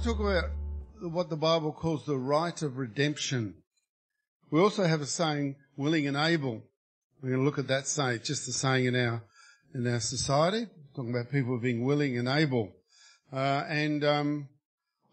to 0.00 0.06
talk 0.06 0.20
about 0.20 0.44
what 1.12 1.28
the 1.28 1.36
Bible 1.36 1.72
calls 1.72 2.06
the 2.06 2.16
right 2.16 2.62
of 2.62 2.78
redemption. 2.78 3.54
We 4.50 4.58
also 4.58 4.84
have 4.84 5.02
a 5.02 5.06
saying, 5.06 5.56
willing 5.76 6.06
and 6.06 6.16
able. 6.16 6.62
We're 7.20 7.30
going 7.30 7.40
to 7.40 7.44
look 7.44 7.58
at 7.58 7.68
that 7.68 7.86
saying, 7.86 8.20
just 8.24 8.48
a 8.48 8.52
saying 8.52 8.86
in 8.86 8.96
our, 8.96 9.22
in 9.74 9.86
our 9.86 10.00
society, 10.00 10.68
talking 10.96 11.10
about 11.10 11.30
people 11.30 11.58
being 11.58 11.84
willing 11.84 12.16
and 12.16 12.28
able. 12.28 12.72
Uh, 13.30 13.64
and, 13.68 14.02
um, 14.02 14.48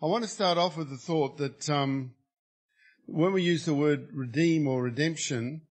I 0.01 0.05
want 0.05 0.23
to 0.23 0.29
start 0.29 0.57
off 0.57 0.77
with 0.77 0.89
the 0.89 0.97
thought 0.97 1.38
that, 1.39 1.69
um, 1.69 2.13
when 3.07 3.33
we 3.33 3.41
use 3.41 3.65
the 3.65 3.73
word 3.73 4.07
redeem 4.13 4.67
or 4.69 4.83
redemption, 4.83 5.63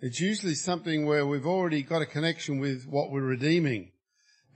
it's 0.00 0.20
usually 0.20 0.54
something 0.54 1.04
where 1.04 1.26
we've 1.26 1.46
already 1.46 1.82
got 1.82 2.02
a 2.02 2.06
connection 2.06 2.60
with 2.60 2.86
what 2.86 3.10
we're 3.10 3.20
redeeming. 3.20 3.90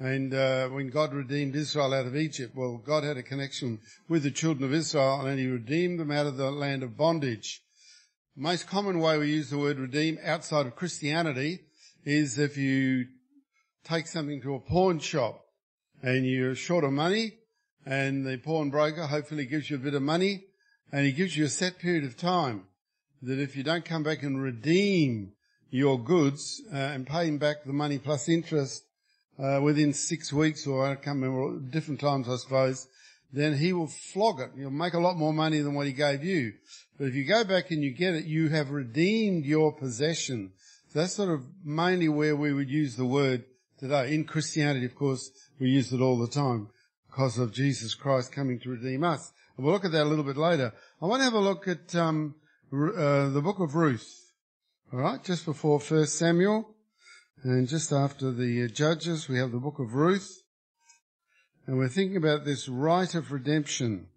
And 0.01 0.33
uh, 0.33 0.69
when 0.69 0.91
God 0.91 1.13
redeemed 1.13 1.57
Israel 1.57 1.93
out 1.93 2.07
of 2.07 2.15
Egypt, 2.15 2.55
well, 2.55 2.77
God 2.77 3.03
had 3.03 3.17
a 3.17 3.23
connection 3.23 3.81
with 4.09 4.23
the 4.23 4.31
children 4.31 4.65
of 4.65 4.75
Israel 4.75 5.27
and 5.27 5.39
he 5.41 5.49
redeemed 5.49 5.99
them 5.99 6.13
out 6.13 6.27
of 6.27 6.37
the 6.37 6.53
land 6.53 6.85
of 6.85 6.97
bondage. 6.97 7.63
Most 8.37 8.69
common 8.69 9.01
way 9.01 9.19
we 9.19 9.33
use 9.33 9.51
the 9.51 9.59
word 9.59 9.79
redeem 9.79 10.19
outside 10.23 10.67
of 10.67 10.77
Christianity 10.77 11.61
is 12.05 12.39
if 12.39 12.57
you 12.57 13.07
take 13.83 14.07
something 14.07 14.41
to 14.43 14.55
a 14.55 14.61
pawn 14.61 15.01
shop 15.01 15.45
and 16.01 16.25
you're 16.25 16.55
short 16.55 16.85
of 16.85 16.93
money 16.93 17.33
and 17.85 18.25
the 18.25 18.37
pawnbroker 18.39 19.07
hopefully 19.07 19.47
gives 19.47 19.69
you 19.69 19.77
a 19.77 19.81
bit 19.81 19.95
of 19.95 20.03
money 20.03 20.45
and 20.93 21.07
he 21.07 21.13
gives 21.13 21.37
you 21.37 21.45
a 21.45 21.49
set 21.49 21.81
period 21.81 22.05
of 22.05 22.17
time 22.17 22.65
that 23.23 23.41
if 23.41 23.57
you 23.57 23.65
don't 23.65 23.85
come 23.85 24.05
back 24.05 24.23
and 24.23 24.41
redeem 24.41 25.33
your 25.71 25.99
goods 25.99 26.63
uh, 26.73 26.77
and 26.77 27.07
pay 27.07 27.27
him 27.27 27.39
back 27.39 27.65
the 27.65 27.73
money 27.73 27.99
plus 27.99 28.29
interest 28.29 28.85
uh, 29.39 29.61
within 29.63 29.93
six 29.93 30.33
weeks 30.33 30.67
or 30.67 30.87
I 30.87 30.95
can't 30.95 31.21
remember, 31.21 31.61
different 31.71 32.01
times 32.01 32.29
I 32.29 32.37
suppose, 32.37 32.89
then 33.33 33.57
he 33.57 33.73
will 33.73 33.87
flog 33.87 34.41
it. 34.41 34.51
You'll 34.57 34.71
make 34.71 34.95
a 34.95 34.99
lot 34.99 35.17
more 35.17 35.33
money 35.33 35.61
than 35.61 35.75
what 35.75 35.87
he 35.87 35.93
gave 35.93 36.25
you. 36.25 36.55
But 36.99 37.09
if 37.09 37.15
you 37.15 37.25
go 37.25 37.45
back 37.45 37.71
and 37.71 37.83
you 37.83 37.93
get 37.95 38.15
it, 38.15 38.25
you 38.25 38.49
have 38.49 38.71
redeemed 38.71 39.45
your 39.45 39.73
possession. 39.73 40.53
So 40.89 41.01
that's 41.01 41.15
sort 41.15 41.29
of 41.29 41.45
mainly 41.65 42.09
where 42.09 42.35
we 42.35 42.53
would 42.53 42.71
use 42.71 42.97
the 42.97 43.05
word 43.05 43.45
today. 43.79 44.15
In 44.15 44.25
Christianity, 44.25 44.87
of 44.87 44.95
course, 44.95 45.31
we 45.61 45.69
use 45.69 45.93
it 45.93 46.01
all 46.01 46.19
the 46.19 46.29
time 46.29 46.69
because 47.11 47.39
of 47.39 47.53
Jesus 47.53 47.95
Christ 47.95 48.33
coming 48.33 48.59
to 48.61 48.71
redeem 48.71 49.05
us. 49.05 49.33
And 49.57 49.65
we'll 49.65 49.75
look 49.75 49.85
at 49.85 49.93
that 49.93 50.05
a 50.05 50.09
little 50.09 50.25
bit 50.25 50.37
later. 50.37 50.73
I 51.03 51.07
want 51.07 51.21
to 51.21 51.25
have 51.25 51.35
a 51.35 51.39
look 51.39 51.69
at 51.69 51.95
um, 51.95 52.35
uh, 52.73 53.29
the 53.29 53.43
book 53.43 53.61
of 53.61 53.75
Ruth. 53.75 54.33
All 54.93 55.01
right, 55.01 55.23
just 55.23 55.45
before 55.45 55.81
First 55.81 56.17
Samuel. 56.19 56.75
And 57.45 57.69
just 57.69 57.93
after 57.93 58.33
the 58.33 58.65
uh, 58.65 58.67
Judges, 58.67 59.29
we 59.29 59.39
have 59.39 59.53
the 59.53 59.61
book 59.61 59.79
of 59.79 59.95
Ruth. 59.95 60.43
And 61.67 61.79
we're 61.79 61.89
thinking 61.89 62.17
about 62.17 62.45
this 62.45 62.69
right 62.69 63.15
of 63.15 63.31
redemption. 63.31 64.09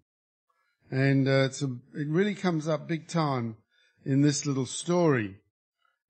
And 0.90 1.28
uh, 1.28 1.48
a, 1.48 1.64
it 1.94 2.08
really 2.08 2.34
comes 2.34 2.66
up 2.66 2.88
big 2.88 3.06
time 3.06 3.58
in 4.04 4.22
this 4.22 4.44
little 4.44 4.66
story. 4.66 5.36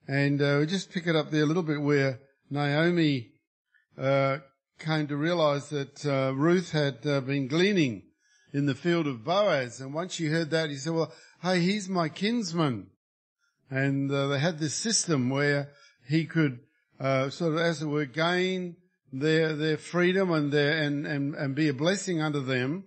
And 0.08 0.40
uh, 0.40 0.56
we 0.60 0.66
just 0.66 0.90
pick 0.90 1.06
it 1.06 1.14
up 1.14 1.30
there 1.30 1.42
a 1.42 1.46
little 1.46 1.62
bit 1.62 1.82
where 1.82 2.18
Naomi 2.48 3.32
uh, 3.98 4.38
came 4.78 5.06
to 5.08 5.16
realize 5.16 5.68
that 5.68 6.06
uh, 6.06 6.32
Ruth 6.34 6.72
had 6.72 7.06
uh, 7.06 7.20
been 7.20 7.46
gleaning 7.46 8.04
in 8.54 8.64
the 8.64 8.74
field 8.74 9.06
of 9.06 9.22
Boaz. 9.22 9.82
And 9.82 9.92
once 9.92 10.14
she 10.14 10.28
heard 10.28 10.48
that, 10.52 10.70
he 10.70 10.76
said, 10.76 10.94
well, 10.94 11.12
hey, 11.42 11.60
he's 11.60 11.90
my 11.90 12.08
kinsman. 12.08 12.86
And 13.70 14.10
they 14.10 14.38
had 14.38 14.58
this 14.58 14.74
system 14.74 15.28
where 15.28 15.72
he 16.08 16.24
could 16.24 16.60
uh, 17.02 17.30
sort 17.30 17.54
of, 17.54 17.58
as 17.58 17.82
it 17.82 17.86
were, 17.86 18.06
gain 18.06 18.76
their 19.12 19.54
their 19.54 19.76
freedom 19.76 20.30
and 20.32 20.52
their 20.52 20.82
and, 20.82 21.06
and 21.06 21.34
and 21.34 21.54
be 21.54 21.68
a 21.68 21.74
blessing 21.74 22.22
unto 22.22 22.40
them. 22.40 22.84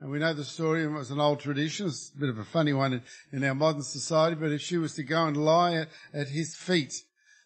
And 0.00 0.10
we 0.10 0.18
know 0.18 0.32
the 0.32 0.44
story. 0.44 0.84
It 0.84 0.88
was 0.88 1.10
an 1.10 1.20
old 1.20 1.40
tradition. 1.40 1.86
It's 1.86 2.10
a 2.16 2.18
bit 2.18 2.30
of 2.30 2.38
a 2.38 2.44
funny 2.44 2.72
one 2.72 2.94
in, 2.94 3.02
in 3.32 3.44
our 3.44 3.54
modern 3.54 3.82
society. 3.82 4.34
But 4.34 4.50
if 4.50 4.62
she 4.62 4.78
was 4.78 4.94
to 4.94 5.02
go 5.02 5.26
and 5.26 5.36
lie 5.36 5.74
at, 5.74 5.88
at 6.14 6.28
his 6.28 6.56
feet, 6.56 6.94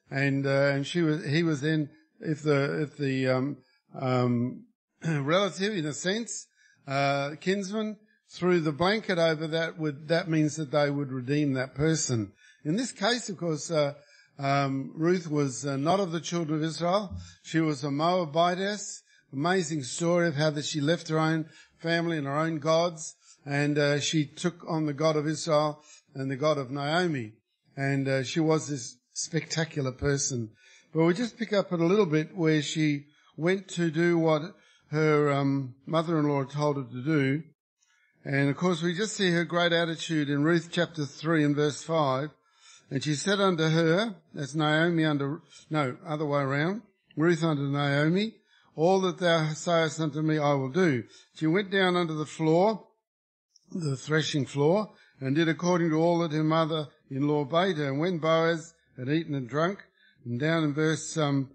and 0.09 0.47
uh, 0.47 0.71
and 0.73 0.87
she 0.87 1.03
was, 1.03 1.25
he 1.27 1.43
was 1.43 1.61
then, 1.61 1.91
if 2.21 2.43
the 2.43 2.83
if 2.83 2.97
the 2.97 3.29
um, 3.29 3.57
um, 3.99 4.67
relative, 5.05 5.75
in 5.75 5.85
a 5.85 5.93
sense, 5.93 6.47
uh, 6.87 7.31
kinsman, 7.41 7.97
threw 8.31 8.61
the 8.61 8.73
blanket 8.73 9.19
over 9.19 9.49
that, 9.49 9.79
would 9.79 10.07
that 10.09 10.29
means 10.29 10.55
that 10.57 10.71
they 10.71 10.91
would 10.91 11.11
redeem 11.11 11.55
that 11.55 11.75
person. 11.75 12.33
In 12.65 12.77
this 12.77 12.93
case, 12.93 13.29
of 13.29 13.37
course, 13.37 13.71
uh, 13.71 13.95
um, 14.39 14.93
Ruth 14.95 15.31
was 15.31 15.65
uh, 15.65 15.77
not 15.77 16.01
of 16.01 16.13
the 16.13 16.21
children 16.21 16.59
of 16.59 16.65
Israel. 16.65 17.17
She 17.43 17.61
was 17.61 17.85
a 17.85 17.91
Moabitess. 17.91 19.03
Amazing 19.33 19.83
story 19.83 20.29
of 20.29 20.37
how 20.37 20.51
that 20.51 20.65
she 20.65 20.81
left 20.81 21.09
her 21.09 21.19
own 21.19 21.47
family 21.79 22.19
and 22.19 22.27
her 22.27 22.37
own 22.37 22.59
gods, 22.59 23.17
and 23.45 23.79
uh, 23.79 24.01
she 24.01 24.25
took 24.25 24.65
on 24.69 24.87
the 24.87 24.93
God 24.93 25.17
of 25.17 25.27
Israel 25.27 25.83
and 26.15 26.31
the 26.31 26.37
God 26.37 26.57
of 26.57 26.71
Naomi. 26.71 27.33
And 27.77 28.09
uh, 28.09 28.23
she 28.23 28.41
was 28.41 28.69
this 28.69 28.97
spectacular 29.13 29.93
person. 29.93 30.51
But 30.93 31.05
we 31.05 31.15
just 31.15 31.37
pick 31.37 31.53
up 31.53 31.73
it 31.73 31.81
a 31.81 31.85
little 31.85 32.07
bit 32.07 32.37
where 32.37 32.63
she 32.63 33.07
went 33.37 33.69
to 33.71 33.91
do 33.91 34.19
what 34.19 34.43
her 34.91 35.33
um, 35.33 35.75
mother-in-law 35.87 36.45
told 36.45 36.77
her 36.77 36.85
to 36.85 37.05
do. 37.05 37.43
And 38.25 38.49
of 38.49 38.57
course, 38.57 38.83
we 38.83 38.95
just 38.95 39.17
see 39.17 39.33
her 39.33 39.45
great 39.45 39.73
attitude 39.73 40.31
in 40.31 40.45
Ruth 40.45 40.69
chapter 40.71 41.05
3 41.05 41.45
and 41.45 41.57
verse 41.57 41.83
5. 41.83 42.31
And 42.95 43.03
she 43.03 43.17
said 43.17 43.41
unto 43.41 43.65
her, 43.65 44.15
that's 44.33 44.55
Naomi 44.55 45.05
under, 45.05 45.43
no, 45.69 45.97
other 46.07 46.25
way 46.25 46.43
around, 46.43 46.83
Ruth 47.17 47.43
unto 47.43 47.65
Naomi, 47.65 48.37
all 48.77 49.01
that 49.01 49.19
thou 49.19 49.53
sayest 49.53 49.99
unto 49.99 50.23
me 50.23 50.39
I 50.39 50.55
will 50.55 50.69
do. 50.69 51.03
She 51.35 51.49
went 51.49 51.73
down 51.73 51.97
unto 51.97 52.17
the 52.17 52.25
floor, 52.25 52.87
the 53.73 53.97
threshing 53.97 54.47
floor, 54.47 54.93
and 55.19 55.35
did 55.35 55.49
according 55.49 55.91
to 55.91 55.97
all 55.97 56.21
that 56.21 56.31
her 56.31 56.45
mother-in-law 56.45 57.47
bade 57.47 57.79
her. 57.79 57.89
And 57.89 57.99
when 57.99 58.19
Boaz 58.19 58.75
had 58.97 59.09
eaten 59.09 59.35
and 59.35 59.49
drunk, 59.49 59.81
and 60.25 60.39
down 60.39 60.63
in 60.63 60.73
verse, 60.73 61.17
um, 61.17 61.51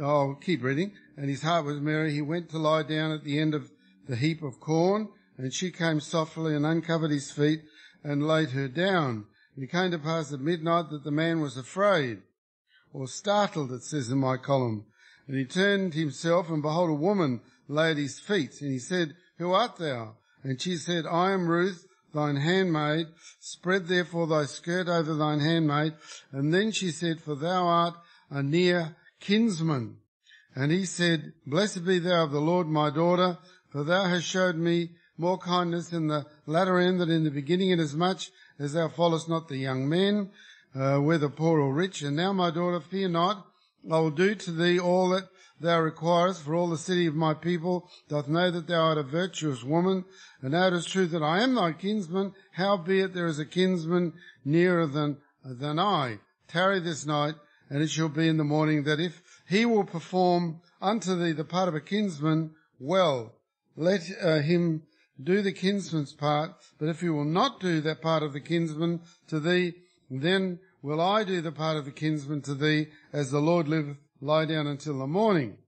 I'll 0.00 0.36
keep 0.36 0.62
reading, 0.62 0.92
and 1.16 1.28
his 1.28 1.42
heart 1.42 1.64
was 1.64 1.80
merry, 1.80 2.12
he 2.12 2.22
went 2.22 2.50
to 2.50 2.58
lie 2.58 2.84
down 2.84 3.10
at 3.10 3.24
the 3.24 3.40
end 3.40 3.54
of 3.54 3.72
the 4.08 4.14
heap 4.14 4.40
of 4.40 4.60
corn, 4.60 5.08
and 5.36 5.52
she 5.52 5.72
came 5.72 5.98
softly 5.98 6.54
and 6.54 6.64
uncovered 6.64 7.10
his 7.10 7.32
feet 7.32 7.62
and 8.04 8.24
laid 8.24 8.50
her 8.50 8.68
down. 8.68 9.26
And 9.56 9.64
it 9.64 9.70
came 9.70 9.90
to 9.90 9.98
pass 9.98 10.32
at 10.32 10.40
midnight 10.40 10.90
that 10.90 11.02
the 11.02 11.10
man 11.10 11.40
was 11.40 11.56
afraid, 11.56 12.18
or 12.92 13.08
startled, 13.08 13.72
it 13.72 13.82
says 13.82 14.10
in 14.10 14.18
my 14.18 14.36
column. 14.36 14.84
And 15.26 15.36
he 15.36 15.46
turned 15.46 15.94
himself, 15.94 16.50
and 16.50 16.62
behold, 16.62 16.90
a 16.90 16.94
woman 16.94 17.40
lay 17.66 17.90
at 17.90 17.96
his 17.96 18.20
feet. 18.20 18.60
And 18.60 18.70
he 18.70 18.78
said, 18.78 19.16
Who 19.38 19.52
art 19.52 19.76
thou? 19.76 20.16
And 20.44 20.60
she 20.60 20.76
said, 20.76 21.06
I 21.06 21.32
am 21.32 21.48
Ruth, 21.48 21.86
thine 22.12 22.36
handmaid. 22.36 23.06
Spread 23.40 23.88
therefore 23.88 24.26
thy 24.26 24.44
skirt 24.44 24.88
over 24.88 25.14
thine 25.14 25.40
handmaid. 25.40 25.94
And 26.32 26.52
then 26.52 26.70
she 26.70 26.90
said, 26.90 27.20
For 27.20 27.34
thou 27.34 27.66
art 27.66 27.94
a 28.30 28.42
near 28.42 28.94
kinsman. 29.20 29.96
And 30.54 30.70
he 30.70 30.84
said, 30.84 31.32
Blessed 31.46 31.84
be 31.84 31.98
thou 31.98 32.24
of 32.24 32.30
the 32.30 32.40
Lord, 32.40 32.68
my 32.68 32.90
daughter, 32.90 33.38
for 33.70 33.84
thou 33.84 34.04
hast 34.04 34.26
showed 34.26 34.56
me 34.56 34.90
more 35.18 35.38
kindness 35.38 35.92
in 35.92 36.08
the 36.08 36.26
latter 36.44 36.78
end 36.78 37.00
than 37.00 37.10
in 37.10 37.24
the 37.24 37.30
beginning, 37.30 37.70
inasmuch 37.70 38.20
as 38.58 38.72
thou 38.72 38.88
followest 38.88 39.28
not 39.28 39.48
the 39.48 39.56
young 39.56 39.88
men, 39.88 40.30
uh, 40.74 40.98
whether 40.98 41.28
poor 41.28 41.60
or 41.60 41.72
rich. 41.72 42.02
And 42.02 42.16
now, 42.16 42.32
my 42.32 42.50
daughter, 42.50 42.80
fear 42.80 43.08
not. 43.08 43.46
I 43.90 43.98
will 44.00 44.10
do 44.10 44.34
to 44.34 44.50
thee 44.50 44.80
all 44.80 45.10
that 45.10 45.28
thou 45.60 45.80
requirest, 45.80 46.42
for 46.42 46.54
all 46.54 46.68
the 46.68 46.76
city 46.76 47.06
of 47.06 47.14
my 47.14 47.34
people 47.34 47.88
doth 48.08 48.28
know 48.28 48.50
that 48.50 48.66
thou 48.66 48.80
art 48.80 48.98
a 48.98 49.02
virtuous 49.02 49.62
woman. 49.62 50.04
And 50.42 50.52
now 50.52 50.66
it 50.66 50.72
is 50.72 50.86
true 50.86 51.06
that 51.06 51.22
I 51.22 51.42
am 51.42 51.54
thy 51.54 51.72
kinsman, 51.72 52.32
howbeit 52.52 53.14
there 53.14 53.26
is 53.26 53.38
a 53.38 53.46
kinsman 53.46 54.14
nearer 54.44 54.86
than, 54.86 55.18
than 55.44 55.78
I. 55.78 56.18
Tarry 56.48 56.80
this 56.80 57.06
night, 57.06 57.34
and 57.70 57.82
it 57.82 57.90
shall 57.90 58.08
be 58.08 58.28
in 58.28 58.36
the 58.36 58.44
morning 58.44 58.84
that 58.84 59.00
if 59.00 59.22
he 59.48 59.64
will 59.64 59.84
perform 59.84 60.60
unto 60.80 61.16
thee 61.16 61.32
the 61.32 61.44
part 61.44 61.68
of 61.68 61.74
a 61.74 61.80
kinsman, 61.80 62.54
well, 62.78 63.34
let 63.76 64.02
uh, 64.22 64.40
him 64.40 64.82
do 65.22 65.42
the 65.42 65.52
kinsman's 65.52 66.12
part, 66.12 66.52
but 66.78 66.88
if 66.88 67.02
you 67.02 67.14
will 67.14 67.24
not 67.24 67.60
do 67.60 67.80
that 67.80 68.02
part 68.02 68.22
of 68.22 68.32
the 68.32 68.40
kinsman 68.40 69.00
to 69.28 69.40
thee, 69.40 69.74
then 70.10 70.58
will 70.82 71.00
I 71.00 71.24
do 71.24 71.40
the 71.40 71.52
part 71.52 71.76
of 71.76 71.84
the 71.84 71.90
kinsman 71.90 72.42
to 72.42 72.54
thee, 72.54 72.88
as 73.12 73.30
the 73.30 73.40
Lord 73.40 73.68
liveth, 73.68 73.96
lie 74.20 74.44
down 74.44 74.66
until 74.66 74.98
the 74.98 75.06
morning. 75.06 75.58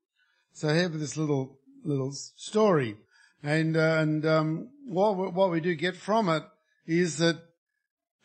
So 0.52 0.68
have 0.68 0.98
this 0.98 1.16
little 1.16 1.58
little 1.84 2.12
story, 2.12 2.96
and 3.42 3.76
uh, 3.76 3.98
and 4.00 4.26
um, 4.26 4.70
what 4.86 5.34
what 5.34 5.50
we 5.50 5.60
do 5.60 5.74
get 5.74 5.96
from 5.96 6.28
it 6.28 6.42
is 6.86 7.18
that 7.18 7.40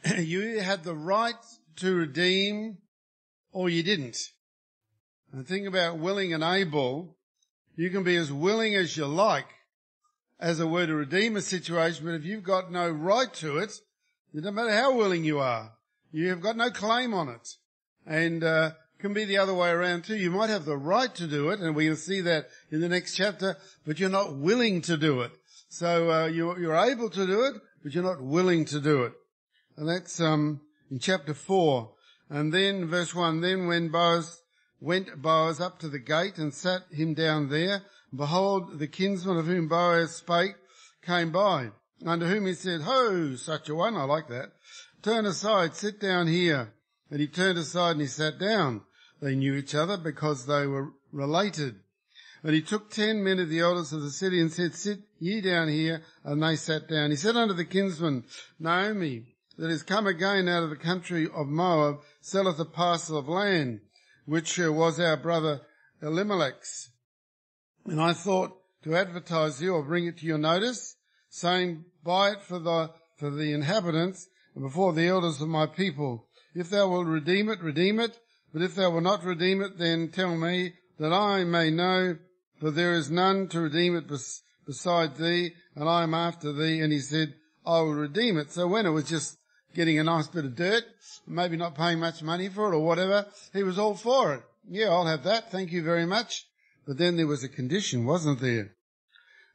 you 0.17 0.59
had 0.59 0.83
the 0.83 0.95
right 0.95 1.35
to 1.77 1.95
redeem, 1.95 2.77
or 3.51 3.69
you 3.69 3.83
didn't. 3.83 4.17
And 5.31 5.47
think 5.47 5.67
about 5.67 5.99
willing 5.99 6.33
and 6.33 6.43
able. 6.43 7.17
You 7.75 7.89
can 7.89 8.03
be 8.03 8.15
as 8.15 8.31
willing 8.31 8.75
as 8.75 8.95
you 8.95 9.07
like, 9.07 9.47
as 10.43 10.59
a 10.59 10.67
way 10.67 10.85
to 10.85 10.93
redeem 10.93 11.37
a 11.37 11.41
situation, 11.41 12.05
but 12.05 12.15
if 12.15 12.25
you've 12.25 12.43
got 12.43 12.69
no 12.69 12.89
right 12.89 13.33
to 13.35 13.59
it, 13.59 13.71
it 14.33 14.41
doesn't 14.41 14.53
matter 14.53 14.75
how 14.75 14.93
willing 14.93 15.23
you 15.23 15.39
are, 15.39 15.71
you 16.11 16.27
have 16.29 16.41
got 16.41 16.57
no 16.57 16.69
claim 16.69 17.13
on 17.13 17.29
it. 17.29 17.47
And 18.05 18.43
uh, 18.43 18.71
can 18.99 19.13
be 19.13 19.23
the 19.23 19.37
other 19.37 19.53
way 19.53 19.69
around 19.69 20.03
too. 20.03 20.17
You 20.17 20.31
might 20.31 20.49
have 20.49 20.65
the 20.65 20.75
right 20.75 21.15
to 21.15 21.27
do 21.27 21.49
it, 21.49 21.61
and 21.61 21.73
we'll 21.73 21.95
see 21.95 22.19
that 22.21 22.49
in 22.71 22.81
the 22.81 22.89
next 22.89 23.15
chapter, 23.15 23.55
but 23.85 23.99
you're 23.99 24.09
not 24.09 24.35
willing 24.35 24.81
to 24.81 24.97
do 24.97 25.21
it. 25.21 25.31
So 25.69 26.11
uh, 26.11 26.25
you're, 26.27 26.59
you're 26.59 26.75
able 26.75 27.09
to 27.11 27.25
do 27.25 27.43
it, 27.45 27.55
but 27.81 27.93
you're 27.93 28.03
not 28.03 28.21
willing 28.21 28.65
to 28.65 28.81
do 28.81 29.03
it. 29.03 29.13
And 29.77 29.87
that's 29.87 30.19
um, 30.19 30.59
in 30.91 30.99
chapter 30.99 31.33
4. 31.33 31.89
And 32.29 32.53
then 32.53 32.87
verse 32.87 33.15
1, 33.15 33.39
then 33.39 33.67
when 33.67 33.89
Boaz 33.89 34.41
went 34.81 35.21
Boaz 35.21 35.61
up 35.61 35.79
to 35.79 35.87
the 35.87 35.99
gate 35.99 36.37
and 36.37 36.53
sat 36.53 36.81
him 36.91 37.13
down 37.13 37.49
there, 37.49 37.83
behold, 38.15 38.79
the 38.79 38.87
kinsman 38.87 39.37
of 39.37 39.47
whom 39.47 39.67
Boaz 39.67 40.15
spake 40.15 40.55
came 41.01 41.31
by, 41.31 41.71
unto 42.05 42.25
whom 42.25 42.45
he 42.45 42.53
said, 42.53 42.81
Ho, 42.81 43.35
such 43.35 43.69
a 43.69 43.75
one, 43.75 43.95
I 43.95 44.03
like 44.03 44.27
that. 44.29 44.53
Turn 45.01 45.25
aside, 45.25 45.75
sit 45.75 45.99
down 45.99 46.27
here. 46.27 46.73
And 47.09 47.19
he 47.19 47.27
turned 47.27 47.59
aside 47.59 47.91
and 47.91 48.01
he 48.01 48.07
sat 48.07 48.39
down. 48.39 48.81
They 49.21 49.35
knew 49.35 49.55
each 49.55 49.75
other 49.75 49.97
because 49.97 50.45
they 50.45 50.65
were 50.65 50.93
related. 51.11 51.75
And 52.41 52.53
he 52.53 52.61
took 52.61 52.89
ten 52.89 53.23
men 53.23 53.39
of 53.39 53.49
the 53.49 53.59
elders 53.59 53.93
of 53.93 54.01
the 54.01 54.09
city 54.09 54.41
and 54.41 54.51
said, 54.51 54.75
Sit 54.75 54.99
ye 55.19 55.39
down 55.39 55.69
here. 55.69 56.01
And 56.23 56.41
they 56.41 56.55
sat 56.55 56.89
down. 56.89 57.11
He 57.11 57.15
said 57.15 57.35
unto 57.35 57.53
the 57.53 57.65
kinsman, 57.65 58.25
Naomi, 58.59 59.35
that 59.57 59.69
is 59.69 59.83
come 59.83 60.07
again 60.07 60.49
out 60.49 60.63
of 60.63 60.69
the 60.69 60.75
country 60.75 61.27
of 61.33 61.47
Moab, 61.47 61.99
selleth 62.21 62.59
a 62.59 62.65
parcel 62.65 63.17
of 63.17 63.29
land, 63.29 63.81
which 64.25 64.57
was 64.57 64.99
our 64.99 65.17
brother 65.17 65.61
Elimelech's. 66.01 66.89
And 67.85 68.01
I 68.01 68.13
thought 68.13 68.57
to 68.83 68.95
advertise 68.95 69.61
you 69.61 69.73
or 69.73 69.83
bring 69.83 70.07
it 70.07 70.17
to 70.19 70.25
your 70.25 70.37
notice, 70.37 70.95
saying, 71.29 71.85
Buy 72.03 72.31
it 72.31 72.41
for 72.41 72.59
the, 72.59 72.91
for 73.17 73.29
the 73.29 73.53
inhabitants 73.53 74.27
and 74.55 74.63
before 74.63 74.93
the 74.93 75.07
elders 75.07 75.41
of 75.41 75.47
my 75.47 75.65
people. 75.65 76.27
If 76.55 76.69
thou 76.69 76.89
wilt 76.89 77.07
redeem 77.07 77.49
it, 77.49 77.61
redeem 77.61 77.99
it. 77.99 78.17
But 78.53 78.61
if 78.61 78.75
thou 78.75 78.91
wilt 78.91 79.03
not 79.03 79.23
redeem 79.23 79.61
it, 79.61 79.77
then 79.77 80.09
tell 80.09 80.35
me 80.35 80.73
that 80.99 81.11
I 81.11 81.43
may 81.43 81.71
know 81.71 82.17
for 82.59 82.71
there 82.71 82.93
is 82.93 83.09
none 83.09 83.47
to 83.49 83.61
redeem 83.61 83.97
it 83.97 84.07
bes- 84.07 84.41
beside 84.65 85.17
thee, 85.17 85.53
and 85.75 85.89
I 85.89 86.03
am 86.03 86.13
after 86.13 86.53
thee. 86.53 86.79
And 86.79 86.93
he 86.93 86.99
said, 86.99 87.33
I 87.65 87.79
will 87.81 87.95
redeem 87.95 88.37
it. 88.37 88.51
So 88.51 88.67
when 88.67 88.85
it 88.85 88.91
was 88.91 89.09
just 89.09 89.37
getting 89.75 89.99
a 89.99 90.03
nice 90.03 90.27
bit 90.27 90.45
of 90.45 90.55
dirt, 90.55 90.83
maybe 91.27 91.57
not 91.57 91.75
paying 91.75 91.99
much 91.99 92.21
money 92.21 92.47
for 92.49 92.71
it 92.71 92.75
or 92.75 92.85
whatever, 92.85 93.25
he 93.53 93.63
was 93.63 93.79
all 93.79 93.95
for 93.95 94.35
it. 94.35 94.43
Yeah, 94.69 94.89
I'll 94.89 95.05
have 95.05 95.23
that. 95.23 95.51
Thank 95.51 95.71
you 95.71 95.83
very 95.83 96.05
much. 96.05 96.45
But 96.85 96.97
then 96.97 97.15
there 97.17 97.27
was 97.27 97.43
a 97.43 97.49
condition, 97.49 98.05
wasn't 98.05 98.41
there? 98.41 98.75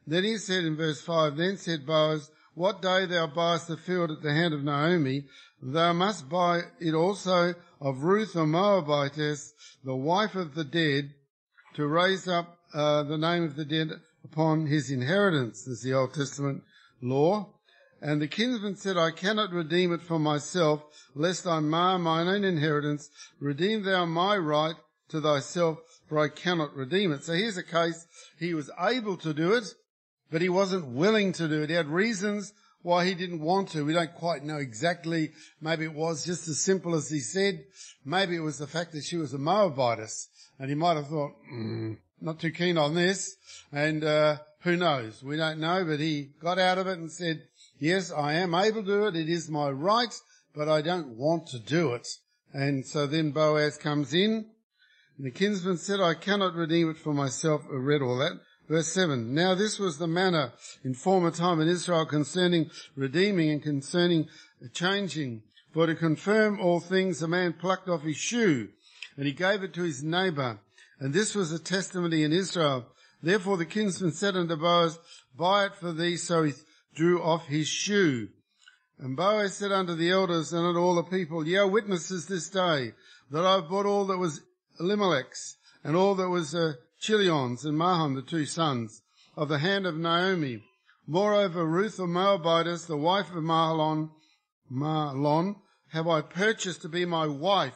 Then 0.07 0.23
he 0.23 0.37
said 0.37 0.63
in 0.63 0.75
verse 0.75 1.01
5, 1.01 1.37
Then 1.37 1.57
said 1.57 1.85
Boaz, 1.85 2.31
What 2.55 2.81
day 2.81 3.05
thou 3.05 3.27
buyest 3.27 3.67
the 3.67 3.77
field 3.77 4.09
at 4.09 4.21
the 4.21 4.33
hand 4.33 4.53
of 4.53 4.63
Naomi, 4.63 5.27
thou 5.61 5.93
must 5.93 6.29
buy 6.29 6.61
it 6.79 6.93
also 6.93 7.53
of 7.79 8.03
Ruth 8.03 8.33
the 8.33 8.45
Moabitess, 8.45 9.53
the 9.83 9.95
wife 9.95 10.35
of 10.35 10.55
the 10.55 10.63
dead, 10.63 11.13
to 11.75 11.85
raise 11.85 12.27
up 12.27 12.57
uh, 12.73 13.03
the 13.03 13.17
name 13.17 13.43
of 13.43 13.55
the 13.55 13.65
dead 13.65 13.89
upon 14.23 14.65
his 14.65 14.89
inheritance, 14.89 15.67
is 15.67 15.81
the 15.81 15.93
Old 15.93 16.13
Testament 16.13 16.63
law. 17.01 17.53
And 18.01 18.21
the 18.21 18.27
kinsman 18.27 18.77
said, 18.77 18.97
I 18.97 19.11
cannot 19.11 19.51
redeem 19.51 19.93
it 19.93 20.01
for 20.01 20.19
myself, 20.19 20.83
lest 21.13 21.45
I 21.45 21.59
mar 21.59 21.99
mine 21.99 22.27
own 22.27 22.43
inheritance. 22.43 23.09
Redeem 23.39 23.83
thou 23.83 24.05
my 24.05 24.37
right 24.37 24.75
to 25.09 25.21
thyself, 25.21 25.79
for 26.09 26.19
I 26.19 26.27
cannot 26.27 26.75
redeem 26.75 27.13
it. 27.13 27.23
So 27.23 27.33
here's 27.33 27.57
a 27.57 27.63
case, 27.63 28.07
he 28.39 28.53
was 28.53 28.69
able 28.79 29.15
to 29.17 29.33
do 29.33 29.53
it, 29.53 29.65
but 30.31 30.41
he 30.41 30.49
wasn't 30.49 30.87
willing 30.87 31.31
to 31.33 31.47
do 31.47 31.61
it. 31.61 31.69
He 31.69 31.75
had 31.75 31.87
reasons 31.87 32.51
why 32.81 33.05
he 33.05 33.13
didn't 33.13 33.41
want 33.41 33.69
to. 33.69 33.85
We 33.85 33.93
don't 33.93 34.13
quite 34.15 34.43
know 34.43 34.57
exactly. 34.57 35.31
Maybe 35.61 35.85
it 35.85 35.93
was 35.93 36.25
just 36.25 36.47
as 36.47 36.59
simple 36.59 36.95
as 36.95 37.09
he 37.09 37.19
said. 37.19 37.63
Maybe 38.05 38.35
it 38.35 38.41
was 38.41 38.57
the 38.57 38.67
fact 38.67 38.93
that 38.93 39.03
she 39.03 39.17
was 39.17 39.33
a 39.33 39.37
Moabitess. 39.37 40.27
And 40.57 40.69
he 40.69 40.75
might 40.75 40.95
have 40.95 41.07
thought, 41.07 41.31
mm, 41.53 41.97
not 42.21 42.39
too 42.39 42.51
keen 42.51 42.77
on 42.77 42.95
this. 42.95 43.35
And 43.71 44.03
uh, 44.03 44.37
who 44.61 44.75
knows? 44.75 45.21
We 45.23 45.37
don't 45.37 45.59
know. 45.59 45.83
But 45.85 45.99
he 45.99 46.31
got 46.41 46.57
out 46.57 46.77
of 46.77 46.87
it 46.87 46.97
and 46.97 47.11
said, 47.11 47.43
yes, 47.79 48.11
I 48.11 48.33
am 48.33 48.55
able 48.55 48.81
to 48.83 48.87
do 48.87 49.07
it. 49.07 49.15
It 49.15 49.29
is 49.29 49.49
my 49.49 49.69
right, 49.69 50.13
but 50.55 50.69
I 50.69 50.81
don't 50.81 51.17
want 51.17 51.47
to 51.47 51.59
do 51.59 51.93
it. 51.93 52.07
And 52.53 52.85
so 52.85 53.07
then 53.07 53.31
Boaz 53.31 53.77
comes 53.77 54.13
in. 54.13 54.49
And 55.19 55.27
the 55.27 55.31
kinsman 55.31 55.77
said, 55.77 55.99
I 55.99 56.13
cannot 56.13 56.55
redeem 56.55 56.89
it 56.89 56.97
for 56.97 57.13
myself. 57.13 57.63
I 57.69 57.75
read 57.75 58.01
all 58.01 58.17
that. 58.19 58.39
Verse 58.69 58.87
7. 58.93 59.33
Now 59.33 59.53
this 59.53 59.77
was 59.77 59.97
the 59.97 60.07
manner 60.07 60.53
in 60.81 60.93
former 60.93 61.29
time 61.29 61.59
in 61.59 61.67
Israel 61.67 62.05
concerning 62.05 62.71
redeeming 62.95 63.49
and 63.51 63.61
concerning 63.61 64.29
changing. 64.73 65.43
For 65.73 65.87
to 65.87 65.95
confirm 65.95 66.61
all 66.61 66.79
things, 66.79 67.21
a 67.21 67.27
man 67.27 67.51
plucked 67.51 67.89
off 67.89 68.03
his 68.03 68.15
shoe 68.15 68.69
and 69.17 69.25
he 69.25 69.33
gave 69.33 69.61
it 69.61 69.73
to 69.73 69.83
his 69.83 70.01
neighbor. 70.01 70.61
And 71.01 71.13
this 71.13 71.35
was 71.35 71.51
a 71.51 71.59
testimony 71.59 72.23
in 72.23 72.31
Israel. 72.31 72.85
Therefore 73.21 73.57
the 73.57 73.65
kinsman 73.65 74.13
said 74.13 74.37
unto 74.37 74.55
Boaz, 74.55 74.99
Buy 75.37 75.65
it 75.65 75.75
for 75.75 75.91
thee. 75.91 76.15
So 76.15 76.43
he 76.43 76.53
drew 76.95 77.21
off 77.21 77.45
his 77.47 77.67
shoe. 77.67 78.29
And 78.97 79.17
Boaz 79.17 79.57
said 79.57 79.73
unto 79.73 79.95
the 79.95 80.11
elders 80.11 80.53
and 80.53 80.65
unto 80.65 80.79
all 80.79 80.95
the 80.95 81.03
people, 81.03 81.45
Ye 81.45 81.57
are 81.57 81.67
witnesses 81.67 82.25
this 82.25 82.49
day 82.49 82.93
that 83.31 83.45
I 83.45 83.55
have 83.55 83.69
bought 83.69 83.85
all 83.85 84.05
that 84.07 84.17
was 84.17 84.41
Elimelech's 84.79 85.57
and 85.83 85.95
all 85.95 86.15
that 86.15 86.29
was 86.29 86.53
uh, 86.53 86.73
Chilion's 87.01 87.65
and 87.65 87.77
Mahlon, 87.77 88.15
the 88.15 88.21
two 88.21 88.45
sons, 88.45 89.01
of 89.35 89.49
the 89.49 89.59
hand 89.59 89.85
of 89.85 89.97
Naomi. 89.97 90.63
Moreover, 91.07 91.65
Ruth 91.65 91.97
the 91.97 92.05
Moabitess, 92.05 92.85
the 92.85 92.97
wife 92.97 93.29
of 93.29 93.43
Mahlon, 93.43 94.09
Mahlon, 94.71 95.55
have 95.89 96.07
I 96.07 96.21
purchased 96.21 96.81
to 96.83 96.89
be 96.89 97.05
my 97.05 97.25
wife, 97.25 97.75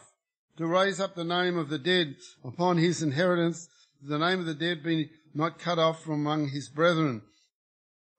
to 0.58 0.68
raise 0.68 1.00
up 1.00 1.16
the 1.16 1.24
name 1.24 1.58
of 1.58 1.70
the 1.70 1.80
dead 1.80 2.16
upon 2.44 2.78
his 2.78 3.02
inheritance, 3.02 3.68
the 4.02 4.20
name 4.20 4.40
of 4.40 4.46
the 4.46 4.54
dead 4.54 4.84
being 4.84 5.10
not 5.34 5.58
cut 5.58 5.80
off 5.80 6.04
from 6.04 6.14
among 6.14 6.50
his 6.50 6.70
brethren. 6.70 7.22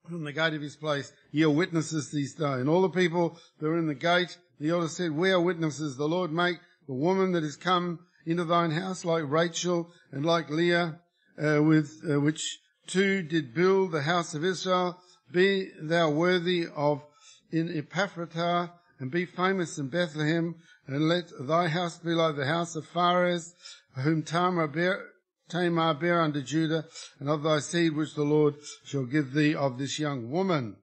From 0.09 0.25
the 0.25 0.33
gate 0.33 0.55
of 0.55 0.63
his 0.63 0.77
place, 0.77 1.13
ye 1.31 1.45
are 1.45 1.51
witnesses 1.51 2.11
these 2.11 2.35
day. 2.35 2.55
And 2.55 2.69
all 2.69 2.83
the 2.83 2.89
people 2.89 3.39
that 3.59 3.67
were 3.67 3.79
in 3.79 3.87
the 3.87 3.95
gate, 3.95 4.37
the 4.59 4.71
elders 4.71 4.97
said, 4.97 5.13
We 5.13 5.31
are 5.31 5.41
witnesses. 5.41 5.97
The 5.97 6.09
Lord 6.09 6.33
make 6.33 6.59
the 6.87 6.95
woman 6.95 7.33
that 7.33 7.45
is 7.45 7.57
come 7.57 8.01
into 8.27 8.45
thine 8.45 8.71
house 8.71 9.05
like 9.05 9.25
Rachel 9.27 9.91
and 10.11 10.25
like 10.25 10.51
Leah, 10.51 11.01
uh, 11.39 11.63
with 11.63 12.01
uh, 12.09 12.21
which 12.21 12.59
two 12.87 13.23
did 13.23 13.55
build 13.55 13.93
the 13.93 14.03
house 14.03 14.35
of 14.35 14.45
Israel. 14.45 14.99
Be 15.33 15.71
thou 15.81 16.11
worthy 16.11 16.67
of 16.75 17.03
in 17.51 17.69
Ephratah 17.69 18.73
and 18.99 19.11
be 19.11 19.25
famous 19.25 19.79
in 19.79 19.89
Bethlehem 19.89 20.57
and 20.87 21.09
let 21.09 21.31
thy 21.41 21.69
house 21.69 21.99
be 21.99 22.11
like 22.11 22.37
the 22.37 22.47
house 22.47 22.77
of 22.77 22.87
Pharez, 22.93 23.53
whom 23.97 24.23
Tamar 24.23 24.69
bare, 24.69 25.07
Tamar 25.49 25.95
bare 25.95 26.21
unto 26.21 26.43
Judah, 26.43 26.85
and 27.19 27.29
of 27.29 27.43
thy 27.43 27.61
seed 27.61 27.97
which 27.97 28.15
the 28.15 28.23
Lord 28.23 28.55
shall 28.85 29.05
give 29.05 29.33
thee 29.33 29.55
of 29.55 29.79
this 29.79 29.99
young 29.99 30.31
woman. 30.31 30.77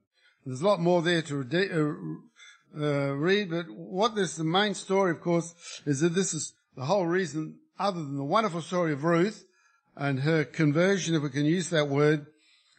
There's 0.46 0.62
a 0.62 0.68
lot 0.68 0.80
more 0.80 1.02
there 1.02 1.22
to 1.24 1.42
uh, 2.76 2.82
uh, 2.82 3.14
read, 3.14 3.52
but 3.52 3.66
what 3.70 4.16
this, 4.16 4.36
the 4.36 4.44
main 4.44 4.74
story, 4.74 5.12
of 5.12 5.22
course, 5.22 5.54
is 5.86 6.00
that 6.00 6.16
this 6.16 6.34
is 6.34 6.54
the 6.76 6.86
whole 6.86 7.06
reason, 7.06 7.60
other 7.80 8.02
than 8.02 8.18
the 8.18 8.24
wonderful 8.24 8.62
story 8.62 8.94
of 8.94 9.04
Ruth 9.04 9.46
and 9.96 10.22
her 10.22 10.44
conversion, 10.44 11.16
if 11.16 11.24
we 11.24 11.30
can 11.30 11.46
use 11.46 11.70
that 11.70 11.90
word, 11.90 12.28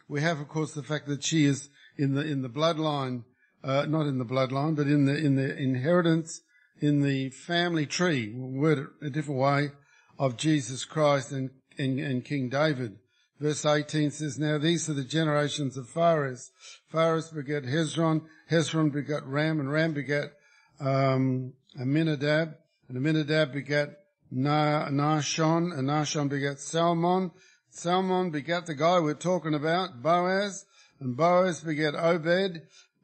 we 0.07 0.21
have, 0.21 0.39
of 0.39 0.47
course, 0.47 0.73
the 0.73 0.83
fact 0.83 1.07
that 1.07 1.23
she 1.23 1.45
is 1.45 1.69
in 1.97 2.15
the 2.15 2.21
in 2.21 2.41
the 2.41 2.49
bloodline, 2.49 3.23
uh, 3.63 3.85
not 3.85 4.07
in 4.07 4.17
the 4.17 4.25
bloodline, 4.25 4.75
but 4.75 4.87
in 4.87 5.05
the 5.05 5.15
in 5.15 5.35
the 5.35 5.55
inheritance 5.57 6.41
in 6.83 7.01
the 7.01 7.29
family 7.29 7.85
tree, 7.85 8.33
word 8.35 8.77
it 8.77 9.07
a 9.07 9.09
different 9.09 9.39
way, 9.39 9.71
of 10.19 10.35
Jesus 10.35 10.83
Christ 10.83 11.31
and, 11.31 11.49
and, 11.77 11.97
and 11.97 12.25
King 12.25 12.49
David. 12.49 12.97
Verse 13.39 13.65
18 13.65 14.11
says, 14.11 14.37
Now 14.37 14.57
these 14.57 14.89
are 14.89 14.93
the 14.93 15.05
generations 15.05 15.77
of 15.77 15.87
Pharez. 15.87 16.49
Pharez 16.93 17.33
begat 17.33 17.63
Hezron, 17.63 18.23
Hezron 18.51 18.91
begat 18.91 19.25
Ram, 19.25 19.61
and 19.61 19.71
Ram 19.71 19.93
begat 19.93 20.33
um, 20.81 21.53
Amminadab, 21.79 22.55
and 22.93 23.03
Amminadab 23.03 23.53
begat 23.53 23.89
Na- 24.31 24.87
Nahshon, 24.89 25.75
and 25.77 25.89
Nahshon 25.89 26.29
begat 26.29 26.59
Salmon. 26.59 27.31
Salmon 27.71 28.29
begat 28.29 28.67
the 28.67 28.75
guy 28.75 28.99
we're 28.99 29.15
talking 29.15 29.55
about, 29.55 30.03
Boaz, 30.03 30.65
and 30.99 31.17
Boaz 31.17 31.61
begat 31.61 31.95
Obed, 31.95 32.61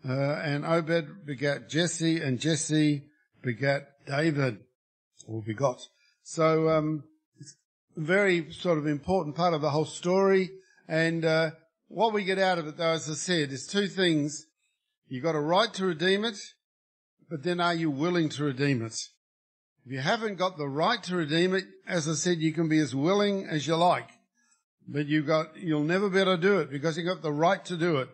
uh, 0.08 0.12
and 0.12 0.64
Obed 0.64 1.26
begat 1.26 1.70
Jesse, 1.70 2.22
and 2.22 2.40
Jesse 2.40 3.06
begat 3.42 4.06
David, 4.06 4.60
or 5.28 5.42
begot. 5.42 5.82
So, 6.22 6.70
um, 6.70 7.04
it's 7.40 7.56
a 7.98 8.02
very 8.02 8.52
sort 8.54 8.78
of 8.78 8.86
important 8.86 9.36
part 9.36 9.56
of 9.56 9.62
the 9.62 9.72
whole 9.72 9.86
story. 9.86 10.52
And, 10.88 11.26
uh, 11.26 11.52
what 11.88 12.14
we 12.14 12.24
get 12.24 12.38
out 12.38 12.60
of 12.60 12.68
it 12.68 12.78
though, 12.78 12.92
as 12.92 13.10
I 13.10 13.14
said, 13.14 13.52
is 13.52 13.66
two 13.66 13.88
things. 13.88 14.46
You've 15.08 15.24
got 15.24 15.34
a 15.34 15.40
right 15.40 15.74
to 15.74 15.86
redeem 15.86 16.26
it, 16.26 16.38
but 17.28 17.42
then 17.42 17.60
are 17.60 17.74
you 17.74 17.90
willing 17.90 18.30
to 18.30 18.44
redeem 18.44 18.86
it? 18.86 18.96
If 19.86 19.92
you 19.92 20.00
haven't 20.00 20.38
got 20.38 20.58
the 20.58 20.68
right 20.68 21.02
to 21.04 21.16
redeem 21.16 21.56
it, 21.56 21.66
as 21.88 22.08
I 22.08 22.14
said, 22.14 22.38
you 22.40 22.54
can 22.54 22.70
be 22.70 22.80
as 22.80 22.94
willing 22.94 23.48
as 23.48 23.66
you 23.66 23.76
like, 23.76 24.10
but 24.88 25.08
you 25.08 25.24
got, 25.24 25.58
you'll 25.58 25.84
never 25.84 26.10
be 26.10 26.20
able 26.20 26.36
to 26.36 26.42
do 26.42 26.60
it 26.60 26.70
because 26.70 26.98
you've 26.98 27.08
got 27.08 27.22
the 27.22 27.32
right 27.32 27.64
to 27.66 27.78
do 27.78 27.98
it. 27.98 28.10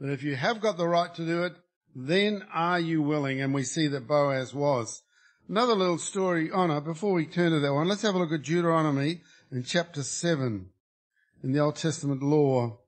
But 0.00 0.10
if 0.10 0.22
you 0.22 0.36
have 0.36 0.60
got 0.60 0.78
the 0.78 0.88
right 0.88 1.14
to 1.14 1.26
do 1.26 1.42
it, 1.42 1.52
then 1.94 2.44
are 2.52 2.80
you 2.80 3.02
willing? 3.02 3.40
And 3.40 3.52
we 3.52 3.64
see 3.64 3.88
that 3.88 4.06
Boaz 4.06 4.54
was. 4.54 5.02
Another 5.48 5.74
little 5.74 5.98
story 5.98 6.50
oh 6.52 6.60
on 6.60 6.70
it, 6.70 6.84
before 6.84 7.12
we 7.12 7.26
turn 7.26 7.50
to 7.50 7.60
that 7.60 7.74
one, 7.74 7.88
let's 7.88 8.02
have 8.02 8.14
a 8.14 8.18
look 8.18 8.32
at 8.32 8.42
Deuteronomy 8.42 9.20
in 9.50 9.64
chapter 9.64 10.02
7 10.02 10.70
in 11.42 11.52
the 11.52 11.58
Old 11.58 11.76
Testament 11.76 12.22
law. 12.22 12.78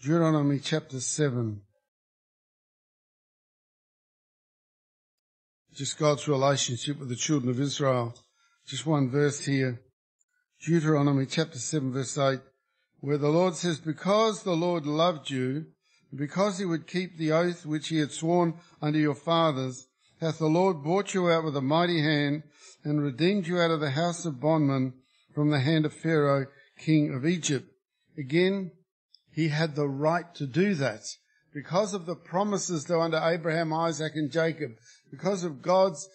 Deuteronomy 0.00 0.60
chapter 0.60 1.00
7. 1.00 1.62
Just 5.74 5.98
God's 5.98 6.28
relationship 6.28 7.00
with 7.00 7.08
the 7.08 7.16
children 7.16 7.50
of 7.50 7.60
Israel. 7.60 8.14
Just 8.64 8.86
one 8.86 9.10
verse 9.10 9.44
here. 9.44 9.80
Deuteronomy 10.64 11.26
chapter 11.26 11.58
7 11.58 11.92
verse 11.92 12.16
8, 12.16 12.38
where 13.00 13.18
the 13.18 13.28
Lord 13.28 13.56
says, 13.56 13.80
Because 13.80 14.44
the 14.44 14.52
Lord 14.52 14.86
loved 14.86 15.30
you, 15.30 15.66
and 16.10 16.18
because 16.20 16.58
he 16.58 16.64
would 16.64 16.86
keep 16.86 17.18
the 17.18 17.32
oath 17.32 17.66
which 17.66 17.88
he 17.88 17.98
had 17.98 18.12
sworn 18.12 18.54
unto 18.80 19.00
your 19.00 19.16
fathers, 19.16 19.88
hath 20.20 20.38
the 20.38 20.46
Lord 20.46 20.84
brought 20.84 21.12
you 21.12 21.28
out 21.28 21.42
with 21.42 21.56
a 21.56 21.60
mighty 21.60 22.00
hand 22.00 22.44
and 22.84 23.02
redeemed 23.02 23.48
you 23.48 23.58
out 23.58 23.72
of 23.72 23.80
the 23.80 23.90
house 23.90 24.24
of 24.24 24.40
bondmen 24.40 24.92
from 25.34 25.50
the 25.50 25.58
hand 25.58 25.84
of 25.86 25.92
Pharaoh, 25.92 26.46
king 26.78 27.12
of 27.12 27.26
Egypt. 27.26 27.68
Again, 28.16 28.70
he 29.32 29.48
had 29.48 29.74
the 29.74 29.88
right 29.88 30.32
to 30.36 30.46
do 30.46 30.76
that 30.76 31.02
because 31.52 31.94
of 31.94 32.06
the 32.06 32.16
promises 32.16 32.84
that 32.84 32.98
under 32.98 33.18
Abraham, 33.18 33.72
Isaac 33.72 34.12
and 34.16 34.30
Jacob, 34.30 34.72
because 35.14 35.44
of 35.44 35.62
God's 35.62 36.08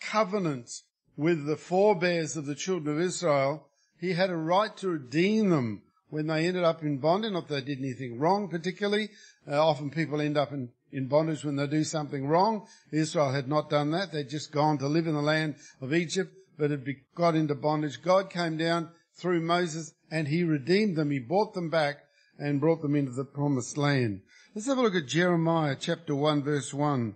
covenant 0.00 0.70
with 1.16 1.46
the 1.46 1.56
forebears 1.56 2.36
of 2.36 2.46
the 2.46 2.54
children 2.54 2.96
of 2.96 3.02
Israel, 3.02 3.68
he 4.00 4.12
had 4.12 4.30
a 4.30 4.36
right 4.36 4.76
to 4.78 4.88
redeem 4.88 5.50
them 5.50 5.82
when 6.10 6.26
they 6.26 6.46
ended 6.46 6.64
up 6.64 6.82
in 6.82 6.98
bondage, 6.98 7.32
not 7.32 7.48
that 7.48 7.54
they 7.54 7.74
did 7.74 7.78
anything 7.78 8.18
wrong 8.18 8.48
particularly. 8.48 9.10
Uh, 9.46 9.64
often 9.64 9.90
people 9.90 10.20
end 10.20 10.36
up 10.36 10.52
in, 10.52 10.70
in 10.90 11.06
bondage 11.06 11.44
when 11.44 11.56
they 11.56 11.66
do 11.66 11.84
something 11.84 12.26
wrong. 12.26 12.66
Israel 12.92 13.32
had 13.32 13.48
not 13.48 13.70
done 13.70 13.92
that. 13.92 14.12
They'd 14.12 14.28
just 14.28 14.52
gone 14.52 14.78
to 14.78 14.88
live 14.88 15.06
in 15.06 15.14
the 15.14 15.22
land 15.22 15.56
of 15.80 15.94
Egypt, 15.94 16.32
but 16.58 16.70
had 16.70 16.84
got 17.14 17.36
into 17.36 17.54
bondage. 17.54 18.02
God 18.02 18.30
came 18.30 18.56
down 18.56 18.90
through 19.14 19.42
Moses 19.42 19.92
and 20.10 20.26
he 20.26 20.42
redeemed 20.42 20.96
them. 20.96 21.10
He 21.10 21.18
brought 21.20 21.54
them 21.54 21.70
back 21.70 21.98
and 22.38 22.60
brought 22.60 22.82
them 22.82 22.96
into 22.96 23.12
the 23.12 23.24
promised 23.24 23.76
land. 23.76 24.22
Let's 24.54 24.66
have 24.66 24.78
a 24.78 24.82
look 24.82 24.94
at 24.94 25.06
Jeremiah 25.06 25.76
chapter 25.78 26.14
1 26.14 26.42
verse 26.42 26.72
1. 26.72 27.14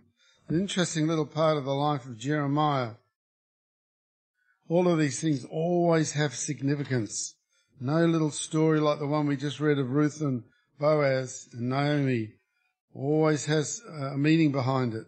An 0.52 0.60
interesting 0.60 1.06
little 1.06 1.24
part 1.24 1.56
of 1.56 1.64
the 1.64 1.72
life 1.72 2.04
of 2.04 2.18
Jeremiah. 2.18 2.96
All 4.68 4.86
of 4.86 4.98
these 4.98 5.18
things 5.18 5.46
always 5.46 6.12
have 6.12 6.34
significance. 6.34 7.36
No 7.80 8.04
little 8.04 8.30
story 8.30 8.78
like 8.78 8.98
the 8.98 9.06
one 9.06 9.26
we 9.26 9.38
just 9.38 9.60
read 9.60 9.78
of 9.78 9.92
Ruth 9.92 10.20
and 10.20 10.42
Boaz 10.78 11.48
and 11.54 11.70
Naomi 11.70 12.34
always 12.94 13.46
has 13.46 13.80
a 13.98 14.18
meaning 14.18 14.52
behind 14.52 14.92
it. 14.92 15.06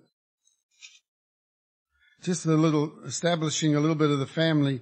Just 2.23 2.47
a 2.47 2.55
little, 2.55 2.95
establishing 3.05 3.77
a 3.77 3.81
little 3.81 3.97
bit 3.97 4.09
of 4.09 4.21
the 4.21 4.27
family 4.27 4.81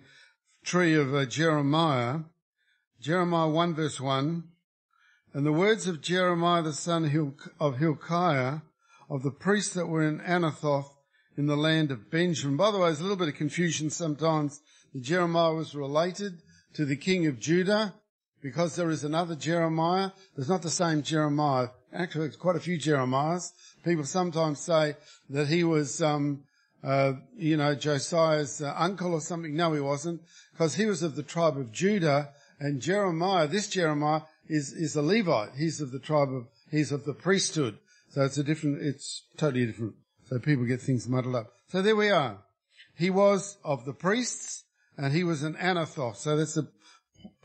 tree 0.64 0.95
of 0.95 1.12
uh, 1.12 1.26
Jeremiah. 1.26 2.21
Jeremiah 3.00 3.49
1 3.49 3.75
verse 3.75 4.00
1. 4.00 4.45
And 5.35 5.45
the 5.45 5.50
words 5.50 5.88
of 5.88 6.00
Jeremiah 6.00 6.62
the 6.62 6.73
son 6.73 7.42
of 7.59 7.78
Hilkiah, 7.78 8.61
of 9.12 9.23
the 9.23 9.31
priests 9.31 9.75
that 9.75 9.88
were 9.88 10.02
in 10.02 10.21
Anathoth 10.21 10.88
in 11.37 11.45
the 11.45 11.57
land 11.57 11.90
of 11.90 12.11
Benjamin. 12.11 12.57
By 12.57 12.71
the 12.71 12.78
way, 12.78 12.87
there's 12.87 13.00
a 13.00 13.02
little 13.02 13.19
bit 13.19 13.28
of 13.28 13.35
confusion 13.35 13.90
sometimes. 13.90 14.62
that 14.95 15.02
Jeremiah 15.02 15.52
was 15.52 15.75
related 15.75 16.40
to 16.73 16.87
the 16.87 16.97
king 16.97 17.26
of 17.26 17.38
Judah 17.38 17.92
because 18.40 18.75
there 18.75 18.88
is 18.88 19.04
another 19.04 19.37
Jeremiah. 19.37 20.12
There's 20.35 20.49
not 20.49 20.62
the 20.62 20.71
same 20.71 21.02
Jeremiah. 21.02 21.69
Actually, 21.92 22.28
there's 22.28 22.37
quite 22.37 22.57
a 22.57 22.61
few 22.61 22.78
Jeremiahs. 22.78 23.52
People 23.85 24.04
sometimes 24.04 24.61
say 24.61 24.97
that 25.28 25.49
he 25.49 25.62
was, 25.62 26.00
um, 26.00 26.45
uh, 26.83 27.12
you 27.37 27.59
know, 27.59 27.75
Josiah's 27.75 28.62
uh, 28.62 28.75
uncle 28.78 29.12
or 29.12 29.21
something. 29.21 29.54
No, 29.54 29.75
he 29.75 29.81
wasn't, 29.81 30.23
because 30.52 30.76
he 30.76 30.87
was 30.87 31.02
of 31.02 31.16
the 31.16 31.23
tribe 31.23 31.59
of 31.59 31.71
Judah, 31.71 32.31
and 32.59 32.81
Jeremiah, 32.81 33.47
this 33.47 33.69
Jeremiah, 33.69 34.23
is 34.49 34.73
is 34.73 34.97
a 34.97 35.02
Levite. 35.02 35.50
He's 35.59 35.83
of 35.83 35.92
the 35.92 35.99
tribe 35.99 36.33
of 36.33 36.47
he's 36.71 36.92
of 36.92 37.04
the 37.04 37.12
priesthood. 37.12 37.76
So 38.12 38.23
it's 38.23 38.37
a 38.37 38.45
different. 38.45 38.83
It's 38.83 39.25
totally 39.38 39.64
different. 39.64 39.95
So 40.26 40.38
people 40.38 40.66
get 40.66 40.83
things 40.83 41.09
muddled 41.09 41.35
up. 41.35 41.47
So 41.69 41.81
there 41.81 41.97
we 41.97 42.11
are. 42.11 42.42
He 42.95 43.09
was 43.09 43.57
of 43.64 43.87
the 43.87 43.95
priests, 43.95 44.64
and 44.99 45.14
he 45.14 45.25
was 45.25 45.42
an 45.42 45.54
Anathoth. 45.54 46.16
So 46.16 46.37
that's 46.37 46.59
an 46.59 46.69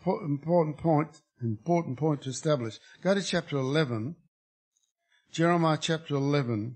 important 0.06 0.78
point. 0.78 1.22
Important 1.42 1.98
point 1.98 2.24
to 2.24 2.32
establish. 2.32 2.80
Go 3.02 3.14
to 3.14 3.22
chapter 3.22 3.58
11. 3.58 4.16
Jeremiah 5.32 5.78
chapter 5.80 6.16
11. 6.16 6.76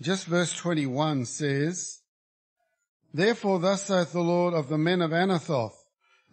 Just 0.00 0.26
verse 0.26 0.54
21 0.54 1.26
says, 1.26 2.00
Therefore 3.12 3.58
thus 3.58 3.82
saith 3.82 4.12
the 4.12 4.20
Lord 4.20 4.54
of 4.54 4.68
the 4.68 4.78
men 4.78 5.02
of 5.02 5.10
Anathoth, 5.10 5.74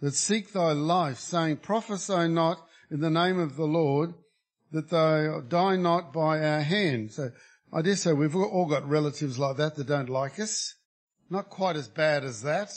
that 0.01 0.13
seek 0.13 0.53
thy 0.53 0.71
life, 0.71 1.17
saying, 1.17 1.57
Prophesy 1.57 2.27
not 2.27 2.59
in 2.89 3.01
the 3.01 3.09
name 3.09 3.39
of 3.39 3.55
the 3.55 3.65
Lord, 3.65 4.13
that 4.71 4.89
they 4.89 5.29
die 5.49 5.75
not 5.75 6.13
by 6.13 6.39
our 6.39 6.61
hand. 6.61 7.11
So 7.11 7.31
I 7.73 7.81
dare 7.81 7.95
say 7.95 8.13
we've 8.13 8.35
all 8.35 8.67
got 8.67 8.87
relatives 8.87 9.39
like 9.39 9.57
that 9.57 9.75
that 9.75 9.87
don't 9.87 10.09
like 10.09 10.39
us. 10.39 10.75
Not 11.29 11.49
quite 11.49 11.75
as 11.75 11.87
bad 11.87 12.23
as 12.23 12.41
that. 12.43 12.71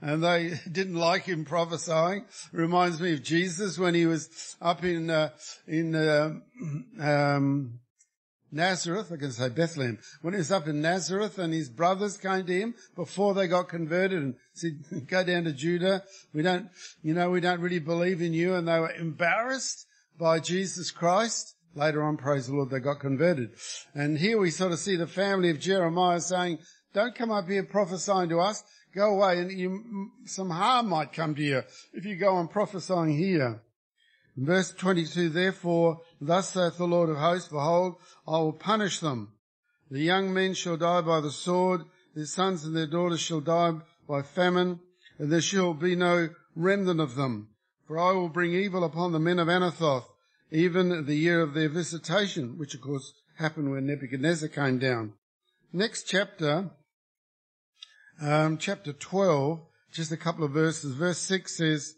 And 0.00 0.22
they 0.22 0.54
didn't 0.70 0.96
like 0.96 1.24
him 1.24 1.44
prophesying. 1.44 2.26
Reminds 2.52 3.00
me 3.00 3.14
of 3.14 3.22
Jesus 3.22 3.78
when 3.78 3.94
he 3.94 4.06
was 4.06 4.56
up 4.60 4.84
in, 4.84 5.10
uh, 5.10 5.30
in, 5.66 5.94
uh, 5.94 6.34
um, 7.00 7.80
Nazareth, 8.52 9.10
I 9.12 9.16
can 9.16 9.32
say 9.32 9.48
Bethlehem, 9.48 9.98
when 10.22 10.34
he 10.34 10.38
was 10.38 10.52
up 10.52 10.68
in 10.68 10.80
Nazareth 10.80 11.38
and 11.38 11.52
his 11.52 11.68
brothers 11.68 12.16
came 12.16 12.46
to 12.46 12.52
him 12.52 12.74
before 12.94 13.34
they 13.34 13.48
got 13.48 13.68
converted 13.68 14.22
and 14.22 14.34
said, 14.54 14.82
go 15.08 15.24
down 15.24 15.44
to 15.44 15.52
Judah. 15.52 16.04
We 16.32 16.42
don't, 16.42 16.68
you 17.02 17.14
know, 17.14 17.30
we 17.30 17.40
don't 17.40 17.60
really 17.60 17.80
believe 17.80 18.22
in 18.22 18.32
you. 18.32 18.54
And 18.54 18.68
they 18.68 18.78
were 18.78 18.92
embarrassed 18.92 19.86
by 20.18 20.40
Jesus 20.40 20.90
Christ. 20.90 21.54
Later 21.74 22.02
on, 22.02 22.16
praise 22.16 22.46
the 22.46 22.54
Lord, 22.54 22.70
they 22.70 22.80
got 22.80 23.00
converted. 23.00 23.50
And 23.94 24.18
here 24.18 24.38
we 24.38 24.50
sort 24.50 24.72
of 24.72 24.78
see 24.78 24.96
the 24.96 25.06
family 25.06 25.50
of 25.50 25.60
Jeremiah 25.60 26.20
saying, 26.20 26.58
don't 26.94 27.14
come 27.14 27.30
up 27.30 27.48
here 27.48 27.62
prophesying 27.62 28.30
to 28.30 28.40
us. 28.40 28.64
Go 28.94 29.16
away 29.16 29.38
and 29.40 29.52
you, 29.52 30.10
some 30.24 30.48
harm 30.48 30.88
might 30.88 31.12
come 31.12 31.34
to 31.34 31.42
you 31.42 31.62
if 31.92 32.06
you 32.06 32.16
go 32.16 32.36
on 32.36 32.48
prophesying 32.48 33.18
here. 33.18 33.60
Verse 34.34 34.72
22, 34.72 35.28
therefore, 35.28 36.00
thus 36.20 36.50
saith 36.50 36.78
the 36.78 36.86
Lord 36.86 37.10
of 37.10 37.18
hosts, 37.18 37.48
behold, 37.48 37.96
I 38.26 38.38
will 38.38 38.54
punish 38.54 39.00
them. 39.00 39.32
The 39.90 40.00
young 40.00 40.32
men 40.32 40.54
shall 40.54 40.78
die 40.78 41.02
by 41.02 41.20
the 41.20 41.30
sword, 41.30 41.82
their 42.14 42.24
sons 42.24 42.64
and 42.64 42.74
their 42.74 42.86
daughters 42.86 43.20
shall 43.20 43.40
die 43.40 43.74
by 44.08 44.22
famine, 44.22 44.80
and 45.18 45.30
there 45.30 45.42
shall 45.42 45.74
be 45.74 45.94
no 45.94 46.30
remnant 46.54 47.00
of 47.00 47.14
them. 47.14 47.48
For 47.86 47.98
I 47.98 48.12
will 48.12 48.28
bring 48.28 48.52
evil 48.52 48.84
upon 48.84 49.12
the 49.12 49.20
men 49.20 49.38
of 49.38 49.48
Anathoth, 49.48 50.06
even 50.50 51.06
the 51.06 51.14
year 51.14 51.40
of 51.40 51.54
their 51.54 51.68
visitation, 51.68 52.58
which 52.58 52.74
of 52.74 52.80
course 52.80 53.12
happened 53.36 53.70
when 53.70 53.86
Nebuchadnezzar 53.86 54.48
came 54.48 54.78
down. 54.78 55.14
Next 55.72 56.04
chapter, 56.04 56.70
um, 58.20 58.58
chapter 58.58 58.92
12, 58.92 59.60
just 59.92 60.10
a 60.10 60.16
couple 60.16 60.44
of 60.44 60.52
verses. 60.52 60.94
Verse 60.94 61.18
6 61.18 61.56
says, 61.56 61.94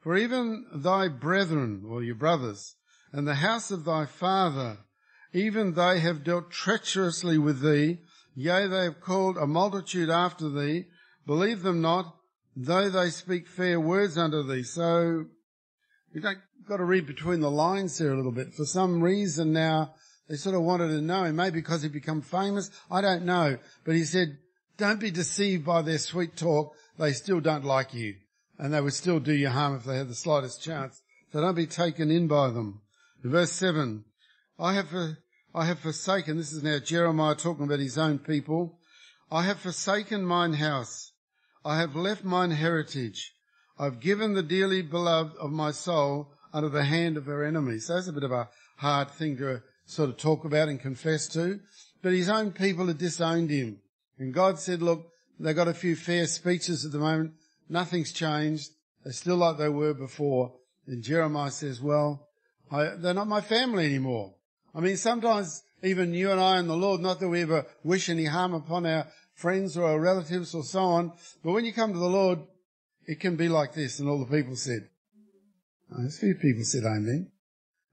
for 0.00 0.16
even 0.16 0.66
thy 0.72 1.08
brethren, 1.08 1.84
or 1.86 2.02
your 2.02 2.14
brothers, 2.14 2.76
and 3.12 3.26
the 3.26 3.36
house 3.36 3.70
of 3.70 3.84
thy 3.84 4.06
father, 4.06 4.78
even 5.32 5.74
they 5.74 6.00
have 6.00 6.24
dealt 6.24 6.50
treacherously 6.50 7.36
with 7.36 7.60
thee, 7.60 7.98
yea, 8.34 8.66
they 8.66 8.84
have 8.84 9.00
called 9.00 9.36
a 9.36 9.46
multitude 9.46 10.08
after 10.08 10.48
thee, 10.48 10.86
believe 11.26 11.62
them 11.62 11.80
not, 11.80 12.16
though 12.66 12.90
they 12.90 13.10
speak 13.10 13.46
fair 13.46 13.78
words 13.78 14.18
unto 14.18 14.42
thee. 14.42 14.62
So, 14.62 15.26
you 16.12 16.20
don't 16.20 16.38
got 16.68 16.78
to 16.78 16.84
read 16.84 17.06
between 17.06 17.40
the 17.40 17.50
lines 17.50 17.96
there 17.98 18.12
a 18.12 18.16
little 18.16 18.32
bit. 18.32 18.54
For 18.54 18.64
some 18.64 19.00
reason 19.02 19.52
now, 19.52 19.94
they 20.28 20.36
sort 20.36 20.54
of 20.54 20.62
wanted 20.62 20.88
to 20.88 21.00
know 21.00 21.24
him, 21.24 21.36
maybe 21.36 21.60
because 21.60 21.82
he'd 21.82 21.92
become 21.92 22.20
famous, 22.20 22.70
I 22.90 23.00
don't 23.00 23.24
know. 23.24 23.58
But 23.84 23.94
he 23.94 24.04
said, 24.04 24.38
don't 24.76 25.00
be 25.00 25.10
deceived 25.10 25.64
by 25.64 25.82
their 25.82 25.98
sweet 25.98 26.36
talk, 26.36 26.74
they 26.98 27.12
still 27.12 27.40
don't 27.40 27.64
like 27.64 27.94
you 27.94 28.16
and 28.58 28.74
they 28.74 28.80
would 28.80 28.92
still 28.92 29.20
do 29.20 29.32
you 29.32 29.48
harm 29.48 29.76
if 29.76 29.84
they 29.84 29.96
had 29.96 30.08
the 30.08 30.14
slightest 30.14 30.62
chance. 30.62 31.00
So 31.32 31.40
don't 31.40 31.54
be 31.54 31.66
taken 31.66 32.10
in 32.10 32.26
by 32.26 32.48
them. 32.48 32.80
Verse 33.22 33.52
seven, 33.52 34.04
I 34.58 34.74
have, 34.74 34.92
I 35.54 35.66
have 35.66 35.78
forsaken, 35.78 36.36
this 36.36 36.52
is 36.52 36.62
now 36.62 36.78
Jeremiah 36.78 37.34
talking 37.34 37.64
about 37.64 37.78
his 37.78 37.98
own 37.98 38.18
people. 38.18 38.78
I 39.30 39.42
have 39.42 39.58
forsaken 39.58 40.24
mine 40.24 40.54
house. 40.54 41.07
I 41.68 41.80
have 41.80 41.94
left 41.94 42.24
mine 42.24 42.52
heritage. 42.52 43.34
I've 43.78 44.00
given 44.00 44.32
the 44.32 44.42
dearly 44.42 44.80
beloved 44.80 45.36
of 45.36 45.50
my 45.50 45.70
soul 45.70 46.32
under 46.50 46.70
the 46.70 46.84
hand 46.84 47.18
of 47.18 47.26
her 47.26 47.44
enemies. 47.44 47.88
That's 47.88 48.08
a 48.08 48.12
bit 48.14 48.22
of 48.22 48.32
a 48.32 48.48
hard 48.78 49.10
thing 49.10 49.36
to 49.36 49.62
sort 49.84 50.08
of 50.08 50.16
talk 50.16 50.46
about 50.46 50.70
and 50.70 50.80
confess 50.80 51.28
to. 51.28 51.60
But 52.00 52.14
his 52.14 52.30
own 52.30 52.52
people 52.52 52.86
had 52.86 52.96
disowned 52.96 53.50
him. 53.50 53.80
And 54.18 54.32
God 54.32 54.58
said, 54.58 54.80
look, 54.80 55.12
they 55.38 55.52
got 55.52 55.68
a 55.68 55.74
few 55.74 55.94
fair 55.94 56.26
speeches 56.26 56.86
at 56.86 56.92
the 56.92 56.98
moment. 57.00 57.32
Nothing's 57.68 58.12
changed. 58.12 58.70
They're 59.04 59.12
still 59.12 59.36
like 59.36 59.58
they 59.58 59.68
were 59.68 59.92
before. 59.92 60.54
And 60.86 61.02
Jeremiah 61.02 61.50
says, 61.50 61.82
well, 61.82 62.28
I, 62.72 62.94
they're 62.96 63.12
not 63.12 63.28
my 63.28 63.42
family 63.42 63.84
anymore. 63.84 64.32
I 64.74 64.80
mean, 64.80 64.96
sometimes 64.96 65.62
even 65.82 66.14
you 66.14 66.30
and 66.30 66.40
I 66.40 66.56
and 66.56 66.70
the 66.70 66.76
Lord, 66.76 67.02
not 67.02 67.20
that 67.20 67.28
we 67.28 67.42
ever 67.42 67.66
wish 67.84 68.08
any 68.08 68.24
harm 68.24 68.54
upon 68.54 68.86
our 68.86 69.06
friends 69.38 69.76
or 69.76 69.84
our 69.84 70.00
relatives 70.00 70.52
or 70.52 70.64
so 70.64 70.80
on, 70.80 71.12
but 71.44 71.52
when 71.52 71.64
you 71.64 71.72
come 71.72 71.92
to 71.92 71.98
the 71.98 72.06
Lord, 72.06 72.40
it 73.06 73.20
can 73.20 73.36
be 73.36 73.48
like 73.48 73.72
this. 73.72 74.00
And 74.00 74.08
all 74.08 74.18
the 74.18 74.36
people 74.36 74.56
said, 74.56 74.88
oh, 75.96 76.06
a 76.06 76.10
few 76.10 76.34
people 76.34 76.64
said 76.64 76.82
amen. 76.82 77.30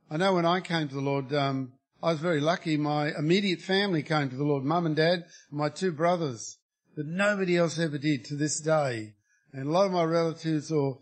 I 0.10 0.18
know 0.18 0.34
when 0.34 0.46
I 0.46 0.60
came 0.60 0.88
to 0.88 0.96
the 0.96 1.02
Lord, 1.02 1.32
um, 1.34 1.74
I 2.02 2.12
was 2.12 2.20
very 2.20 2.42
lucky. 2.42 2.78
My 2.78 3.12
immediate 3.16 3.62
family 3.62 4.02
came 4.02 4.30
to 4.30 4.36
the 4.36 4.44
Lord, 4.44 4.64
mum 4.64 4.88
and 4.88 4.96
dad, 4.96 5.26
and 5.52 5.60
my 5.60 5.70
two 5.70 5.92
brothers, 5.92 6.58
but 6.96 7.06
nobody 7.06 7.58
else 7.58 7.78
ever 7.78 8.00
did 8.00 8.26
to 8.26 8.36
this 8.36 8.60
day. 8.60 9.14
And 9.54 9.68
a 9.68 9.72
lot 9.72 9.86
of 9.86 9.92
my 9.92 10.04
relatives 10.04 10.72
or 10.72 10.98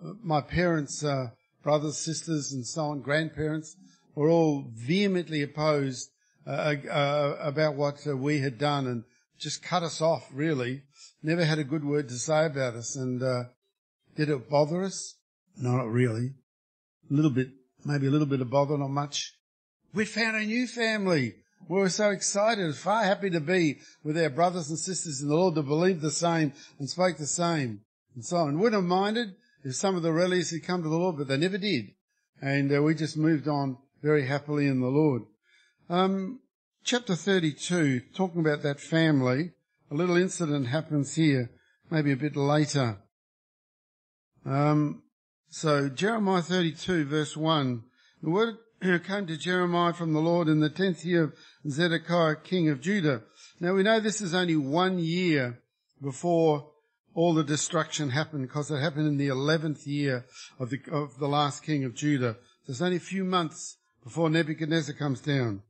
uh, 0.00 0.12
my 0.22 0.40
parents, 0.40 1.02
uh, 1.02 1.30
brothers, 1.64 1.98
sisters, 1.98 2.52
and 2.52 2.64
so 2.64 2.82
on, 2.82 3.00
grandparents, 3.00 3.76
were 4.14 4.30
all 4.30 4.70
vehemently 4.76 5.42
opposed 5.42 6.08
uh, 6.46 6.76
uh, 6.88 7.36
about 7.40 7.74
what 7.74 8.06
uh, 8.06 8.16
we 8.16 8.38
had 8.38 8.58
done 8.58 8.86
and 8.86 9.04
just 9.38 9.62
cut 9.62 9.82
us 9.82 10.00
off, 10.00 10.28
really. 10.32 10.82
Never 11.22 11.44
had 11.44 11.58
a 11.58 11.64
good 11.64 11.84
word 11.84 12.08
to 12.08 12.14
say 12.14 12.46
about 12.46 12.74
us. 12.74 12.96
And 12.96 13.22
uh, 13.22 13.44
did 14.16 14.28
it 14.28 14.50
bother 14.50 14.82
us? 14.82 15.16
No, 15.56 15.72
not 15.76 15.90
really. 15.90 16.34
A 17.10 17.14
little 17.14 17.30
bit, 17.30 17.48
maybe 17.84 18.06
a 18.06 18.10
little 18.10 18.26
bit 18.26 18.40
of 18.40 18.50
bother, 18.50 18.76
not 18.76 18.90
much. 18.90 19.34
We 19.94 20.04
found 20.04 20.36
a 20.36 20.44
new 20.44 20.66
family. 20.66 21.34
We 21.68 21.80
were 21.80 21.88
so 21.88 22.10
excited, 22.10 22.74
far 22.76 23.04
happy 23.04 23.30
to 23.30 23.40
be 23.40 23.78
with 24.04 24.16
our 24.16 24.30
brothers 24.30 24.68
and 24.70 24.78
sisters 24.78 25.20
in 25.20 25.28
the 25.28 25.36
Lord 25.36 25.54
that 25.56 25.62
believed 25.62 26.00
the 26.00 26.10
same 26.10 26.52
and 26.78 26.88
spoke 26.88 27.18
the 27.18 27.26
same 27.26 27.80
and 28.14 28.24
so 28.24 28.38
on. 28.38 28.58
Wouldn't 28.58 28.80
have 28.80 28.88
minded 28.88 29.34
if 29.64 29.74
some 29.74 29.96
of 29.96 30.02
the 30.02 30.12
relatives 30.12 30.50
had 30.50 30.64
come 30.64 30.82
to 30.82 30.88
the 30.88 30.96
Lord, 30.96 31.16
but 31.18 31.28
they 31.28 31.36
never 31.36 31.58
did. 31.58 31.86
And 32.40 32.74
uh, 32.74 32.82
we 32.82 32.94
just 32.94 33.16
moved 33.16 33.48
on 33.48 33.76
very 34.02 34.26
happily 34.26 34.66
in 34.66 34.80
the 34.80 34.86
Lord. 34.86 35.22
Um, 35.90 36.40
chapter 36.88 37.14
32, 37.14 38.00
talking 38.14 38.40
about 38.40 38.62
that 38.62 38.80
family, 38.80 39.50
a 39.90 39.94
little 39.94 40.16
incident 40.16 40.68
happens 40.68 41.16
here, 41.16 41.50
maybe 41.90 42.12
a 42.12 42.16
bit 42.16 42.34
later. 42.34 42.96
Um, 44.46 45.02
so 45.50 45.90
Jeremiah 45.90 46.40
32 46.40 47.04
verse 47.04 47.36
1, 47.36 47.82
the 48.22 48.30
word 48.30 48.56
came 49.04 49.26
to 49.26 49.36
Jeremiah 49.36 49.92
from 49.92 50.14
the 50.14 50.20
Lord 50.20 50.48
in 50.48 50.60
the 50.60 50.70
tenth 50.70 51.04
year 51.04 51.24
of 51.24 51.34
Zedekiah, 51.68 52.36
king 52.36 52.70
of 52.70 52.80
Judah. 52.80 53.20
Now 53.60 53.74
we 53.74 53.82
know 53.82 54.00
this 54.00 54.22
is 54.22 54.32
only 54.32 54.56
one 54.56 54.98
year 54.98 55.60
before 56.02 56.70
all 57.12 57.34
the 57.34 57.44
destruction 57.44 58.08
happened 58.08 58.48
because 58.48 58.70
it 58.70 58.80
happened 58.80 59.08
in 59.08 59.18
the 59.18 59.28
eleventh 59.28 59.86
year 59.86 60.24
of 60.58 60.70
the, 60.70 60.78
of 60.90 61.18
the 61.18 61.28
last 61.28 61.62
king 61.62 61.84
of 61.84 61.94
Judah. 61.94 62.36
There's 62.66 62.80
only 62.80 62.96
a 62.96 63.00
few 63.00 63.24
months 63.24 63.76
before 64.02 64.30
Nebuchadnezzar 64.30 64.94
comes 64.94 65.20
down. 65.20 65.64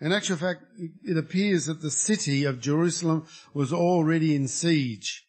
In 0.00 0.12
actual 0.12 0.36
fact, 0.36 0.64
it 1.02 1.16
appears 1.16 1.66
that 1.66 1.80
the 1.80 1.90
city 1.90 2.44
of 2.44 2.60
Jerusalem 2.60 3.26
was 3.52 3.72
already 3.72 4.34
in 4.34 4.48
siege, 4.48 5.26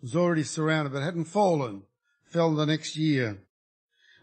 was 0.00 0.16
already 0.16 0.42
surrounded, 0.42 0.92
but 0.92 1.02
hadn't 1.02 1.26
fallen, 1.26 1.82
fell 2.24 2.54
the 2.54 2.66
next 2.66 2.96
year, 2.96 3.38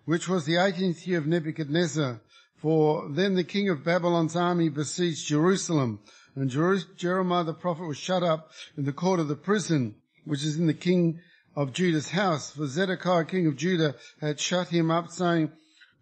which 0.06 0.28
was 0.28 0.46
the 0.46 0.56
18th 0.56 1.06
year 1.06 1.20
of 1.20 1.28
Nebuchadnezzar. 1.28 2.22
For 2.56 3.10
then 3.10 3.36
the 3.36 3.44
king 3.44 3.70
of 3.70 3.84
Babylon's 3.84 4.36
army 4.36 4.70
besieged 4.70 5.28
Jerusalem, 5.28 6.00
and 6.36 6.50
Jeremiah 6.50 7.44
the 7.44 7.54
prophet 7.54 7.86
was 7.86 7.98
shut 7.98 8.24
up 8.24 8.52
in 8.78 8.86
the 8.86 8.94
court 8.94 9.20
of 9.20 9.28
the 9.28 9.36
prison, 9.36 9.96
which 10.26 10.44
is 10.44 10.58
in 10.58 10.68
the 10.68 10.74
king 10.74 11.20
of 11.56 11.74
Judah's 11.74 12.10
house. 12.10 12.52
For 12.52 12.66
Zedekiah, 12.66 13.26
king 13.26 13.48
of 13.48 13.58
Judah, 13.58 13.96
had 14.22 14.40
shut 14.40 14.70
him 14.70 14.90
up, 14.90 15.10
saying, 15.10 15.52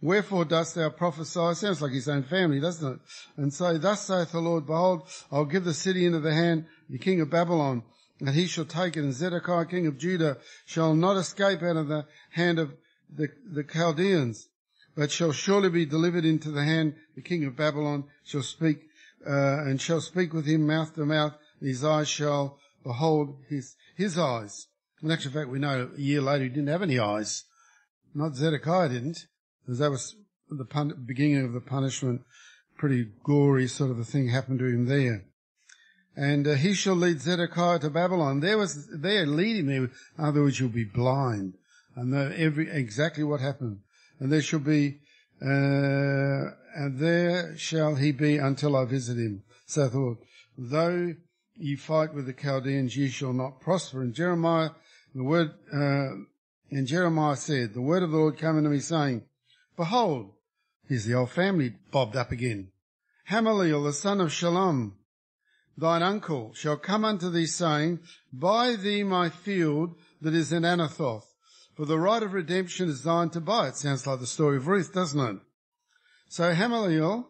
Wherefore 0.02 0.46
dost 0.46 0.74
thou 0.74 0.90
prophesy? 0.90 1.54
Sounds 1.54 1.80
like 1.82 1.92
his 1.92 2.10
own 2.10 2.24
family, 2.24 2.60
doesn't 2.60 2.94
it? 2.94 3.00
And 3.38 3.54
say, 3.54 3.78
Thus 3.78 4.02
saith 4.02 4.32
the 4.32 4.40
Lord, 4.40 4.66
Behold, 4.66 5.08
I'll 5.32 5.46
give 5.46 5.64
the 5.64 5.76
city 5.76 6.08
into 6.08 6.20
the 6.20 6.34
hand 6.34 6.62
of 6.62 6.66
the 6.90 6.98
king 6.98 7.22
of 7.22 7.30
Babylon, 7.30 7.84
and 8.20 8.30
he 8.30 8.48
shall 8.48 8.66
take 8.66 8.98
it, 8.98 9.04
and 9.04 9.14
Zedekiah 9.14 9.66
king 9.66 9.86
of 9.86 10.00
Judah 10.00 10.38
shall 10.66 10.96
not 10.96 11.18
escape 11.18 11.62
out 11.62 11.78
of 11.78 11.88
the 11.88 12.08
hand 12.32 12.58
of 12.58 12.74
the, 13.16 13.30
the 13.46 13.64
Chaldeans, 13.64 14.48
but 14.96 15.12
shall 15.12 15.34
surely 15.34 15.70
be 15.70 15.86
delivered 15.86 16.26
into 16.26 16.50
the 16.50 16.64
hand 16.64 16.94
of 16.94 17.16
the 17.16 17.22
king 17.22 17.46
of 17.46 17.56
Babylon, 17.56 18.06
shall 18.24 18.42
speak, 18.42 18.80
uh, 19.28 19.64
and 19.66 19.80
shall 19.80 20.02
speak 20.02 20.34
with 20.34 20.48
him 20.48 20.66
mouth 20.66 20.96
to 20.96 21.06
mouth, 21.06 21.34
and 21.60 21.70
his 21.70 21.84
eyes 21.84 22.10
shall 22.10 22.58
behold 22.84 23.38
his, 23.50 23.76
his 23.96 24.18
eyes. 24.18 24.66
In 25.04 25.12
actual 25.12 25.32
fact, 25.32 25.50
we 25.50 25.60
know 25.60 25.92
a 25.96 26.02
year 26.02 26.22
later 26.22 26.46
he 26.46 26.50
didn't 26.50 26.70
have 26.70 26.82
any 26.82 26.98
eyes. 26.98 27.44
Not 28.16 28.36
Zedekiah 28.36 28.90
didn't 28.90 29.28
because 29.66 29.80
that 29.80 29.92
was 29.92 30.16
the 30.50 30.66
pun- 30.66 31.04
beginning 31.06 31.46
of 31.46 31.54
the 31.54 31.62
punishment. 31.62 32.22
Pretty 32.78 33.08
gory 33.24 33.68
sort 33.68 33.92
of 33.92 34.00
a 34.00 34.04
thing 34.04 34.30
happened 34.30 34.60
to 34.60 34.66
him 34.66 34.88
there. 34.88 35.26
And 36.16 36.48
uh, 36.48 36.56
he 36.56 36.74
shall 36.74 36.96
lead 36.96 37.22
Zedekiah 37.22 37.80
to 37.80 37.90
Babylon. 37.90 38.40
There 38.40 38.58
was, 38.58 38.88
there 38.88 39.26
leading 39.26 39.68
there. 39.68 39.84
In 39.84 39.92
other 40.18 40.42
words, 40.42 40.60
you'll 40.60 40.70
be 40.70 40.84
blind. 40.84 41.54
And 41.96 42.14
every, 42.14 42.70
exactly 42.70 43.24
what 43.24 43.40
happened. 43.40 43.80
And 44.20 44.32
there 44.32 44.42
shall 44.42 44.60
be, 44.60 45.00
uh, 45.42 46.52
and 46.76 47.00
there 47.00 47.56
shall 47.58 47.96
he 47.96 48.12
be 48.12 48.38
until 48.38 48.76
I 48.76 48.86
visit 48.86 49.18
him. 49.18 49.44
So 49.66 49.86
I 49.86 49.90
thought, 49.90 50.18
though 50.58 51.14
ye 51.56 51.76
fight 51.76 52.14
with 52.14 52.26
the 52.26 52.34
Chaldeans, 52.34 52.98
ye 52.98 53.10
shall 53.10 53.34
not 53.34 53.62
prosper. 53.62 54.02
And 54.02 54.14
Jeremiah, 54.14 54.72
the 55.14 55.24
word, 55.24 55.52
uh, 55.74 56.16
and 56.72 56.88
Jeremiah 56.88 57.36
said, 57.36 57.74
the 57.74 57.82
word 57.82 58.04
of 58.04 58.12
the 58.12 58.18
Lord 58.18 58.38
came 58.38 58.58
unto 58.58 58.70
me 58.70 58.80
saying, 58.80 59.24
Behold, 59.82 60.34
here's 60.88 61.06
the 61.06 61.16
old 61.16 61.32
family 61.32 61.74
bobbed 61.92 62.16
up 62.16 62.32
again. 62.32 62.70
Hamaliel, 63.32 63.84
the 63.84 63.94
son 63.94 64.22
of 64.22 64.30
Shallum, 64.30 64.92
thine 65.76 66.04
uncle, 66.04 66.54
shall 66.54 66.78
come 66.78 67.04
unto 67.04 67.32
thee 67.32 67.48
saying, 67.48 67.98
Buy 68.32 68.76
thee 68.76 69.02
my 69.02 69.30
field 69.30 69.96
that 70.22 70.36
is 70.36 70.54
in 70.54 70.62
Anathoth, 70.62 71.26
for 71.76 71.88
the 71.88 71.98
right 71.98 72.22
of 72.22 72.34
redemption 72.34 72.90
is 72.90 73.02
thine 73.02 73.32
to 73.32 73.42
buy. 73.42 73.70
It 73.70 73.76
sounds 73.76 74.06
like 74.06 74.20
the 74.20 74.28
story 74.28 74.58
of 74.58 74.68
Ruth, 74.68 74.94
doesn't 74.94 75.20
it? 75.20 75.38
So 76.30 76.54
Hamaliel, 76.54 77.26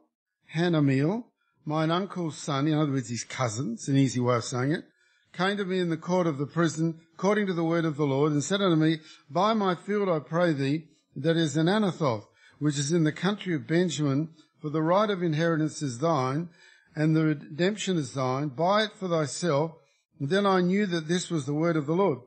Hanamiel, 0.54 1.24
mine 1.64 1.90
uncle's 1.90 2.38
son, 2.38 2.68
in 2.68 2.78
other 2.78 2.92
words 2.92 3.08
his 3.08 3.24
cousin, 3.24 3.76
it's 3.76 3.88
an 3.88 3.96
easy 3.96 4.20
way 4.20 4.36
of 4.36 4.44
saying 4.44 4.74
it, 4.74 4.84
came 5.32 5.56
to 5.56 5.64
me 5.64 5.80
in 5.80 5.90
the 5.90 5.96
court 5.96 6.28
of 6.28 6.38
the 6.38 6.48
prison, 6.48 7.00
according 7.14 7.48
to 7.48 7.54
the 7.54 7.64
word 7.64 7.86
of 7.86 7.96
the 7.96 8.04
Lord, 8.04 8.34
and 8.34 8.44
said 8.44 8.60
unto 8.60 8.76
me, 8.76 8.98
Buy 9.30 9.54
my 9.54 9.74
field, 9.74 10.10
I 10.10 10.20
pray 10.20 10.52
thee, 10.52 10.90
that 11.16 11.38
is 11.38 11.56
in 11.56 11.68
Anathoth, 11.68 12.26
which 12.62 12.78
is 12.78 12.91
in 12.91 13.04
the 13.04 13.12
country 13.12 13.56
of 13.56 13.65
Benjamin, 13.65 14.30
for 14.62 14.69
the 14.69 14.84
right 14.84 15.10
of 15.10 15.24
inheritance 15.24 15.82
is 15.82 15.97
thine, 15.97 16.47
and 16.95 17.15
the 17.15 17.26
redemption 17.26 17.97
is 17.97 18.13
thine. 18.13 18.50
Buy 18.50 18.84
it 18.84 18.91
for 19.00 19.08
thyself. 19.08 19.71
And 20.19 20.30
then 20.30 20.45
I 20.45 20.62
knew 20.62 20.86
that 20.86 21.08
this 21.08 21.32
was 21.32 21.47
the 21.47 21.56
word 21.56 21.76
of 21.76 21.88
the 21.88 21.95
Lord. 21.95 22.19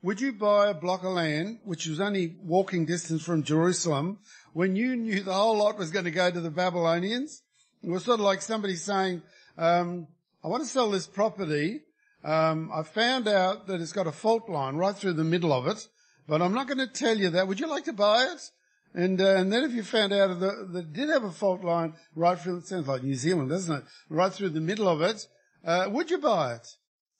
Would 0.00 0.20
you 0.20 0.32
buy 0.32 0.70
a 0.70 0.74
block 0.74 1.02
of 1.02 1.14
land, 1.14 1.58
which 1.64 1.88
was 1.88 2.00
only 2.00 2.36
walking 2.40 2.86
distance 2.86 3.24
from 3.24 3.42
Jerusalem, 3.42 4.20
when 4.52 4.76
you 4.76 4.94
knew 4.94 5.24
the 5.24 5.34
whole 5.34 5.58
lot 5.58 5.76
was 5.76 5.90
going 5.90 6.04
to 6.04 6.12
go 6.12 6.30
to 6.30 6.40
the 6.40 6.50
Babylonians? 6.50 7.42
It 7.82 7.90
was 7.90 8.04
sort 8.04 8.20
of 8.20 8.24
like 8.24 8.42
somebody 8.42 8.76
saying, 8.76 9.22
um, 9.58 10.06
I 10.44 10.48
want 10.48 10.62
to 10.62 10.68
sell 10.68 10.88
this 10.88 11.08
property. 11.08 11.80
Um, 12.22 12.70
I 12.72 12.84
found 12.84 13.26
out 13.26 13.66
that 13.66 13.80
it's 13.80 13.92
got 13.92 14.06
a 14.06 14.12
fault 14.12 14.48
line 14.48 14.76
right 14.76 14.94
through 14.94 15.14
the 15.14 15.24
middle 15.24 15.52
of 15.52 15.66
it, 15.66 15.88
but 16.28 16.40
I'm 16.40 16.54
not 16.54 16.68
going 16.68 16.78
to 16.78 16.86
tell 16.86 17.18
you 17.18 17.30
that. 17.30 17.48
Would 17.48 17.58
you 17.58 17.66
like 17.66 17.86
to 17.86 17.92
buy 17.92 18.28
it? 18.32 18.50
And, 18.94 19.20
uh, 19.20 19.36
and 19.36 19.52
then 19.52 19.64
if 19.64 19.72
you 19.72 19.82
found 19.82 20.12
out 20.12 20.38
that, 20.40 20.68
that 20.72 20.92
did 20.92 21.08
have 21.08 21.24
a 21.24 21.30
fault 21.30 21.64
line 21.64 21.94
right 22.14 22.38
through, 22.38 22.58
it 22.58 22.66
sounds 22.66 22.86
like 22.86 23.02
New 23.02 23.14
Zealand, 23.14 23.48
doesn't 23.48 23.74
it? 23.74 23.84
Right 24.10 24.32
through 24.32 24.50
the 24.50 24.60
middle 24.60 24.88
of 24.88 25.00
it, 25.00 25.26
uh, 25.64 25.86
would 25.90 26.10
you 26.10 26.18
buy 26.18 26.54
it? 26.54 26.66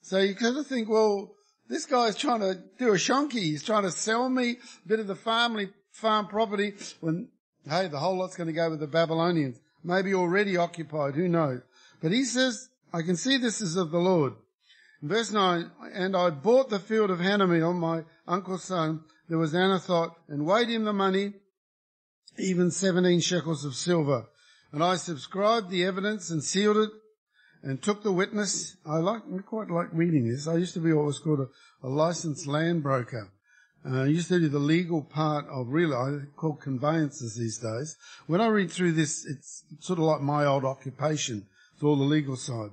So 0.01 0.19
you 0.19 0.35
kind 0.35 0.57
of 0.57 0.67
think, 0.67 0.89
well, 0.89 1.33
this 1.69 1.85
guy's 1.85 2.15
trying 2.15 2.41
to 2.41 2.61
do 2.77 2.89
a 2.89 2.97
shonky. 2.97 3.41
He's 3.41 3.63
trying 3.63 3.83
to 3.83 3.91
sell 3.91 4.29
me 4.29 4.57
a 4.85 4.87
bit 4.87 4.99
of 4.99 5.07
the 5.07 5.15
family 5.15 5.69
farm 5.91 6.27
property 6.27 6.73
when, 6.99 7.29
hey, 7.67 7.87
the 7.87 7.99
whole 7.99 8.17
lot's 8.17 8.35
going 8.35 8.47
to 8.47 8.53
go 8.53 8.69
with 8.69 8.79
the 8.79 8.87
Babylonians. 8.87 9.59
Maybe 9.83 10.13
already 10.13 10.57
occupied, 10.57 11.15
who 11.15 11.27
knows? 11.27 11.61
But 12.01 12.11
he 12.11 12.25
says, 12.25 12.69
I 12.93 13.01
can 13.01 13.15
see 13.15 13.37
this 13.37 13.61
is 13.61 13.75
of 13.75 13.91
the 13.91 13.97
Lord. 13.97 14.33
verse 15.01 15.31
9, 15.31 15.71
and 15.93 16.15
I 16.15 16.29
bought 16.29 16.69
the 16.69 16.79
field 16.79 17.09
of 17.09 17.19
Hanamiel, 17.19 17.75
my 17.75 18.03
uncle's 18.27 18.63
son, 18.63 19.01
there 19.27 19.37
was 19.37 19.53
Anathoth, 19.53 20.13
and 20.27 20.45
weighed 20.45 20.69
him 20.69 20.83
the 20.83 20.93
money, 20.93 21.33
even 22.37 22.71
17 22.71 23.19
shekels 23.21 23.65
of 23.65 23.75
silver. 23.75 24.25
And 24.71 24.83
I 24.83 24.95
subscribed 24.95 25.69
the 25.69 25.85
evidence 25.85 26.29
and 26.29 26.43
sealed 26.43 26.77
it 26.77 26.89
and 27.61 27.81
took 27.81 28.03
the 28.03 28.11
witness. 28.11 28.75
I 28.85 28.97
like, 28.97 29.21
I 29.33 29.41
quite 29.41 29.69
like 29.69 29.87
reading 29.93 30.27
this. 30.27 30.47
I 30.47 30.55
used 30.55 30.73
to 30.73 30.79
be 30.79 30.93
what 30.93 31.05
was 31.05 31.19
called 31.19 31.41
a, 31.41 31.87
a 31.87 31.89
licensed 31.89 32.47
land 32.47 32.83
broker. 32.83 33.31
Uh, 33.85 34.03
I 34.03 34.05
used 34.05 34.29
to 34.29 34.39
do 34.39 34.47
the 34.47 34.59
legal 34.59 35.01
part 35.03 35.45
of 35.47 35.67
real, 35.69 35.93
I 35.93 36.25
call 36.37 36.55
conveyances 36.55 37.35
these 37.35 37.57
days. 37.57 37.97
When 38.27 38.39
I 38.39 38.47
read 38.47 38.71
through 38.71 38.93
this, 38.93 39.25
it's 39.25 39.65
sort 39.79 39.99
of 39.99 40.05
like 40.05 40.21
my 40.21 40.45
old 40.45 40.63
occupation. 40.63 41.47
It's 41.73 41.83
all 41.83 41.97
the 41.97 42.03
legal 42.03 42.37
side. 42.37 42.71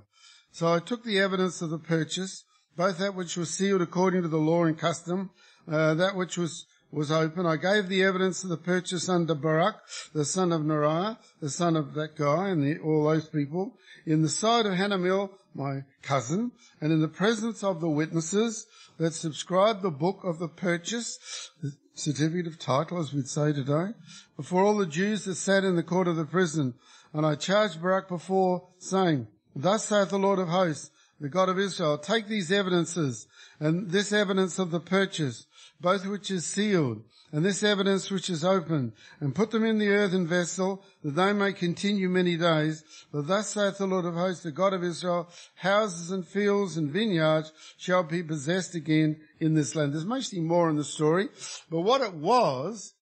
So 0.53 0.73
I 0.73 0.79
took 0.79 1.05
the 1.05 1.19
evidence 1.19 1.63
of 1.63 1.71
the 1.71 1.79
purchase, 1.79 2.45
both 2.77 2.99
that 2.99 3.15
which 3.15 3.37
was 3.37 3.51
sealed 3.51 3.83
according 3.83 4.23
to 4.23 4.29
the 4.29 4.37
law 4.39 4.65
and 4.65 4.79
custom, 4.79 5.31
uh, 5.71 5.95
that 5.95 6.17
which 6.17 6.39
was 6.39 6.67
was 6.93 7.11
open. 7.11 7.47
I 7.47 7.57
gave 7.57 7.89
the 7.89 8.03
evidence 8.03 8.43
of 8.43 8.51
the 8.51 8.57
purchase 8.57 9.09
under 9.09 9.35
Baruch, 9.35 9.77
the 10.13 10.25
son 10.25 10.53
of 10.53 10.63
Neriah, 10.63 11.19
the 11.41 11.51
son 11.51 11.77
of 11.77 11.95
that 11.95 12.17
guy, 12.17 12.49
and 12.49 12.63
the, 12.63 12.79
all 12.79 13.05
those 13.05 13.29
people, 13.29 13.77
in 14.07 14.23
the 14.23 14.29
sight 14.29 14.67
of 14.67 14.73
Hanamel, 14.73 15.31
my 15.55 15.85
cousin, 16.03 16.53
and 16.81 16.93
in 16.93 17.01
the 17.01 17.09
presence 17.09 17.63
of 17.63 17.81
the 17.81 17.89
witnesses 17.89 18.67
that 18.99 19.15
subscribed 19.15 19.83
the 19.83 19.91
book 19.91 20.21
of 20.25 20.39
the 20.39 20.49
purchase, 20.49 21.19
the 21.63 21.73
certificate 21.95 22.47
of 22.47 22.59
title, 22.59 22.99
as 22.99 23.13
we'd 23.13 23.29
say 23.29 23.53
today, 23.53 23.93
before 24.37 24.63
all 24.63 24.77
the 24.77 24.87
Jews 24.87 25.25
that 25.25 25.37
sat 25.37 25.65
in 25.65 25.77
the 25.77 25.83
court 25.83 26.09
of 26.09 26.17
the 26.17 26.25
prison. 26.25 26.75
And 27.13 27.27
I 27.27 27.35
charged 27.35 27.83
Baruch 27.83 28.09
before, 28.09 28.69
saying, 28.79 29.27
Thus 29.55 29.87
saith 29.87 30.11
the 30.11 30.19
Lord 30.19 30.39
of 30.39 30.49
hosts, 30.49 30.91
the 31.21 31.29
God 31.29 31.49
of 31.49 31.59
Israel, 31.59 31.99
take 31.99 32.29
these 32.29 32.51
evidences, 32.51 33.27
and 33.59 33.91
this 33.91 34.11
evidence 34.13 34.59
of 34.59 34.71
the 34.71 34.81
purchase, 34.81 35.47
both 35.81 36.07
which 36.07 36.31
is 36.31 36.47
sealed, 36.47 37.03
and 37.31 37.45
this 37.45 37.63
evidence 37.63 38.11
which 38.11 38.31
is 38.31 38.45
open, 38.45 38.93
and 39.21 39.35
put 39.35 39.51
them 39.51 39.65
in 39.65 39.79
the 39.79 39.89
earthen 39.89 40.27
vessel, 40.27 40.83
that 41.05 41.15
they 41.15 41.33
may 41.33 41.53
continue 41.53 42.09
many 42.09 42.37
days. 42.37 42.83
For 43.13 43.23
thus 43.23 43.51
saith 43.51 43.79
the 43.79 43.87
Lord 43.87 44.07
of 44.07 44.15
hosts, 44.15 44.43
the 44.43 44.51
God 44.51 44.73
of 44.73 44.83
Israel, 44.83 45.29
houses 45.57 46.11
and 46.11 46.27
fields 46.27 46.77
and 46.77 46.91
vineyards 46.91 47.53
shall 47.77 48.03
be 48.03 48.23
possessed 48.23 48.75
again 48.75 49.21
in 49.39 49.55
this 49.55 49.77
land. 49.77 49.93
There's 49.93 50.07
mostly 50.07 50.41
more 50.41 50.71
in 50.71 50.77
the 50.77 50.85
story, 50.85 51.29
but 51.71 51.83
what 51.83 52.01
it 52.01 52.15
was, 52.15 52.95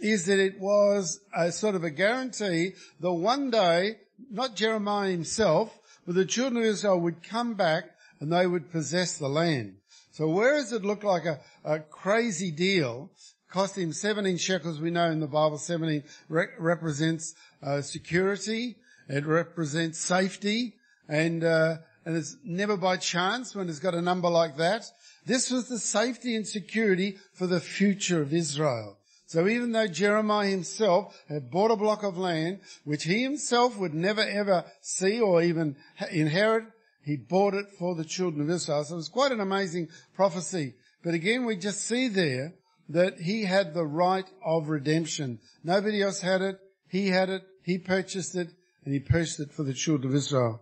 is 0.00 0.26
that 0.26 0.38
it 0.38 0.58
was 0.58 1.20
a 1.34 1.52
sort 1.52 1.74
of 1.74 1.84
a 1.84 1.90
guarantee 1.90 2.72
that 3.00 3.12
one 3.12 3.50
day, 3.50 3.96
not 4.30 4.56
Jeremiah 4.56 5.10
himself, 5.10 5.78
but 6.06 6.14
the 6.14 6.24
children 6.24 6.62
of 6.62 6.68
Israel 6.68 7.00
would 7.00 7.22
come 7.22 7.54
back 7.54 7.84
and 8.20 8.32
they 8.32 8.46
would 8.46 8.70
possess 8.70 9.18
the 9.18 9.28
land. 9.28 9.76
So 10.12 10.28
whereas 10.28 10.72
it 10.72 10.84
looked 10.84 11.04
like 11.04 11.24
a, 11.24 11.40
a 11.64 11.80
crazy 11.80 12.50
deal, 12.50 13.10
cost 13.48 13.76
him 13.76 13.92
17 13.92 14.36
shekels. 14.36 14.80
We 14.80 14.90
know 14.90 15.10
in 15.10 15.20
the 15.20 15.26
Bible 15.26 15.58
17 15.58 16.04
re- 16.28 16.46
represents 16.58 17.34
uh, 17.62 17.80
security. 17.80 18.76
It 19.08 19.26
represents 19.26 19.98
safety. 19.98 20.74
And, 21.08 21.44
uh, 21.44 21.78
and 22.04 22.16
it's 22.16 22.36
never 22.44 22.76
by 22.76 22.96
chance 22.96 23.54
when 23.54 23.68
it's 23.68 23.78
got 23.78 23.94
a 23.94 24.02
number 24.02 24.28
like 24.28 24.56
that. 24.56 24.84
This 25.26 25.50
was 25.50 25.68
the 25.68 25.78
safety 25.78 26.36
and 26.36 26.46
security 26.46 27.18
for 27.32 27.46
the 27.46 27.60
future 27.60 28.22
of 28.22 28.32
Israel. 28.32 28.98
So 29.32 29.48
even 29.48 29.72
though 29.72 29.86
Jeremiah 29.86 30.50
himself 30.50 31.18
had 31.26 31.50
bought 31.50 31.70
a 31.70 31.76
block 31.76 32.02
of 32.02 32.18
land, 32.18 32.60
which 32.84 33.04
he 33.04 33.22
himself 33.22 33.78
would 33.78 33.94
never 33.94 34.20
ever 34.20 34.66
see 34.82 35.22
or 35.22 35.40
even 35.40 35.76
inherit, 36.10 36.64
he 37.02 37.16
bought 37.16 37.54
it 37.54 37.64
for 37.78 37.94
the 37.94 38.04
children 38.04 38.42
of 38.42 38.50
Israel. 38.50 38.84
So 38.84 38.92
it 38.92 38.96
was 38.98 39.08
quite 39.08 39.32
an 39.32 39.40
amazing 39.40 39.88
prophecy. 40.14 40.74
But 41.02 41.14
again, 41.14 41.46
we 41.46 41.56
just 41.56 41.80
see 41.80 42.08
there 42.08 42.52
that 42.90 43.20
he 43.20 43.46
had 43.46 43.72
the 43.72 43.86
right 43.86 44.26
of 44.44 44.68
redemption. 44.68 45.38
Nobody 45.64 46.02
else 46.02 46.20
had 46.20 46.42
it. 46.42 46.58
He 46.90 47.08
had 47.08 47.30
it. 47.30 47.40
He 47.64 47.78
purchased 47.78 48.34
it 48.34 48.48
and 48.84 48.92
he 48.92 49.00
purchased 49.00 49.40
it 49.40 49.50
for 49.50 49.62
the 49.62 49.72
children 49.72 50.12
of 50.12 50.14
Israel. 50.14 50.60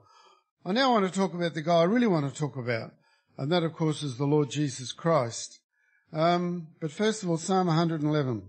I 0.64 0.70
now 0.70 0.92
want 0.92 1.12
to 1.12 1.18
talk 1.18 1.34
about 1.34 1.54
the 1.54 1.62
guy 1.62 1.80
I 1.80 1.84
really 1.86 2.06
want 2.06 2.32
to 2.32 2.40
talk 2.40 2.56
about. 2.56 2.92
And 3.36 3.50
that 3.50 3.64
of 3.64 3.72
course 3.72 4.04
is 4.04 4.16
the 4.16 4.26
Lord 4.26 4.48
Jesus 4.48 4.92
Christ. 4.92 5.58
Um, 6.12 6.68
but 6.80 6.92
first 6.92 7.24
of 7.24 7.30
all, 7.30 7.36
Psalm 7.36 7.66
111. 7.66 8.48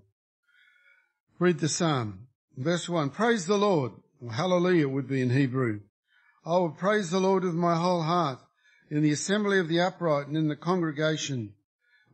Read 1.41 1.57
the 1.57 1.69
Psalm. 1.69 2.27
Verse 2.55 2.87
1. 2.87 3.09
Praise 3.09 3.47
the 3.47 3.57
Lord. 3.57 3.93
Hallelujah 4.31 4.87
would 4.87 5.07
be 5.07 5.23
in 5.23 5.31
Hebrew. 5.31 5.79
I 6.45 6.51
will 6.51 6.69
praise 6.69 7.09
the 7.09 7.19
Lord 7.19 7.43
with 7.43 7.55
my 7.55 7.75
whole 7.77 8.03
heart 8.03 8.37
in 8.91 9.01
the 9.01 9.09
assembly 9.09 9.57
of 9.57 9.67
the 9.67 9.79
upright 9.79 10.27
and 10.27 10.37
in 10.37 10.49
the 10.49 10.55
congregation. 10.55 11.55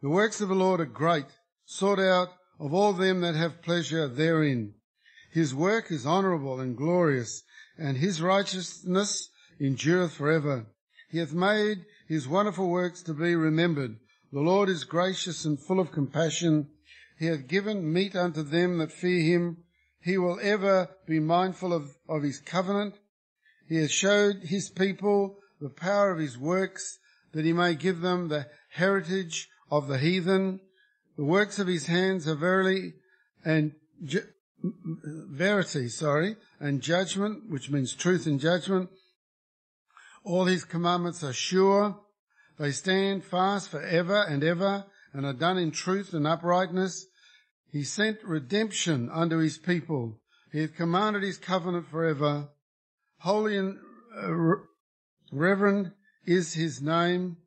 The 0.02 0.08
works 0.08 0.40
of 0.40 0.48
the 0.48 0.56
Lord 0.56 0.80
are 0.80 0.86
great 0.86 1.26
sought 1.66 2.00
out 2.00 2.30
of 2.58 2.74
all 2.74 2.94
them 2.94 3.20
that 3.20 3.36
have 3.36 3.62
pleasure 3.64 4.08
therein. 4.08 4.76
His 5.34 5.54
work 5.54 5.92
is 5.92 6.08
honourable 6.08 6.62
and 6.62 6.78
glorious, 6.78 7.44
and 7.78 7.98
his 7.98 8.22
righteousness 8.22 9.30
endureth 9.60 10.14
forever. 10.14 10.68
He 11.10 11.18
hath 11.18 11.34
made 11.34 11.84
his 12.08 12.30
wonderful 12.30 12.70
works 12.70 13.04
to 13.04 13.14
be 13.14 13.36
remembered. 13.36 13.98
The 14.32 14.40
Lord 14.40 14.70
is 14.70 14.86
gracious 14.86 15.44
and 15.44 15.60
full 15.60 15.82
of 15.82 15.92
compassion. 15.92 16.70
He 17.18 17.26
hath 17.26 17.48
given 17.48 17.92
meat 17.92 18.16
unto 18.16 18.44
them 18.44 18.78
that 18.78 18.92
fear 18.92 19.22
him. 19.22 19.64
He 20.00 20.18
will 20.18 20.40
ever 20.42 20.90
be 21.08 21.20
mindful 21.20 21.74
of, 21.74 21.98
of 22.08 22.24
his 22.24 22.40
covenant. 22.40 22.96
He 23.68 23.78
has 23.78 23.92
showed 23.92 24.44
his 24.44 24.70
people 24.70 25.40
the 25.60 25.70
power 25.70 26.12
of 26.12 26.20
his 26.20 26.38
works, 26.38 27.00
that 27.34 27.44
he 27.44 27.54
may 27.54 27.76
give 27.76 28.02
them 28.02 28.28
the 28.28 28.48
heritage 28.70 29.50
of 29.70 29.88
the 29.88 29.98
heathen. 29.98 30.60
The 31.18 31.26
works 31.26 31.60
of 31.60 31.68
his 31.68 31.88
hands 31.88 32.28
are 32.28 32.36
verily 32.36 32.94
and 33.44 33.74
ju- 34.04 34.28
verity, 34.64 35.90
sorry, 35.90 36.36
and 36.60 36.82
judgment, 36.82 37.50
which 37.50 37.70
means 37.70 37.94
truth 37.94 38.28
and 38.28 38.40
judgment. 38.40 38.90
All 40.24 40.46
his 40.46 40.64
commandments 40.64 41.24
are 41.24 41.34
sure. 41.34 42.00
They 42.60 42.72
stand 42.72 43.24
fast 43.24 43.70
for 43.70 43.82
ever 43.82 44.22
and 44.24 44.44
ever 44.44 44.86
and 45.14 45.26
are 45.26 45.34
done 45.34 45.58
in 45.58 45.72
truth 45.72 46.14
and 46.14 46.28
uprightness. 46.28 47.08
He 47.72 47.84
sent 47.84 48.24
redemption 48.24 49.10
unto 49.12 49.38
his 49.38 49.58
people. 49.58 50.20
He 50.52 50.62
hath 50.62 50.76
commanded 50.76 51.24
his 51.24 51.38
covenant 51.38 51.88
forever. 51.88 52.50
Holy 53.20 53.58
and 53.58 53.78
uh, 54.16 54.34
reverend 55.32 55.92
is 56.26 56.54
his 56.54 56.82
name. 56.82 57.38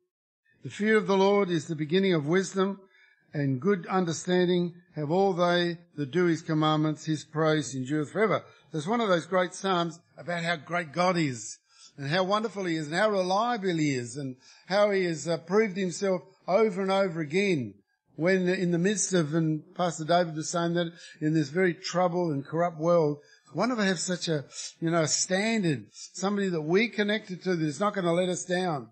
The 0.63 0.69
fear 0.69 0.97
of 0.97 1.07
the 1.07 1.17
Lord 1.17 1.49
is 1.49 1.67
the 1.67 1.75
beginning 1.75 2.13
of 2.13 2.27
wisdom 2.27 2.79
and 3.33 3.61
good 3.61 3.87
understanding 3.87 4.75
have 4.95 5.09
all 5.09 5.33
they 5.33 5.77
that 5.95 6.11
do 6.11 6.25
his 6.25 6.41
commandments. 6.41 7.05
His 7.05 7.23
praise 7.23 7.73
endureth 7.73 8.11
forever. 8.11 8.43
There's 8.71 8.87
one 8.87 9.01
of 9.01 9.09
those 9.09 9.25
great 9.25 9.53
psalms 9.53 9.99
about 10.17 10.43
how 10.43 10.57
great 10.57 10.91
God 10.91 11.17
is 11.17 11.57
and 11.97 12.07
how 12.07 12.23
wonderful 12.23 12.65
he 12.65 12.75
is 12.75 12.87
and 12.87 12.95
how 12.95 13.09
reliable 13.09 13.77
he 13.77 13.95
is 13.95 14.17
and 14.17 14.35
how 14.67 14.91
he 14.91 15.05
has 15.05 15.27
uh, 15.27 15.37
proved 15.37 15.77
himself 15.77 16.21
over 16.47 16.81
and 16.81 16.91
over 16.91 17.21
again 17.21 17.75
when 18.15 18.47
in 18.47 18.71
the 18.71 18.77
midst 18.77 19.13
of, 19.13 19.33
and 19.33 19.63
Pastor 19.75 20.05
David 20.05 20.35
was 20.35 20.49
saying 20.49 20.73
that 20.75 20.91
in 21.21 21.33
this 21.33 21.49
very 21.49 21.73
troubled 21.73 22.31
and 22.33 22.45
corrupt 22.45 22.77
world, 22.77 23.17
one 23.53 23.71
of 23.71 23.79
us 23.79 23.85
have 23.85 23.99
such 23.99 24.27
a, 24.27 24.45
you 24.79 24.89
know, 24.89 25.01
a 25.01 25.07
standard, 25.07 25.87
somebody 25.91 26.49
that 26.49 26.61
we 26.61 26.87
connected 26.87 27.43
to 27.43 27.55
that 27.55 27.65
is 27.65 27.79
not 27.79 27.93
going 27.93 28.05
to 28.05 28.11
let 28.11 28.29
us 28.29 28.45
down. 28.45 28.89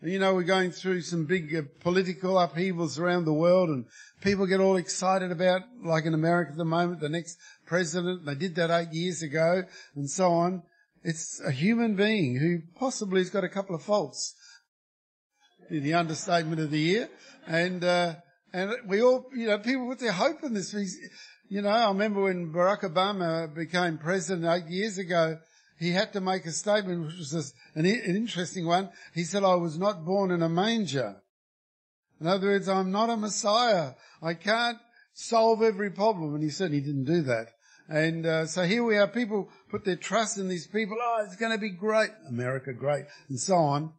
You 0.00 0.20
know, 0.20 0.34
we're 0.34 0.44
going 0.44 0.70
through 0.70 1.00
some 1.00 1.24
big 1.24 1.54
uh, 1.54 1.62
political 1.80 2.38
upheavals 2.38 3.00
around 3.00 3.24
the 3.24 3.32
world 3.32 3.68
and 3.68 3.86
people 4.22 4.46
get 4.46 4.60
all 4.60 4.76
excited 4.76 5.32
about, 5.32 5.62
like 5.84 6.04
in 6.04 6.14
America 6.14 6.52
at 6.52 6.56
the 6.56 6.64
moment, 6.64 7.00
the 7.00 7.08
next 7.08 7.36
president. 7.66 8.24
They 8.24 8.36
did 8.36 8.54
that 8.54 8.70
eight 8.70 8.92
years 8.92 9.22
ago 9.22 9.64
and 9.96 10.08
so 10.08 10.30
on. 10.30 10.62
It's 11.02 11.40
a 11.44 11.50
human 11.50 11.96
being 11.96 12.36
who 12.38 12.60
possibly 12.78 13.20
has 13.20 13.30
got 13.30 13.42
a 13.42 13.48
couple 13.48 13.74
of 13.74 13.82
faults. 13.82 14.34
The 15.70 15.94
understatement 15.94 16.60
of 16.60 16.70
the 16.70 16.78
year. 16.78 17.08
And, 17.46 17.84
uh, 17.84 18.14
and 18.52 18.72
we 18.86 19.02
all, 19.02 19.26
you 19.34 19.46
know, 19.46 19.58
people 19.58 19.86
put 19.88 19.98
their 19.98 20.12
hope 20.12 20.42
in 20.42 20.54
this. 20.54 20.74
You 21.48 21.62
know, 21.62 21.68
I 21.68 21.88
remember 21.88 22.22
when 22.22 22.52
Barack 22.52 22.82
Obama 22.82 23.54
became 23.54 23.98
president 23.98 24.46
eight 24.46 24.70
years 24.70 24.98
ago, 24.98 25.38
he 25.78 25.92
had 25.92 26.12
to 26.14 26.20
make 26.20 26.44
a 26.44 26.52
statement, 26.52 27.06
which 27.06 27.18
was 27.18 27.54
an, 27.74 27.86
an 27.86 28.16
interesting 28.16 28.66
one. 28.66 28.90
He 29.14 29.24
said, 29.24 29.44
I 29.44 29.54
was 29.54 29.78
not 29.78 30.04
born 30.04 30.30
in 30.30 30.42
a 30.42 30.48
manger. 30.48 31.22
In 32.20 32.26
other 32.26 32.48
words, 32.48 32.68
I'm 32.68 32.90
not 32.90 33.10
a 33.10 33.16
Messiah. 33.16 33.92
I 34.20 34.34
can't 34.34 34.78
solve 35.14 35.62
every 35.62 35.90
problem. 35.90 36.34
And 36.34 36.42
he 36.42 36.50
certainly 36.50 36.80
didn't 36.80 37.04
do 37.04 37.22
that. 37.22 37.48
And 37.88 38.26
uh, 38.26 38.46
so 38.46 38.64
here 38.64 38.84
we 38.84 38.98
are. 38.98 39.06
People 39.06 39.48
put 39.70 39.84
their 39.84 39.96
trust 39.96 40.36
in 40.36 40.48
these 40.48 40.66
people. 40.66 40.98
Oh, 41.00 41.24
it's 41.24 41.36
going 41.36 41.52
to 41.52 41.58
be 41.58 41.70
great. 41.70 42.10
America, 42.28 42.72
great. 42.72 43.04
And 43.28 43.38
so 43.38 43.54
on. 43.54 43.92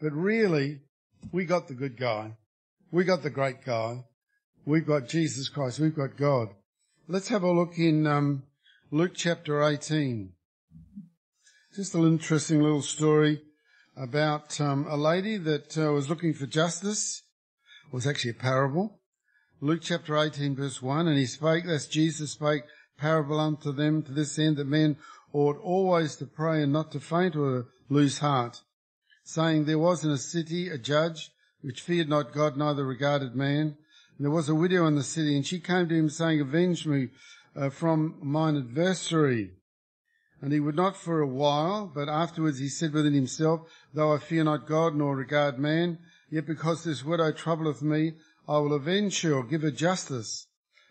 But 0.00 0.12
really, 0.12 0.80
we 1.30 1.44
got 1.44 1.68
the 1.68 1.74
good 1.74 1.96
guy. 1.96 2.36
We 2.90 3.04
got 3.04 3.22
the 3.22 3.30
great 3.30 3.64
guy. 3.64 4.04
We've 4.64 4.86
got 4.86 5.08
Jesus 5.08 5.48
Christ. 5.48 5.78
We've 5.78 5.94
got 5.94 6.16
God. 6.16 6.48
Let's 7.08 7.28
have 7.28 7.42
a 7.42 7.52
look 7.52 7.78
in 7.78 8.06
um, 8.06 8.44
Luke 8.90 9.12
chapter 9.14 9.62
18. 9.62 10.32
Just 11.74 11.94
an 11.94 12.04
interesting 12.04 12.62
little 12.62 12.82
story 12.82 13.42
about 13.96 14.60
um, 14.60 14.86
a 14.88 14.96
lady 14.96 15.36
that 15.36 15.76
uh, 15.78 15.92
was 15.92 16.08
looking 16.08 16.34
for 16.34 16.46
justice. 16.46 17.22
It 17.86 17.94
was 17.94 18.06
actually 18.06 18.32
a 18.32 18.34
parable. 18.34 19.00
Luke 19.60 19.80
chapter 19.82 20.16
18 20.16 20.56
verse 20.56 20.82
1, 20.82 21.08
and 21.08 21.18
he 21.18 21.26
spake, 21.26 21.64
that's 21.66 21.86
Jesus 21.86 22.32
spake 22.32 22.64
parable 22.98 23.40
unto 23.40 23.72
them 23.72 24.02
to 24.02 24.12
this 24.12 24.38
end 24.38 24.56
that 24.56 24.66
men 24.66 24.96
ought 25.32 25.56
always 25.58 26.16
to 26.16 26.26
pray 26.26 26.62
and 26.62 26.72
not 26.72 26.92
to 26.92 27.00
faint 27.00 27.34
or 27.36 27.66
lose 27.88 28.18
heart, 28.18 28.60
saying 29.24 29.64
there 29.64 29.78
was 29.78 30.04
in 30.04 30.10
a 30.10 30.18
city 30.18 30.68
a 30.68 30.78
judge 30.78 31.30
which 31.60 31.80
feared 31.80 32.08
not 32.08 32.32
God 32.32 32.56
neither 32.56 32.84
regarded 32.84 33.34
man. 33.34 33.76
And 34.16 34.26
there 34.26 34.30
was 34.30 34.48
a 34.48 34.54
widow 34.54 34.86
in 34.86 34.94
the 34.94 35.02
city 35.02 35.36
and 35.36 35.46
she 35.46 35.60
came 35.60 35.88
to 35.88 35.94
him 35.94 36.10
saying, 36.10 36.40
avenge 36.40 36.86
me 36.86 37.08
uh, 37.56 37.70
from 37.70 38.18
mine 38.22 38.56
adversary. 38.56 39.52
And 40.40 40.52
he 40.52 40.58
would 40.58 40.74
not 40.74 40.96
for 40.96 41.20
a 41.20 41.26
while, 41.26 41.86
but 41.86 42.08
afterwards 42.08 42.58
he 42.58 42.68
said 42.68 42.92
within 42.92 43.14
himself, 43.14 43.60
Though 43.94 44.12
I 44.12 44.18
fear 44.18 44.42
not 44.42 44.66
God 44.66 44.96
nor 44.96 45.14
regard 45.14 45.58
man, 45.58 45.98
yet 46.30 46.46
because 46.46 46.82
this 46.82 47.04
widow 47.04 47.30
troubleth 47.30 47.80
me, 47.80 48.14
I 48.48 48.58
will 48.58 48.74
avenge 48.74 49.22
her 49.22 49.34
or 49.34 49.44
give 49.44 49.62
her 49.62 49.70
justice, 49.70 50.48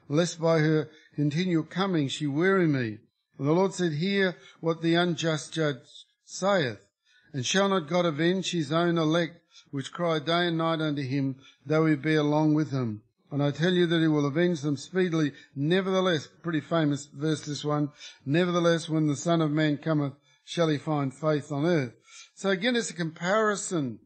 lest 0.07 0.39
by 0.39 0.59
her 0.59 0.89
continual 1.15 1.63
coming 1.63 2.07
she 2.07 2.27
weary 2.27 2.67
me. 2.67 2.99
And 3.37 3.47
the 3.47 3.51
Lord 3.51 3.73
said, 3.73 3.93
Hear 3.93 4.37
what 4.61 4.81
the 4.81 4.95
unjust 4.95 5.53
judge 5.53 6.05
saith. 6.23 6.79
And 7.33 7.45
shall 7.45 7.69
not 7.69 7.87
God 7.87 8.05
avenge 8.05 8.51
his 8.51 8.71
own 8.71 8.97
elect, 8.97 9.37
which 9.71 9.93
cry 9.93 10.19
day 10.19 10.47
and 10.47 10.57
night 10.57 10.81
unto 10.81 11.01
him, 11.01 11.37
though 11.65 11.85
he 11.85 11.95
be 11.95 12.15
along 12.15 12.53
with 12.53 12.71
them? 12.71 13.03
And 13.31 13.41
I 13.41 13.51
tell 13.51 13.71
you 13.71 13.87
that 13.87 14.01
he 14.01 14.07
will 14.07 14.25
avenge 14.25 14.61
them 14.61 14.75
speedily. 14.75 15.31
Nevertheless, 15.55 16.27
pretty 16.27 16.59
famous 16.59 17.05
verse 17.05 17.41
this 17.45 17.63
one, 17.63 17.89
nevertheless 18.25 18.89
when 18.89 19.07
the 19.07 19.15
Son 19.15 19.41
of 19.41 19.51
Man 19.51 19.77
cometh, 19.77 20.13
shall 20.43 20.67
he 20.67 20.77
find 20.77 21.13
faith 21.13 21.51
on 21.51 21.65
earth. 21.65 21.93
So 22.35 22.49
again, 22.49 22.75
it's 22.75 22.89
a 22.89 22.93
comparison 22.93 23.99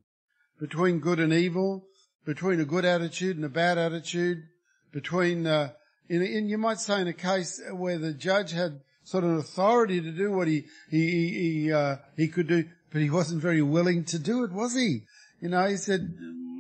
between 0.60 1.00
good 1.00 1.20
and 1.20 1.34
evil, 1.34 1.88
between 2.26 2.60
a 2.60 2.66
good 2.66 2.86
attitude 2.86 3.36
and 3.36 3.46
a 3.46 3.50
bad 3.50 3.80
attitude, 3.80 4.44
between, 4.92 5.48
uh, 5.48 5.72
in, 6.08 6.22
in, 6.22 6.48
you 6.48 6.60
might 6.60 6.80
say 6.80 7.02
in 7.02 7.08
a 7.08 7.14
case 7.14 7.60
where 7.74 7.98
the 7.98 8.14
judge 8.14 8.52
had 8.52 8.82
sort 9.04 9.24
of 9.24 9.32
authority 9.32 10.02
to 10.02 10.12
do 10.12 10.32
what 10.32 10.48
he, 10.48 10.66
he, 10.90 11.30
he, 11.30 11.72
uh, 11.72 11.96
he 12.16 12.28
could 12.28 12.48
do, 12.48 12.66
but 12.96 13.02
he 13.02 13.10
wasn't 13.10 13.42
very 13.42 13.62
willing 13.62 14.06
to 14.06 14.18
do 14.18 14.46
it, 14.46 14.54
was 14.54 14.74
he? 14.74 15.02
You 15.42 15.50
know, 15.50 15.68
he 15.68 15.76
said, 15.76 16.16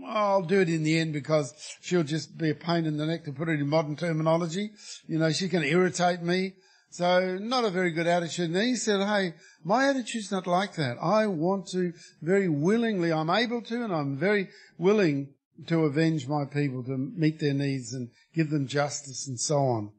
I'll 0.05 0.41
do 0.41 0.59
it 0.59 0.67
in 0.67 0.83
the 0.83 0.99
end 0.99 1.13
because 1.13 1.53
she'll 1.79 2.03
just 2.03 2.37
be 2.37 2.49
a 2.49 2.53
pain 2.53 2.85
in 2.85 2.97
the 2.97 3.05
neck 3.05 3.23
to 3.23 3.31
put 3.31 3.47
it 3.47 3.61
in 3.61 3.69
modern 3.69 3.95
terminology. 3.95 4.71
You 5.07 5.17
know, 5.17 5.31
she 5.31 5.47
can 5.47 5.63
irritate 5.63 6.21
me. 6.21 6.55
So 6.89 7.37
not 7.37 7.63
a 7.63 7.69
very 7.69 7.91
good 7.91 8.05
attitude. 8.05 8.47
And 8.47 8.55
then 8.57 8.65
he 8.65 8.75
said, 8.75 8.99
hey, 8.99 9.35
my 9.63 9.87
attitude's 9.87 10.29
not 10.29 10.45
like 10.45 10.75
that. 10.75 10.97
I 11.01 11.27
want 11.27 11.67
to 11.67 11.93
very 12.21 12.49
willingly, 12.49 13.13
I'm 13.13 13.29
able 13.29 13.61
to 13.61 13.85
and 13.85 13.93
I'm 13.93 14.17
very 14.17 14.49
willing 14.77 15.35
to 15.67 15.85
avenge 15.85 16.27
my 16.27 16.43
people, 16.43 16.83
to 16.83 16.97
meet 16.97 17.39
their 17.39 17.53
needs 17.53 17.93
and 17.93 18.09
give 18.33 18.49
them 18.49 18.67
justice 18.67 19.25
and 19.25 19.39
so 19.39 19.55
on. 19.55 19.91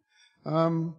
Um, 0.44 0.96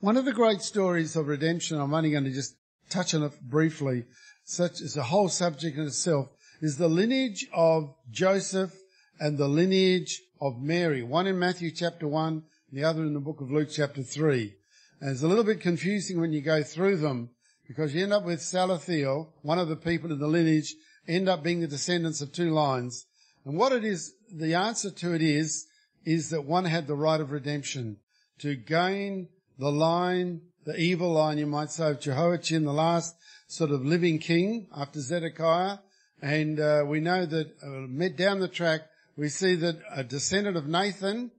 one 0.00 0.18
of 0.18 0.26
the 0.26 0.34
great 0.34 0.60
stories 0.60 1.16
of 1.16 1.26
redemption, 1.26 1.80
I'm 1.80 1.94
only 1.94 2.10
going 2.10 2.24
to 2.24 2.30
just 2.30 2.54
touch 2.94 3.12
on 3.12 3.24
it 3.24 3.40
briefly, 3.42 4.04
such 4.44 4.80
as 4.80 4.96
a 4.96 5.02
whole 5.02 5.28
subject 5.28 5.76
in 5.76 5.86
itself, 5.86 6.28
is 6.60 6.76
the 6.76 6.88
lineage 6.88 7.46
of 7.52 7.92
Joseph 8.10 8.72
and 9.18 9.36
the 9.36 9.48
lineage 9.48 10.22
of 10.40 10.62
Mary. 10.62 11.02
One 11.02 11.26
in 11.26 11.38
Matthew 11.38 11.72
chapter 11.72 12.06
1, 12.06 12.42
the 12.72 12.84
other 12.84 13.02
in 13.02 13.14
the 13.14 13.20
book 13.20 13.40
of 13.40 13.50
Luke 13.50 13.68
chapter 13.72 14.02
3. 14.02 14.54
And 15.00 15.10
it's 15.10 15.22
a 15.22 15.28
little 15.28 15.44
bit 15.44 15.60
confusing 15.60 16.20
when 16.20 16.32
you 16.32 16.40
go 16.40 16.62
through 16.62 16.98
them 16.98 17.30
because 17.66 17.94
you 17.94 18.04
end 18.04 18.12
up 18.12 18.24
with 18.24 18.40
Salathiel, 18.40 19.28
one 19.42 19.58
of 19.58 19.68
the 19.68 19.76
people 19.76 20.12
in 20.12 20.20
the 20.20 20.28
lineage, 20.28 20.74
end 21.08 21.28
up 21.28 21.42
being 21.42 21.60
the 21.60 21.66
descendants 21.66 22.20
of 22.20 22.32
two 22.32 22.50
lines. 22.50 23.06
And 23.44 23.58
what 23.58 23.72
it 23.72 23.84
is, 23.84 24.14
the 24.32 24.54
answer 24.54 24.90
to 24.90 25.14
it 25.14 25.22
is, 25.22 25.66
is 26.04 26.30
that 26.30 26.44
one 26.44 26.64
had 26.64 26.86
the 26.86 26.94
right 26.94 27.20
of 27.20 27.32
redemption 27.32 27.98
to 28.38 28.54
gain 28.54 29.28
the 29.58 29.72
line, 29.72 30.42
the 30.64 30.76
evil 30.76 31.12
line, 31.12 31.38
you 31.38 31.46
might 31.46 31.70
say, 31.70 31.90
of 31.90 32.00
Jehoiachin, 32.00 32.64
the 32.64 32.72
last 32.72 33.14
sort 33.46 33.70
of 33.70 33.84
living 33.84 34.18
king 34.18 34.68
after 34.76 35.00
Zedekiah. 35.00 35.78
And 36.22 36.58
uh, 36.58 36.84
we 36.86 37.00
know 37.00 37.26
that 37.26 37.48
uh, 37.62 38.16
down 38.16 38.40
the 38.40 38.48
track, 38.48 38.82
we 39.16 39.28
see 39.28 39.54
that 39.56 39.76
a 39.94 40.02
descendant 40.02 40.56
of 40.56 40.66
Nathan 40.66 41.30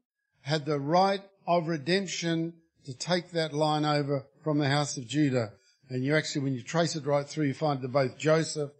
had 0.42 0.66
the 0.66 0.80
right 0.80 1.22
of 1.48 1.68
redemption 1.68 2.54
to 2.86 2.94
take 2.94 3.32
that 3.32 3.54
line 3.54 3.84
over 3.84 4.26
from 4.44 4.60
the 4.60 4.70
house 4.70 4.98
of 4.98 5.08
Judah. 5.08 5.54
And 5.90 6.04
you 6.04 6.16
actually, 6.16 6.44
when 6.44 6.54
you 6.54 6.62
trace 6.62 6.96
it 6.96 7.06
right 7.06 7.28
through, 7.28 7.46
you 7.46 7.54
find 7.54 7.82
that 7.82 7.92
both 7.92 8.18
Joseph 8.18 8.72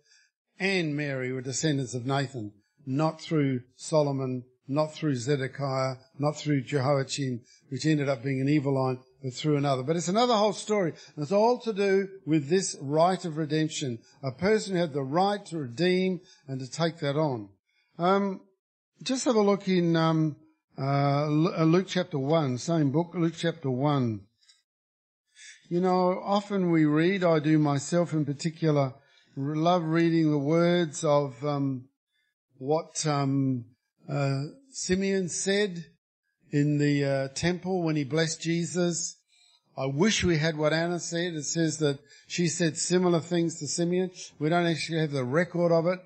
and 0.60 0.96
Mary 0.96 1.32
were 1.32 1.42
descendants 1.42 1.94
of 1.94 2.06
Nathan, 2.06 2.54
not 2.86 3.20
through 3.20 3.62
Solomon, 3.76 4.44
not 4.68 4.94
through 4.94 5.16
Zedekiah, 5.16 5.96
not 6.18 6.38
through 6.38 6.62
Jehoiachin, 6.62 7.42
which 7.70 7.86
ended 7.86 8.10
up 8.10 8.24
being 8.24 8.42
an 8.42 8.50
evil 8.50 8.74
line, 8.74 9.00
through 9.32 9.58
another. 9.58 9.84
But 9.84 9.96
it's 9.96 10.08
another 10.08 10.36
whole 10.36 10.54
story. 10.54 10.92
And 11.16 11.24
it's 11.24 11.32
all 11.32 11.60
to 11.62 11.74
do 11.74 12.08
with 12.26 12.50
this 12.50 12.76
right 12.82 13.24
of 13.26 13.38
redemption. 13.38 14.00
A 14.24 14.32
person 14.32 14.76
who 14.76 14.82
had 14.82 14.94
the 14.94 15.04
right 15.04 15.46
to 15.48 15.58
redeem 15.58 16.22
and 16.48 16.60
to 16.60 16.70
take 16.70 17.00
that 17.00 17.16
on. 17.16 17.50
Um, 17.98 18.42
just 19.04 19.26
have 19.26 19.36
a 19.36 19.42
look 19.42 19.68
in 19.68 19.96
um, 19.96 20.36
uh, 20.78 21.28
Luke 21.28 21.88
chapter 21.88 22.20
1, 22.20 22.58
same 22.58 22.92
book, 22.92 23.12
Luke 23.14 23.36
chapter 23.38 23.70
1. 23.70 24.22
You 25.70 25.82
know, 25.82 26.22
often 26.24 26.72
we 26.72 26.86
read, 26.86 27.24
I 27.24 27.40
do 27.40 27.58
myself 27.58 28.14
in 28.14 28.26
particular, 28.26 28.94
love 29.36 29.84
reading 29.84 30.32
the 30.32 30.38
words 30.38 31.04
of 31.04 31.44
um, 31.46 31.90
what 32.58 33.06
um, 33.06 33.66
uh, 34.10 34.44
Simeon 34.70 35.30
said 35.30 35.86
in 36.56 36.78
the 36.78 37.04
uh, 37.04 37.28
temple 37.36 37.84
when 37.84 37.98
he 37.98 38.06
blessed 38.06 38.42
Jesus. 38.42 39.18
I 39.78 39.88
wish 39.88 40.24
we 40.24 40.38
had 40.38 40.58
what 40.58 40.72
Anna 40.72 41.00
said. 41.00 41.34
It 41.34 41.44
says 41.44 41.80
that 41.80 42.00
she 42.28 42.48
said 42.48 42.78
similar 42.78 43.20
things 43.20 43.60
to 43.60 43.68
Simeon. 43.68 44.12
We 44.40 44.48
don't 44.48 44.66
actually 44.66 45.00
have 45.00 45.12
the 45.12 45.26
record 45.26 45.74
of 45.74 45.86
it. 45.86 46.00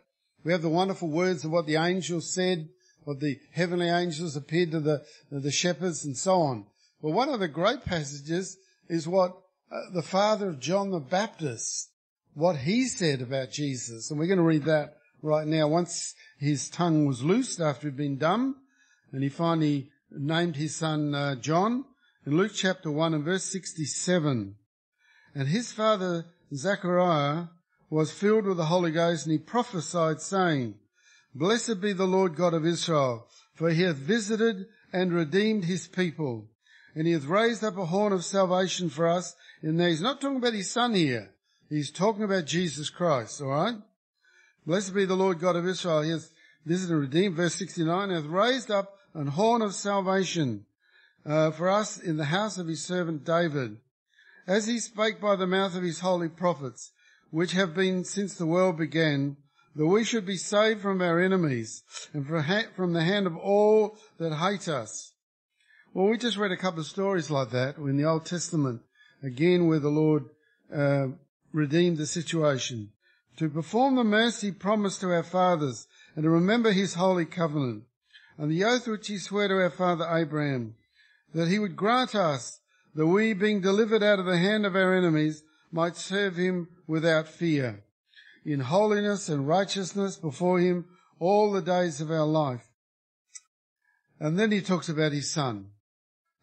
We 0.44 0.52
have 0.52 0.64
the 0.64 0.70
wonderful 0.70 1.08
words 1.08 1.46
of 1.46 1.52
what 1.52 1.68
the 1.68 1.76
angels 1.76 2.34
said, 2.34 2.68
what 3.04 3.20
the 3.20 3.40
heavenly 3.52 3.90
angels 3.90 4.36
appeared 4.36 4.72
to 4.72 4.80
the, 4.80 5.04
the 5.32 5.52
shepherds 5.52 6.04
and 6.04 6.18
so 6.18 6.42
on. 6.42 6.66
Well, 7.00 7.14
one 7.14 7.30
of 7.30 7.40
the 7.40 7.48
great 7.48 7.86
passages 7.86 8.58
is 8.88 9.08
what 9.08 9.38
uh, 9.72 9.94
the 9.94 10.02
father 10.02 10.50
of 10.50 10.60
John 10.60 10.90
the 10.90 11.00
Baptist, 11.00 11.92
what 12.34 12.58
he 12.58 12.86
said 12.86 13.22
about 13.22 13.52
Jesus. 13.52 14.10
And 14.10 14.20
we're 14.20 14.26
going 14.26 14.38
to 14.38 14.44
read 14.44 14.66
that 14.66 14.96
right 15.22 15.46
now. 15.46 15.68
Once 15.68 16.16
his 16.40 16.70
tongue 16.70 17.06
was 17.06 17.22
loosed 17.22 17.62
after 17.62 17.88
he'd 17.88 17.98
been 17.98 18.18
dumb, 18.18 18.56
and 19.12 19.22
he 19.22 19.30
finally 19.30 19.92
named 20.12 20.56
his 20.56 20.76
son 20.76 21.14
uh, 21.14 21.36
John 21.36 21.86
in 22.26 22.38
Luke 22.38 22.52
chapter 22.54 22.92
1 22.92 23.14
and 23.14 23.24
verse 23.24 23.44
67. 23.46 24.56
And 25.36 25.48
his 25.48 25.72
father 25.72 26.26
Zechariah 26.54 27.46
was 27.90 28.12
filled 28.12 28.46
with 28.46 28.58
the 28.58 28.66
Holy 28.66 28.92
Ghost 28.92 29.26
and 29.26 29.34
he 29.34 29.40
prophesied 29.40 30.22
saying, 30.22 30.76
Blessed 31.34 31.80
be 31.82 31.94
the 31.94 32.08
Lord 32.08 32.36
God 32.36 32.54
of 32.54 32.66
Israel, 32.66 33.28
for 33.54 33.70
he 33.70 33.84
hath 33.84 33.96
visited 33.96 34.66
and 34.92 35.14
redeemed 35.14 35.66
his 35.66 35.88
people. 35.88 36.50
And 36.96 37.06
he 37.06 37.14
hath 37.14 37.26
raised 37.26 37.64
up 37.64 37.78
a 37.78 37.86
horn 37.86 38.14
of 38.14 38.26
salvation 38.26 38.90
for 38.90 39.08
us. 39.08 39.36
And 39.62 39.80
he's 39.80 40.02
not 40.02 40.20
talking 40.20 40.38
about 40.38 40.54
his 40.54 40.72
son 40.72 40.96
here. 40.96 41.30
He's 41.70 41.92
talking 41.92 42.24
about 42.24 42.46
Jesus 42.46 42.90
Christ, 42.90 43.42
alright? 43.42 43.76
Blessed 44.66 44.96
be 44.96 45.06
the 45.06 45.16
Lord 45.16 45.40
God 45.40 45.56
of 45.56 45.68
Israel. 45.68 46.02
He 46.02 46.10
hath 46.10 46.32
visited 46.66 46.94
and 46.94 47.02
redeemed, 47.02 47.36
verse 47.36 47.56
69, 47.56 48.10
hath 48.10 48.26
raised 48.26 48.72
up 48.72 48.99
an 49.14 49.28
horn 49.28 49.62
of 49.62 49.74
salvation 49.74 50.66
uh, 51.26 51.52
for 51.52 51.70
us 51.70 51.98
in 52.00 52.18
the 52.18 52.26
house 52.26 52.58
of 52.58 52.68
his 52.68 52.84
servant 52.84 53.26
David, 53.26 53.78
as 54.48 54.68
he 54.68 54.80
spake 54.80 55.20
by 55.20 55.36
the 55.36 55.48
mouth 55.48 55.76
of 55.76 55.84
his 55.84 56.00
holy 56.00 56.30
prophets, 56.30 56.92
which 57.30 57.52
have 57.52 57.76
been 57.76 58.04
since 58.04 58.36
the 58.36 58.46
world 58.46 58.78
began, 58.78 59.38
that 59.76 59.86
we 59.86 60.04
should 60.04 60.26
be 60.26 60.38
saved 60.38 60.82
from 60.82 61.02
our 61.02 61.20
enemies 61.20 61.84
and 62.14 62.26
from 62.28 62.94
the 62.94 63.04
hand 63.04 63.28
of 63.28 63.38
all 63.38 63.98
that 64.18 64.36
hate 64.36 64.68
us. 64.68 65.14
Well, 65.94 66.08
we 66.08 66.18
just 66.18 66.38
read 66.38 66.52
a 66.52 66.58
couple 66.58 66.80
of 66.80 66.86
stories 66.86 67.30
like 67.30 67.52
that 67.52 67.78
in 67.78 67.98
the 67.98 68.06
Old 68.06 68.26
Testament, 68.26 68.82
again 69.24 69.68
where 69.68 69.80
the 69.80 69.90
Lord 69.90 70.26
uh, 70.74 71.08
redeemed 71.52 71.98
the 71.98 72.06
situation. 72.06 72.92
To 73.38 73.50
perform 73.50 73.96
the 73.96 74.04
mercy 74.04 74.52
promised 74.52 75.02
to 75.02 75.14
our 75.14 75.24
fathers 75.24 75.88
and 76.16 76.24
to 76.24 76.30
remember 76.30 76.72
his 76.72 76.96
holy 76.96 77.26
covenant 77.26 77.84
and 78.40 78.50
the 78.50 78.64
oath 78.64 78.88
which 78.88 79.08
he 79.08 79.18
sware 79.18 79.50
to 79.50 79.62
our 79.62 79.70
father 79.70 80.08
Abraham, 80.10 80.76
that 81.34 81.50
he 81.50 81.60
would 81.60 81.76
grant 81.76 82.16
us 82.16 82.62
that 82.96 83.06
we, 83.06 83.34
being 83.34 83.60
delivered 83.60 84.02
out 84.02 84.18
of 84.18 84.26
the 84.26 84.38
hand 84.38 84.66
of 84.66 84.78
our 84.78 84.96
enemies, 84.96 85.44
might 85.72 85.98
serve 85.98 86.38
him 86.38 86.70
without 86.88 87.28
fear, 87.28 87.84
in 88.46 88.62
holiness 88.62 89.28
and 89.28 89.46
righteousness 89.46 90.16
before 90.16 90.60
him 90.60 90.86
all 91.20 91.52
the 91.52 91.62
days 91.62 92.00
of 92.00 92.10
our 92.10 92.26
life. 92.26 92.66
And 94.22 94.40
then 94.40 94.54
he 94.54 94.62
talks 94.62 94.88
about 94.88 95.12
his 95.12 95.30
son. 95.30 95.72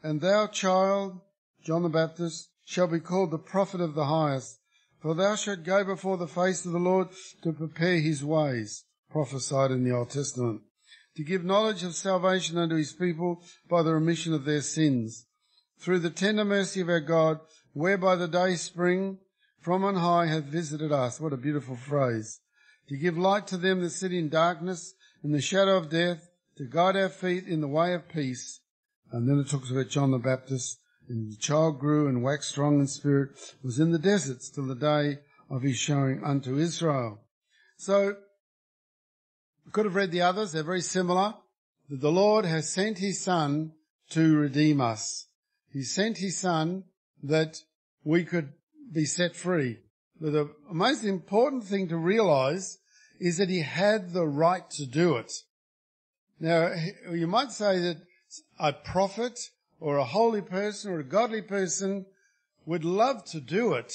And 0.02 0.20
thou, 0.20 0.48
child, 0.48 1.18
John 1.64 1.82
the 1.82 1.88
Baptist, 1.88 2.50
shall 2.66 2.88
be 2.88 3.00
called 3.00 3.30
the 3.30 3.38
prophet 3.38 3.80
of 3.80 3.94
the 3.94 4.04
highest, 4.04 4.60
for 5.00 5.14
thou 5.14 5.34
shalt 5.34 5.64
go 5.64 5.82
before 5.82 6.18
the 6.18 6.28
face 6.28 6.66
of 6.66 6.72
the 6.72 6.78
Lord 6.78 7.08
to 7.42 7.54
prepare 7.54 8.00
his 8.00 8.22
ways, 8.22 8.84
prophesied 9.10 9.70
in 9.70 9.82
the 9.82 9.92
Old 9.92 10.10
Testament 10.10 10.60
to 11.16 11.24
give 11.24 11.44
knowledge 11.44 11.82
of 11.82 11.94
salvation 11.94 12.58
unto 12.58 12.76
his 12.76 12.92
people 12.92 13.42
by 13.68 13.82
the 13.82 13.94
remission 13.94 14.32
of 14.34 14.44
their 14.44 14.60
sins, 14.60 15.26
through 15.78 15.98
the 15.98 16.10
tender 16.10 16.44
mercy 16.44 16.80
of 16.80 16.88
our 16.88 17.00
God, 17.00 17.40
whereby 17.72 18.16
the 18.16 18.28
day 18.28 18.54
spring 18.54 19.18
from 19.60 19.84
on 19.84 19.96
high 19.96 20.26
hath 20.26 20.44
visited 20.44 20.92
us. 20.92 21.20
What 21.20 21.32
a 21.32 21.36
beautiful 21.36 21.76
phrase. 21.76 22.40
To 22.88 22.96
give 22.96 23.18
light 23.18 23.46
to 23.48 23.56
them 23.56 23.80
that 23.80 23.90
sit 23.90 24.12
in 24.12 24.28
darkness, 24.28 24.94
in 25.24 25.32
the 25.32 25.40
shadow 25.40 25.76
of 25.76 25.90
death, 25.90 26.28
to 26.56 26.64
guide 26.64 26.96
our 26.96 27.08
feet 27.08 27.46
in 27.46 27.60
the 27.60 27.68
way 27.68 27.92
of 27.94 28.08
peace. 28.08 28.60
And 29.10 29.28
then 29.28 29.38
it 29.38 29.50
talks 29.50 29.70
about 29.70 29.88
John 29.88 30.12
the 30.12 30.18
Baptist, 30.18 30.78
and 31.08 31.32
the 31.32 31.36
child 31.36 31.78
grew 31.78 32.08
and 32.08 32.22
waxed 32.22 32.50
strong 32.50 32.80
in 32.80 32.86
spirit, 32.86 33.30
was 33.62 33.78
in 33.78 33.92
the 33.92 33.98
deserts 33.98 34.50
till 34.50 34.66
the 34.66 34.74
day 34.74 35.18
of 35.50 35.62
his 35.62 35.76
showing 35.76 36.22
unto 36.24 36.58
Israel. 36.58 37.20
So 37.76 38.16
could 39.72 39.84
have 39.84 39.94
read 39.94 40.10
the 40.10 40.22
others. 40.22 40.52
They're 40.52 40.62
very 40.62 40.80
similar. 40.80 41.34
That 41.88 42.00
the 42.00 42.10
Lord 42.10 42.44
has 42.44 42.68
sent 42.68 42.98
his 42.98 43.20
son 43.20 43.72
to 44.10 44.36
redeem 44.36 44.80
us. 44.80 45.26
He 45.72 45.82
sent 45.82 46.18
his 46.18 46.38
son 46.38 46.84
that 47.22 47.58
we 48.04 48.24
could 48.24 48.52
be 48.92 49.04
set 49.04 49.34
free, 49.34 49.78
But 50.20 50.32
the 50.32 50.50
most 50.70 51.04
important 51.04 51.64
thing 51.64 51.88
to 51.88 51.96
realize 51.96 52.78
is 53.18 53.38
that 53.38 53.48
he 53.48 53.60
had 53.60 54.12
the 54.12 54.26
right 54.26 54.68
to 54.70 54.86
do 54.86 55.16
it. 55.16 55.32
Now, 56.38 56.72
you 57.10 57.26
might 57.26 57.50
say 57.50 57.78
that 57.80 58.02
a 58.58 58.72
prophet 58.72 59.50
or 59.80 59.96
a 59.96 60.04
holy 60.04 60.42
person 60.42 60.92
or 60.92 61.00
a 61.00 61.04
godly 61.04 61.42
person 61.42 62.06
would 62.64 62.84
love 62.84 63.24
to 63.26 63.40
do 63.40 63.74
it, 63.74 63.92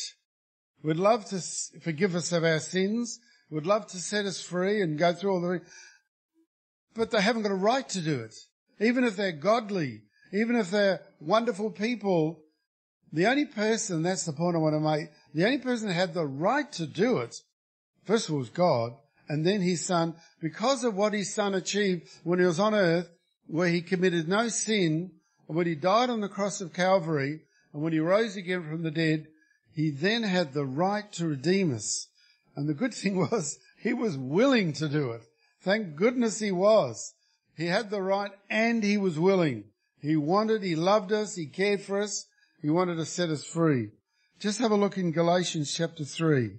would 0.83 0.97
love 0.97 1.25
to 1.25 1.39
forgive 1.81 2.15
us 2.15 2.31
of 2.31 2.43
our 2.43 2.59
sins, 2.59 3.19
would 3.51 3.67
love 3.67 3.85
to 3.87 3.97
set 3.97 4.25
us 4.25 4.41
free 4.41 4.81
and 4.81 4.97
go 4.97 5.13
through 5.13 5.31
all 5.31 5.41
the, 5.41 5.61
but 6.95 7.11
they 7.11 7.21
haven't 7.21 7.43
got 7.43 7.51
a 7.51 7.55
right 7.55 7.87
to 7.89 8.01
do 8.01 8.21
it. 8.21 8.33
Even 8.79 9.03
if 9.03 9.15
they're 9.15 9.31
godly, 9.31 10.01
even 10.33 10.55
if 10.55 10.71
they're 10.71 11.01
wonderful 11.19 11.69
people, 11.69 12.43
the 13.13 13.27
only 13.27 13.45
person, 13.45 14.03
that's 14.03 14.25
the 14.25 14.33
point 14.33 14.55
I 14.55 14.59
want 14.59 14.75
to 14.75 14.79
make, 14.79 15.09
the 15.33 15.45
only 15.45 15.57
person 15.57 15.89
that 15.89 15.93
had 15.93 16.13
the 16.13 16.25
right 16.25 16.71
to 16.73 16.87
do 16.87 17.17
it, 17.17 17.35
first 18.05 18.29
of 18.29 18.33
all 18.33 18.39
was 18.39 18.49
God, 18.49 18.93
and 19.27 19.45
then 19.45 19.61
his 19.61 19.85
son, 19.85 20.15
because 20.41 20.83
of 20.83 20.95
what 20.95 21.13
his 21.13 21.33
son 21.33 21.53
achieved 21.53 22.07
when 22.23 22.39
he 22.39 22.45
was 22.45 22.59
on 22.59 22.73
earth, 22.73 23.09
where 23.47 23.67
he 23.67 23.81
committed 23.81 24.27
no 24.27 24.47
sin, 24.47 25.11
and 25.47 25.57
when 25.57 25.67
he 25.67 25.75
died 25.75 26.09
on 26.09 26.21
the 26.21 26.29
cross 26.29 26.61
of 26.61 26.73
Calvary, 26.73 27.41
and 27.73 27.81
when 27.81 27.93
he 27.93 27.99
rose 27.99 28.37
again 28.37 28.63
from 28.63 28.83
the 28.83 28.91
dead, 28.91 29.27
he 29.73 29.89
then 29.89 30.23
had 30.23 30.53
the 30.53 30.65
right 30.65 31.11
to 31.13 31.27
redeem 31.27 31.73
us. 31.73 32.07
And 32.55 32.67
the 32.67 32.73
good 32.73 32.93
thing 32.93 33.17
was, 33.31 33.59
he 33.77 33.93
was 33.93 34.17
willing 34.17 34.73
to 34.73 34.87
do 34.87 35.11
it. 35.11 35.21
Thank 35.61 35.95
goodness 35.95 36.39
he 36.39 36.51
was. 36.51 37.13
He 37.55 37.67
had 37.67 37.89
the 37.89 38.01
right 38.01 38.31
and 38.49 38.83
he 38.83 38.97
was 38.97 39.19
willing. 39.19 39.65
He 39.99 40.15
wanted, 40.15 40.63
he 40.63 40.75
loved 40.75 41.11
us, 41.11 41.35
he 41.35 41.45
cared 41.45 41.81
for 41.81 42.01
us, 42.01 42.25
he 42.61 42.69
wanted 42.69 42.95
to 42.95 43.05
set 43.05 43.29
us 43.29 43.43
free. 43.43 43.89
Just 44.39 44.59
have 44.59 44.71
a 44.71 44.75
look 44.75 44.97
in 44.97 45.11
Galatians 45.11 45.71
chapter 45.71 46.03
3. 46.03 46.57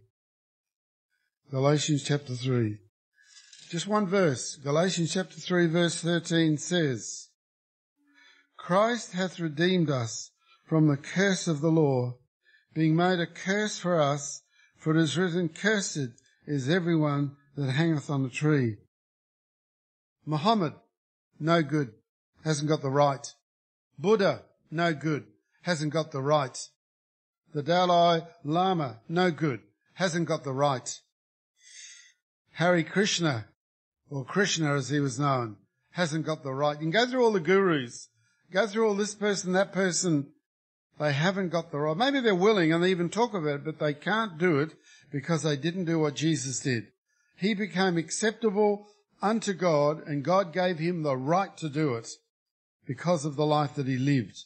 Galatians 1.51 2.05
chapter 2.05 2.35
3. 2.35 2.79
Just 3.69 3.89
one 3.89 4.07
verse. 4.07 4.57
Galatians 4.57 5.13
chapter 5.13 5.41
3 5.41 5.67
verse 5.67 6.01
13 6.01 6.59
says, 6.59 7.29
Christ 8.57 9.13
hath 9.13 9.41
redeemed 9.41 9.91
us 9.91 10.31
from 10.69 10.87
the 10.87 10.97
curse 10.97 11.49
of 11.49 11.61
the 11.61 11.71
law, 11.71 12.15
being 12.73 12.95
made 12.95 13.19
a 13.19 13.27
curse 13.27 13.79
for 13.79 14.01
us, 14.01 14.43
for 14.83 14.97
it 14.97 15.01
is 15.01 15.17
written, 15.17 15.49
Cursed 15.49 16.11
is 16.45 16.69
everyone 16.69 17.37
that 17.57 17.71
hangeth 17.71 18.11
on 18.11 18.25
a 18.25 18.29
tree. 18.29 18.79
Muhammad, 20.27 20.73
no 21.39 21.63
good, 21.63 21.93
hasn't 22.45 22.69
got 22.69 22.83
the 22.83 22.91
right. 22.91 23.25
Buddha, 23.97 24.43
no 24.73 24.93
good, 24.93 25.25
hasn't 25.63 25.93
got 25.93 26.11
the 26.11 26.21
right. 26.21 26.59
The 27.55 27.63
Dalai 27.63 28.23
Lama, 28.43 28.99
no 29.09 29.31
good, 29.31 29.61
hasn't 29.95 30.27
got 30.27 30.43
the 30.43 30.53
right. 30.53 30.99
Hari 32.55 32.83
Krishna, 32.83 33.47
or 34.11 34.25
Krishna 34.25 34.75
as 34.75 34.89
he 34.89 34.99
was 34.99 35.17
known, 35.17 35.59
hasn't 35.91 36.27
got 36.27 36.43
the 36.43 36.53
right. 36.53 36.75
You 36.75 36.81
can 36.81 36.91
go 36.91 37.07
through 37.07 37.25
all 37.25 37.33
the 37.33 37.39
gurus, 37.39 38.09
go 38.53 38.67
through 38.67 38.89
all 38.89 38.97
this 38.97 39.15
person, 39.15 39.53
that 39.53 39.73
person, 39.73 40.33
they 41.03 41.13
haven't 41.13 41.49
got 41.49 41.73
the 41.73 41.79
right. 41.79 41.97
Maybe 41.97 42.21
they're 42.21 42.33
willing 42.33 42.73
and 42.73 42.81
they 42.81 42.93
even 42.93 43.09
talk 43.09 43.35
about 43.35 43.57
it, 43.57 43.65
but 43.65 43.81
they 43.81 43.93
can't 43.93 44.39
do 44.39 44.61
it 44.61 44.71
because 45.11 45.43
they 45.43 45.57
didn't 45.57 45.87
do 45.87 45.99
what 45.99 46.15
Jesus 46.15 46.61
did. 46.61 46.85
He 47.37 47.55
became 47.55 47.99
acceptable 47.99 48.87
unto 49.21 49.53
God 49.53 50.07
and 50.07 50.23
God 50.23 50.53
gave 50.53 50.79
him 50.79 51.03
the 51.03 51.17
right 51.17 51.57
to 51.57 51.69
do 51.69 51.95
it 51.95 52.09
because 52.87 53.25
of 53.25 53.35
the 53.35 53.45
life 53.45 53.75
that 53.75 53.89
he 53.89 53.97
lived. 53.97 54.45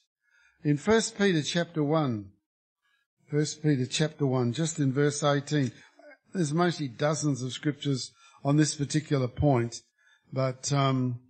In 0.65 0.79
1 0.79 1.03
Peter 1.19 1.43
chapter 1.43 1.85
1, 1.85 2.31
1 3.31 3.47
Peter 3.63 3.85
chapter 3.85 4.25
1, 4.27 4.55
just 4.55 4.79
in 4.79 4.95
verse 4.95 5.23
18, 5.23 5.71
there's 6.33 6.55
mostly 6.55 6.89
dozens 6.89 7.43
of 7.43 7.53
scriptures 7.53 8.13
on 8.43 8.57
this 8.57 8.75
particular 8.75 9.29
point, 9.29 9.83
but 10.33 10.73
um, 10.73 11.21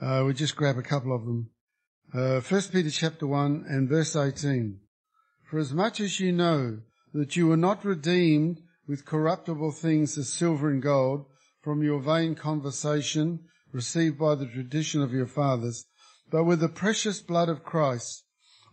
uh, 0.00 0.22
we'll 0.24 0.32
just 0.32 0.54
grab 0.54 0.78
a 0.78 0.82
couple 0.82 1.12
of 1.12 1.24
them. 1.24 1.50
Uh, 2.12 2.40
1 2.40 2.62
Peter 2.72 2.90
chapter 2.90 3.24
1 3.24 3.66
and 3.68 3.88
verse 3.88 4.16
18. 4.16 4.80
For 5.48 5.60
as 5.60 5.72
much 5.72 6.00
as 6.00 6.18
you 6.18 6.32
know 6.32 6.80
that 7.14 7.36
you 7.36 7.46
were 7.46 7.56
not 7.56 7.84
redeemed 7.84 8.60
with 8.88 9.04
corruptible 9.04 9.70
things 9.70 10.18
as 10.18 10.32
silver 10.32 10.70
and 10.70 10.82
gold 10.82 11.26
from 11.62 11.84
your 11.84 12.00
vain 12.00 12.34
conversation 12.34 13.44
received 13.70 14.18
by 14.18 14.34
the 14.34 14.46
tradition 14.46 15.02
of 15.02 15.12
your 15.12 15.28
fathers, 15.28 15.86
but 16.32 16.42
with 16.42 16.58
the 16.58 16.68
precious 16.68 17.20
blood 17.20 17.48
of 17.48 17.62
Christ, 17.62 18.24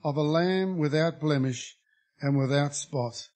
of 0.03 0.17
a 0.17 0.23
lamb 0.23 0.79
without 0.79 1.19
blemish 1.19 1.77
and 2.19 2.39
without 2.39 2.73
spot. 2.73 3.27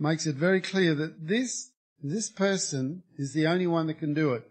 Makes 0.00 0.26
it 0.26 0.34
very 0.34 0.60
clear 0.60 0.92
that 0.96 1.24
this, 1.28 1.70
this 2.02 2.30
person 2.30 3.04
is 3.16 3.32
the 3.32 3.46
only 3.46 3.68
one 3.68 3.86
that 3.86 4.00
can 4.00 4.12
do 4.12 4.32
it. 4.32 4.42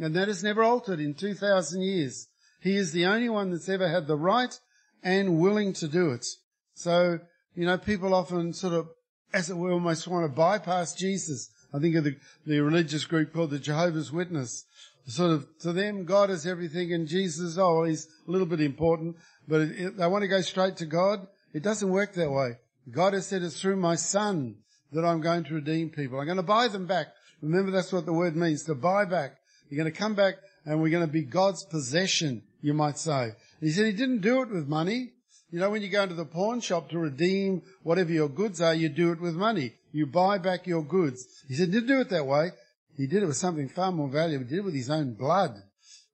And 0.00 0.16
that 0.16 0.26
has 0.26 0.42
never 0.42 0.64
altered 0.64 0.98
in 0.98 1.14
2,000 1.14 1.82
years. 1.82 2.26
He 2.60 2.76
is 2.76 2.92
the 2.92 3.06
only 3.06 3.28
one 3.28 3.50
that's 3.50 3.68
ever 3.68 3.88
had 3.88 4.06
the 4.06 4.16
right 4.16 4.58
and 5.02 5.38
willing 5.38 5.72
to 5.74 5.88
do 5.88 6.10
it. 6.10 6.26
So, 6.74 7.20
you 7.54 7.66
know, 7.66 7.78
people 7.78 8.14
often 8.14 8.52
sort 8.52 8.74
of, 8.74 8.88
as 9.32 9.50
it 9.50 9.56
were, 9.56 9.72
almost 9.72 10.08
want 10.08 10.24
to 10.24 10.34
bypass 10.34 10.94
Jesus. 10.94 11.50
I 11.72 11.78
think 11.78 11.96
of 11.96 12.04
the, 12.04 12.16
the 12.46 12.60
religious 12.60 13.04
group 13.04 13.32
called 13.32 13.50
the 13.50 13.58
Jehovah's 13.58 14.12
Witness. 14.12 14.64
Sort 15.06 15.30
of, 15.30 15.46
to 15.60 15.72
them, 15.72 16.04
God 16.04 16.30
is 16.30 16.46
everything 16.46 16.92
and 16.92 17.08
Jesus, 17.08 17.56
oh, 17.58 17.84
he's 17.84 18.06
a 18.28 18.30
little 18.30 18.46
bit 18.46 18.60
important, 18.60 19.16
but 19.48 19.62
it, 19.62 19.80
it, 19.80 19.96
they 19.96 20.06
want 20.06 20.22
to 20.22 20.28
go 20.28 20.40
straight 20.40 20.76
to 20.76 20.86
God. 20.86 21.26
It 21.52 21.62
doesn't 21.62 21.90
work 21.90 22.12
that 22.14 22.30
way. 22.30 22.58
God 22.90 23.14
has 23.14 23.26
said 23.26 23.42
it's 23.42 23.60
through 23.60 23.76
my 23.76 23.94
son 23.94 24.56
that 24.92 25.04
I'm 25.04 25.20
going 25.20 25.44
to 25.44 25.54
redeem 25.54 25.90
people. 25.90 26.18
I'm 26.18 26.26
going 26.26 26.36
to 26.36 26.42
buy 26.42 26.68
them 26.68 26.86
back. 26.86 27.08
Remember 27.40 27.70
that's 27.70 27.92
what 27.92 28.06
the 28.06 28.12
word 28.12 28.36
means, 28.36 28.64
to 28.64 28.74
buy 28.74 29.04
back. 29.04 29.36
You're 29.68 29.82
going 29.82 29.92
to 29.92 29.98
come 29.98 30.14
back 30.14 30.36
and 30.64 30.80
we're 30.80 30.90
going 30.90 31.06
to 31.06 31.12
be 31.12 31.22
God's 31.22 31.64
possession 31.64 32.42
you 32.62 32.74
might 32.74 32.98
say. 32.98 33.32
He 33.60 33.70
said 33.70 33.86
he 33.86 33.92
didn't 33.92 34.20
do 34.20 34.42
it 34.42 34.50
with 34.50 34.68
money. 34.68 35.12
You 35.50 35.58
know, 35.58 35.70
when 35.70 35.82
you 35.82 35.88
go 35.88 36.02
into 36.02 36.14
the 36.14 36.24
pawn 36.24 36.60
shop 36.60 36.90
to 36.90 36.98
redeem 36.98 37.62
whatever 37.82 38.12
your 38.12 38.28
goods 38.28 38.60
are, 38.60 38.74
you 38.74 38.88
do 38.88 39.12
it 39.12 39.20
with 39.20 39.34
money. 39.34 39.74
You 39.92 40.06
buy 40.06 40.38
back 40.38 40.66
your 40.66 40.84
goods. 40.84 41.26
He 41.48 41.54
said 41.54 41.68
he 41.68 41.74
didn't 41.74 41.88
do 41.88 42.00
it 42.00 42.10
that 42.10 42.26
way. 42.26 42.50
He 42.96 43.06
did 43.06 43.22
it 43.22 43.26
with 43.26 43.36
something 43.36 43.68
far 43.68 43.90
more 43.90 44.08
valuable. 44.08 44.44
He 44.44 44.50
did 44.50 44.58
it 44.60 44.64
with 44.64 44.74
his 44.74 44.90
own 44.90 45.14
blood. 45.14 45.54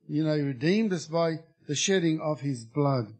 You 0.09 0.24
know, 0.24 0.37
he 0.37 0.42
redeemed 0.42 0.92
us 0.92 1.06
by 1.06 1.40
the 1.66 1.74
shedding 1.74 2.20
of 2.20 2.40
his 2.40 2.64
blood. 2.64 3.12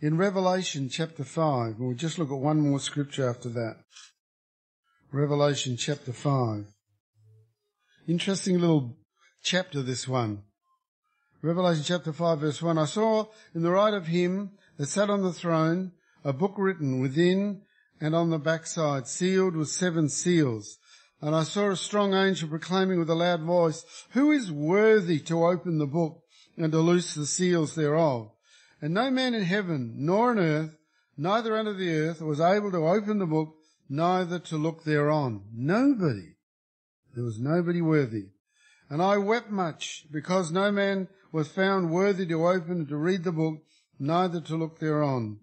In 0.00 0.18
Revelation 0.18 0.90
chapter 0.90 1.24
5, 1.24 1.76
we'll 1.78 1.94
just 1.94 2.18
look 2.18 2.30
at 2.30 2.36
one 2.36 2.60
more 2.60 2.78
scripture 2.78 3.28
after 3.28 3.48
that. 3.48 3.76
Revelation 5.10 5.76
chapter 5.78 6.12
5. 6.12 6.66
Interesting 8.06 8.60
little 8.60 8.98
chapter, 9.42 9.82
this 9.82 10.06
one. 10.06 10.42
Revelation 11.46 11.84
chapter 11.84 12.12
5 12.12 12.40
verse 12.40 12.60
1, 12.60 12.76
I 12.76 12.86
saw 12.86 13.26
in 13.54 13.62
the 13.62 13.70
right 13.70 13.94
of 13.94 14.08
him 14.08 14.50
that 14.78 14.88
sat 14.88 15.08
on 15.08 15.22
the 15.22 15.32
throne 15.32 15.92
a 16.24 16.32
book 16.32 16.54
written 16.58 17.00
within 17.00 17.62
and 18.00 18.16
on 18.16 18.30
the 18.30 18.38
backside, 18.40 19.06
sealed 19.06 19.54
with 19.54 19.68
seven 19.68 20.08
seals. 20.08 20.78
And 21.20 21.36
I 21.36 21.44
saw 21.44 21.70
a 21.70 21.76
strong 21.76 22.14
angel 22.14 22.48
proclaiming 22.48 22.98
with 22.98 23.08
a 23.10 23.14
loud 23.14 23.42
voice, 23.42 23.84
Who 24.10 24.32
is 24.32 24.50
worthy 24.50 25.20
to 25.20 25.46
open 25.46 25.78
the 25.78 25.86
book 25.86 26.20
and 26.56 26.72
to 26.72 26.80
loose 26.80 27.14
the 27.14 27.26
seals 27.26 27.76
thereof? 27.76 28.32
And 28.82 28.92
no 28.92 29.08
man 29.12 29.32
in 29.32 29.44
heaven, 29.44 29.94
nor 29.98 30.32
on 30.32 30.40
earth, 30.40 30.76
neither 31.16 31.56
under 31.56 31.74
the 31.74 31.96
earth, 31.96 32.20
was 32.20 32.40
able 32.40 32.72
to 32.72 32.88
open 32.88 33.20
the 33.20 33.24
book, 33.24 33.54
neither 33.88 34.40
to 34.40 34.56
look 34.56 34.82
thereon. 34.82 35.44
Nobody. 35.54 36.34
There 37.14 37.22
was 37.22 37.38
nobody 37.38 37.82
worthy. 37.82 38.30
And 38.90 39.00
I 39.00 39.18
wept 39.18 39.52
much, 39.52 40.06
because 40.10 40.50
no 40.50 40.72
man 40.72 41.06
was 41.32 41.48
found 41.48 41.90
worthy 41.90 42.26
to 42.26 42.46
open 42.46 42.72
and 42.72 42.88
to 42.88 42.96
read 42.96 43.24
the 43.24 43.32
book, 43.32 43.62
neither 43.98 44.40
to 44.40 44.56
look 44.56 44.78
thereon. 44.78 45.40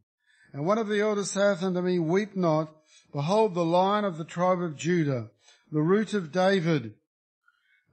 And 0.51 0.65
one 0.65 0.77
of 0.77 0.87
the 0.87 1.01
elders 1.01 1.31
saith 1.31 1.63
unto 1.63 1.81
me, 1.81 1.99
Weep 1.99 2.35
not, 2.35 2.75
behold 3.11 3.55
the 3.55 3.65
lion 3.65 4.05
of 4.05 4.17
the 4.17 4.25
tribe 4.25 4.61
of 4.61 4.75
Judah, 4.75 5.29
the 5.71 5.81
root 5.81 6.13
of 6.13 6.31
David, 6.31 6.93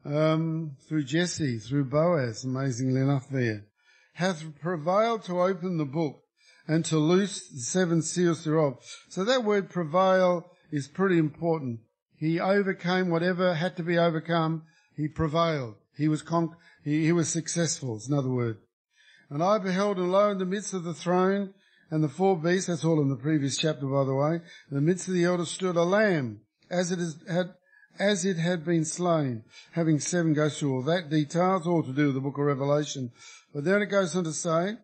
um, 0.04 0.76
through 0.88 1.04
Jesse, 1.04 1.58
through 1.58 1.84
Boaz, 1.84 2.44
amazingly 2.44 3.00
enough 3.00 3.28
there, 3.28 3.66
hath 4.14 4.44
prevailed 4.60 5.24
to 5.24 5.40
open 5.40 5.78
the 5.78 5.84
book 5.84 6.22
and 6.66 6.84
to 6.84 6.98
loose 6.98 7.48
the 7.48 7.60
seven 7.60 8.02
seals 8.02 8.44
thereof. 8.44 8.78
So 9.08 9.24
that 9.24 9.44
word 9.44 9.70
prevail 9.70 10.50
is 10.70 10.88
pretty 10.88 11.18
important. 11.18 11.80
He 12.16 12.38
overcame 12.38 13.08
whatever 13.08 13.54
had 13.54 13.76
to 13.76 13.82
be 13.82 13.98
overcome. 13.98 14.64
He 14.94 15.08
prevailed. 15.08 15.76
He 15.96 16.06
was 16.08 16.22
con- 16.22 16.54
he, 16.84 17.04
he 17.04 17.12
was 17.12 17.28
successful, 17.28 17.96
is 17.96 18.08
another 18.08 18.30
word. 18.30 18.58
And 19.28 19.42
I 19.42 19.58
beheld 19.58 19.98
and 19.98 20.10
lo 20.10 20.30
in 20.30 20.38
the 20.38 20.44
midst 20.44 20.74
of 20.74 20.84
the 20.84 20.94
throne 20.94 21.54
and 21.90 22.02
the 22.02 22.08
four 22.08 22.36
beasts, 22.36 22.68
that's 22.68 22.84
all 22.84 23.00
in 23.00 23.08
the 23.08 23.16
previous 23.16 23.56
chapter 23.56 23.86
by 23.86 24.04
the 24.04 24.14
way, 24.14 24.34
in 24.70 24.74
the 24.74 24.80
midst 24.80 25.08
of 25.08 25.14
the 25.14 25.24
elders 25.24 25.50
stood 25.50 25.76
a 25.76 25.82
lamb, 25.82 26.40
as 26.70 26.92
it 26.92 26.98
is, 26.98 27.16
had, 27.28 27.54
as 27.98 28.24
it 28.24 28.36
had 28.36 28.64
been 28.64 28.84
slain, 28.84 29.44
having 29.72 29.98
seven 29.98 30.32
goes 30.32 30.58
through 30.58 30.74
all 30.74 30.82
that 30.82 31.10
details, 31.10 31.66
all 31.66 31.82
to 31.82 31.92
do 31.92 32.06
with 32.06 32.14
the 32.14 32.20
book 32.20 32.38
of 32.38 32.44
Revelation. 32.44 33.10
But 33.52 33.64
then 33.64 33.82
it 33.82 33.86
goes 33.86 34.14
on 34.14 34.24
to 34.24 34.32
say, 34.32 34.76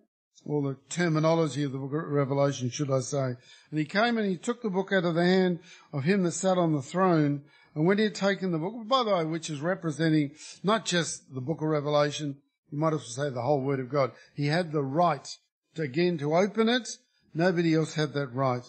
or 0.45 0.63
the 0.63 0.77
terminology 0.89 1.65
of 1.65 1.73
the 1.73 1.79
book 1.79 1.93
of 1.93 2.11
Revelation, 2.11 2.71
should 2.71 2.91
I 2.91 3.01
say. 3.01 3.35
And 3.71 3.79
he 3.79 3.85
came 3.85 4.17
and 4.17 4.29
he 4.29 4.37
took 4.37 4.63
the 4.63 4.71
book 4.71 4.93
out 4.93 5.05
of 5.05 5.15
the 5.15 5.25
hand 5.25 5.61
of 5.93 6.05
him 6.05 6.23
that 6.23 6.33
sat 6.33 6.59
on 6.59 6.73
the 6.73 6.83
throne. 6.83 7.43
And 7.77 7.87
when 7.87 7.99
he 7.99 8.05
had 8.05 8.15
taken 8.15 8.53
the 8.53 8.59
book, 8.59 8.75
by 8.89 9.05
the 9.05 9.15
way, 9.15 9.25
which 9.27 9.51
is 9.51 9.61
representing 9.61 10.31
not 10.63 10.87
just 10.87 11.33
the 11.35 11.43
book 11.43 11.61
of 11.61 11.69
Revelation, 11.69 12.39
you 12.71 12.79
might 12.79 12.95
also 12.95 13.23
say 13.23 13.29
the 13.29 13.43
whole 13.43 13.61
word 13.61 13.81
of 13.81 13.91
God. 13.91 14.13
He 14.35 14.47
had 14.47 14.73
the 14.73 14.83
right 14.83 15.29
to, 15.75 15.83
again 15.83 16.17
to 16.19 16.35
open 16.35 16.71
it. 16.71 16.89
Nobody 17.35 17.75
else 17.75 17.93
had 17.93 18.15
that 18.15 18.29
right. 18.29 18.65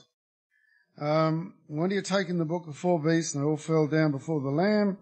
Um, 0.99 1.53
when 1.67 1.89
he 1.89 1.95
had 1.95 2.03
taken 2.03 2.37
the 2.37 2.43
book, 2.43 2.67
of 2.67 2.75
four 2.75 3.01
beasts, 3.01 3.33
and 3.33 3.41
they 3.41 3.47
all 3.47 3.55
fell 3.55 3.87
down 3.87 4.11
before 4.11 4.41
the 4.41 4.49
Lamb. 4.49 4.97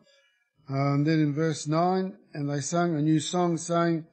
And 0.70 1.08
then 1.08 1.20
in 1.20 1.34
verse 1.34 1.68
9, 1.68 2.16
and 2.36 2.50
they 2.50 2.60
sung 2.60 2.96
a 2.96 3.02
new 3.02 3.20
song 3.20 3.58
saying, 3.58 4.06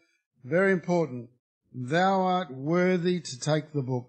very 0.42 0.72
important, 0.72 1.28
Thou 1.74 2.22
art 2.22 2.50
worthy 2.50 3.20
to 3.20 3.38
take 3.38 3.72
the 3.72 3.82
book. 3.82 4.08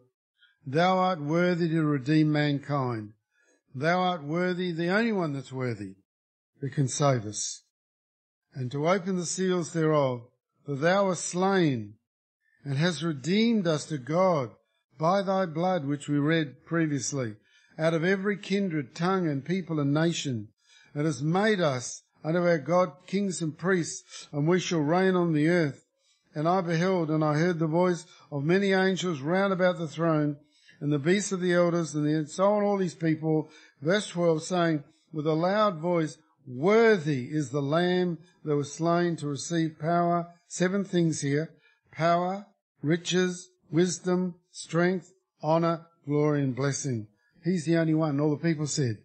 Thou 0.66 0.98
art 0.98 1.22
worthy 1.22 1.68
to 1.68 1.84
redeem 1.84 2.32
mankind. 2.32 3.12
Thou 3.76 4.00
art 4.00 4.24
worthy, 4.24 4.72
the 4.72 4.90
only 4.90 5.12
one 5.12 5.34
that's 5.34 5.52
worthy, 5.52 5.96
that 6.62 6.74
can 6.74 6.88
save 6.88 7.26
us, 7.26 7.64
and 8.54 8.72
to 8.72 8.88
open 8.88 9.16
the 9.16 9.26
seals 9.26 9.74
thereof. 9.74 10.22
For 10.66 10.76
thou 10.76 11.08
wast 11.08 11.26
slain, 11.26 11.96
and 12.64 12.78
hast 12.78 13.02
redeemed 13.02 13.68
us 13.68 13.86
to 13.88 13.98
God 13.98 14.52
by 14.98 15.22
thy 15.22 15.46
blood, 15.46 15.86
which 15.86 16.08
we 16.08 16.18
read 16.18 16.66
previously, 16.66 17.36
out 17.78 17.94
of 17.94 18.06
every 18.06 18.38
kindred, 18.38 18.96
tongue, 18.96 19.28
and 19.28 19.44
people 19.44 19.80
and 19.80 19.94
nation, 19.94 20.50
and 20.94 21.06
has 21.06 21.22
made 21.22 21.60
us 21.60 22.04
unto 22.24 22.40
our 22.40 22.60
God 22.60 22.94
kings 23.08 23.42
and 23.42 23.58
priests, 23.58 24.30
and 24.32 24.48
we 24.48 24.60
shall 24.60 24.80
reign 24.80 25.16
on 25.16 25.34
the 25.34 25.50
earth. 25.50 25.86
And 26.34 26.48
I 26.48 26.62
beheld, 26.62 27.10
and 27.10 27.24
I 27.24 27.34
heard 27.34 27.60
the 27.60 27.68
voice 27.68 28.06
of 28.32 28.46
many 28.46 28.72
angels 28.72 29.20
round 29.20 29.52
about 29.52 29.78
the 29.78 29.88
throne, 29.88 30.38
and 30.84 30.92
the 30.92 31.00
beasts 31.00 31.32
of 31.32 31.40
the 31.40 31.54
elders, 31.54 31.96
and 31.96 32.30
so 32.30 32.44
on 32.44 32.64
all 32.64 32.78
these 32.78 32.94
people, 32.94 33.48
verse 33.82 34.06
12, 34.10 34.44
saying 34.44 34.84
with 35.14 35.26
a 35.26 35.34
loud 35.34 35.78
voice, 35.78 36.18
Worthy 36.46 37.30
is 37.32 37.52
the 37.52 37.62
Lamb 37.62 38.18
that 38.44 38.58
was 38.58 38.74
slain 38.74 39.16
to 39.16 39.28
receive 39.28 39.80
power. 39.80 40.28
Seven 40.46 40.84
things 40.84 41.22
here. 41.22 41.54
Power, 41.94 42.48
riches, 42.82 43.48
wisdom, 43.72 44.36
strength, 44.52 45.14
honor, 45.42 45.86
glory, 46.06 46.44
and 46.44 46.54
blessing. 46.54 47.08
He's 47.46 47.64
the 47.64 47.78
only 47.78 47.94
one, 47.94 48.20
all 48.20 48.32
the 48.32 48.44
people 48.44 48.68
said. 48.68 48.98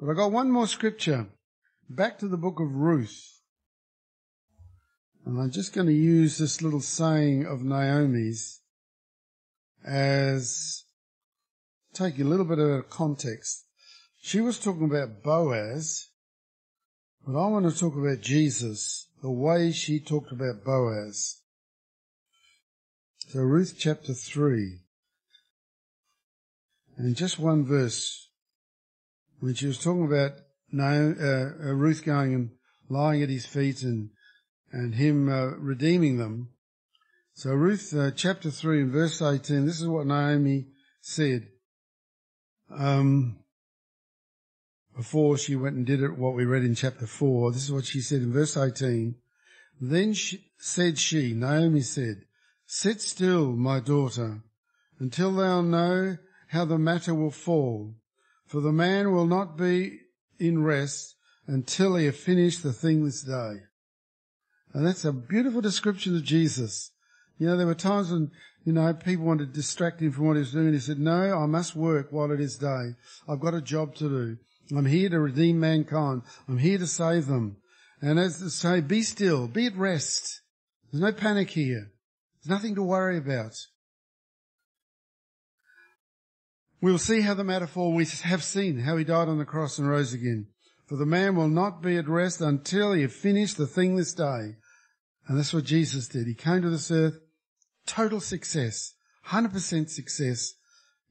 But 0.00 0.10
I 0.10 0.14
got 0.14 0.32
one 0.32 0.50
more 0.50 0.66
scripture. 0.66 1.28
Back 1.88 2.18
to 2.18 2.26
the 2.26 2.38
book 2.38 2.58
of 2.58 2.74
Ruth. 2.74 3.40
And 5.24 5.40
I'm 5.40 5.52
just 5.52 5.74
going 5.74 5.86
to 5.86 5.92
use 5.92 6.38
this 6.38 6.60
little 6.60 6.80
saying 6.80 7.46
of 7.46 7.62
Naomi's 7.62 8.62
as 9.86 10.86
take 11.94 12.18
a 12.18 12.24
little 12.24 12.44
bit 12.44 12.58
of 12.58 12.88
context. 12.90 13.64
She 14.22 14.40
was 14.40 14.58
talking 14.58 14.84
about 14.84 15.22
Boaz, 15.22 16.08
but 17.26 17.32
I 17.32 17.46
want 17.48 17.70
to 17.70 17.78
talk 17.78 17.96
about 17.96 18.20
Jesus, 18.20 19.08
the 19.22 19.30
way 19.30 19.72
she 19.72 20.00
talked 20.00 20.32
about 20.32 20.64
Boaz. 20.64 21.40
So 23.28 23.40
Ruth 23.40 23.76
chapter 23.78 24.14
3, 24.14 24.80
and 26.96 27.16
just 27.16 27.38
one 27.38 27.64
verse, 27.64 28.28
when 29.40 29.54
she 29.54 29.66
was 29.66 29.78
talking 29.78 30.06
about 30.06 30.32
uh, 30.78 30.82
uh, 30.82 31.74
Ruth 31.74 32.04
going 32.04 32.34
and 32.34 32.50
lying 32.88 33.22
at 33.22 33.28
his 33.28 33.46
feet 33.46 33.82
and, 33.82 34.10
and 34.72 34.94
him 34.94 35.28
uh, 35.28 35.56
redeeming 35.56 36.18
them. 36.18 36.50
So 37.34 37.50
Ruth 37.50 37.94
uh, 37.96 38.10
chapter 38.10 38.50
3 38.50 38.82
and 38.82 38.92
verse 38.92 39.22
18, 39.22 39.64
this 39.64 39.80
is 39.80 39.86
what 39.86 40.06
Naomi 40.06 40.66
said 41.00 41.48
um, 42.70 43.38
before 44.96 45.38
she 45.38 45.56
went 45.56 45.76
and 45.76 45.86
did 45.86 46.02
it, 46.02 46.18
what 46.18 46.34
we 46.34 46.44
read 46.44 46.64
in 46.64 46.74
chapter 46.74 47.06
4. 47.06 47.52
This 47.52 47.64
is 47.64 47.72
what 47.72 47.86
she 47.86 48.00
said 48.00 48.22
in 48.22 48.32
verse 48.32 48.56
18. 48.56 49.14
Then 49.80 50.12
she, 50.12 50.50
said 50.58 50.98
she, 50.98 51.32
Naomi 51.32 51.80
said, 51.80 52.24
Sit 52.66 53.00
still, 53.00 53.52
my 53.52 53.80
daughter, 53.80 54.42
until 54.98 55.32
thou 55.32 55.62
know 55.62 56.18
how 56.48 56.64
the 56.64 56.78
matter 56.78 57.14
will 57.14 57.30
fall. 57.30 57.94
For 58.46 58.60
the 58.60 58.72
man 58.72 59.12
will 59.12 59.26
not 59.26 59.56
be 59.56 60.00
in 60.38 60.62
rest 60.62 61.16
until 61.46 61.96
he 61.96 62.06
have 62.06 62.16
finished 62.16 62.62
the 62.62 62.72
thing 62.72 63.04
this 63.04 63.22
day. 63.22 63.62
And 64.72 64.86
that's 64.86 65.04
a 65.04 65.12
beautiful 65.12 65.60
description 65.60 66.14
of 66.14 66.24
Jesus. 66.24 66.92
You 67.38 67.46
know, 67.46 67.56
there 67.56 67.66
were 67.66 67.74
times 67.74 68.10
when 68.12 68.30
you 68.64 68.72
know, 68.72 68.92
people 68.92 69.24
wanted 69.24 69.46
to 69.46 69.52
distract 69.52 70.00
him 70.00 70.12
from 70.12 70.26
what 70.26 70.36
he 70.36 70.40
was 70.40 70.52
doing. 70.52 70.72
He 70.72 70.80
said, 70.80 70.98
no, 70.98 71.38
I 71.38 71.46
must 71.46 71.74
work 71.74 72.08
while 72.10 72.30
it 72.30 72.40
is 72.40 72.58
day. 72.58 72.94
I've 73.28 73.40
got 73.40 73.54
a 73.54 73.62
job 73.62 73.94
to 73.96 74.08
do. 74.08 74.36
I'm 74.76 74.86
here 74.86 75.08
to 75.08 75.18
redeem 75.18 75.58
mankind. 75.58 76.22
I'm 76.48 76.58
here 76.58 76.78
to 76.78 76.86
save 76.86 77.26
them. 77.26 77.56
And 78.02 78.18
as 78.18 78.38
to 78.38 78.50
say, 78.50 78.80
be 78.80 79.02
still, 79.02 79.48
be 79.48 79.66
at 79.66 79.76
rest. 79.76 80.42
There's 80.92 81.02
no 81.02 81.12
panic 81.12 81.50
here. 81.50 81.90
There's 82.42 82.50
nothing 82.50 82.74
to 82.76 82.82
worry 82.82 83.18
about. 83.18 83.54
We'll 86.82 86.98
see 86.98 87.20
how 87.20 87.34
the 87.34 87.44
matter 87.44 87.66
falls. 87.66 87.94
We 87.94 88.28
have 88.28 88.42
seen 88.42 88.78
how 88.78 88.96
he 88.96 89.04
died 89.04 89.28
on 89.28 89.38
the 89.38 89.44
cross 89.44 89.78
and 89.78 89.88
rose 89.88 90.12
again. 90.12 90.46
For 90.86 90.96
the 90.96 91.06
man 91.06 91.36
will 91.36 91.48
not 91.48 91.82
be 91.82 91.96
at 91.96 92.08
rest 92.08 92.40
until 92.40 92.92
he 92.92 93.02
have 93.02 93.12
finished 93.12 93.56
the 93.56 93.66
thing 93.66 93.96
this 93.96 94.14
day. 94.14 94.56
And 95.28 95.38
that's 95.38 95.52
what 95.52 95.64
Jesus 95.64 96.08
did. 96.08 96.26
He 96.26 96.34
came 96.34 96.62
to 96.62 96.70
this 96.70 96.90
earth 96.90 97.18
total 97.86 98.20
success, 98.20 98.94
100% 99.28 99.88
success. 99.88 100.54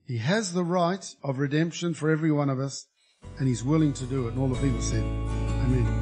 He 0.06 0.18
has 0.18 0.54
the 0.54 0.64
right 0.64 1.06
of 1.24 1.38
redemption 1.38 1.94
for 1.94 2.10
every 2.10 2.32
one 2.32 2.50
of 2.50 2.60
us, 2.60 2.88
and 3.38 3.48
he's 3.48 3.64
willing 3.64 3.94
to 3.94 4.06
do 4.06 4.28
it. 4.28 4.34
And 4.34 4.40
all 4.40 4.50
the 4.50 4.62
people 4.62 4.82
said, 4.82 5.04
Amen. 5.04 5.99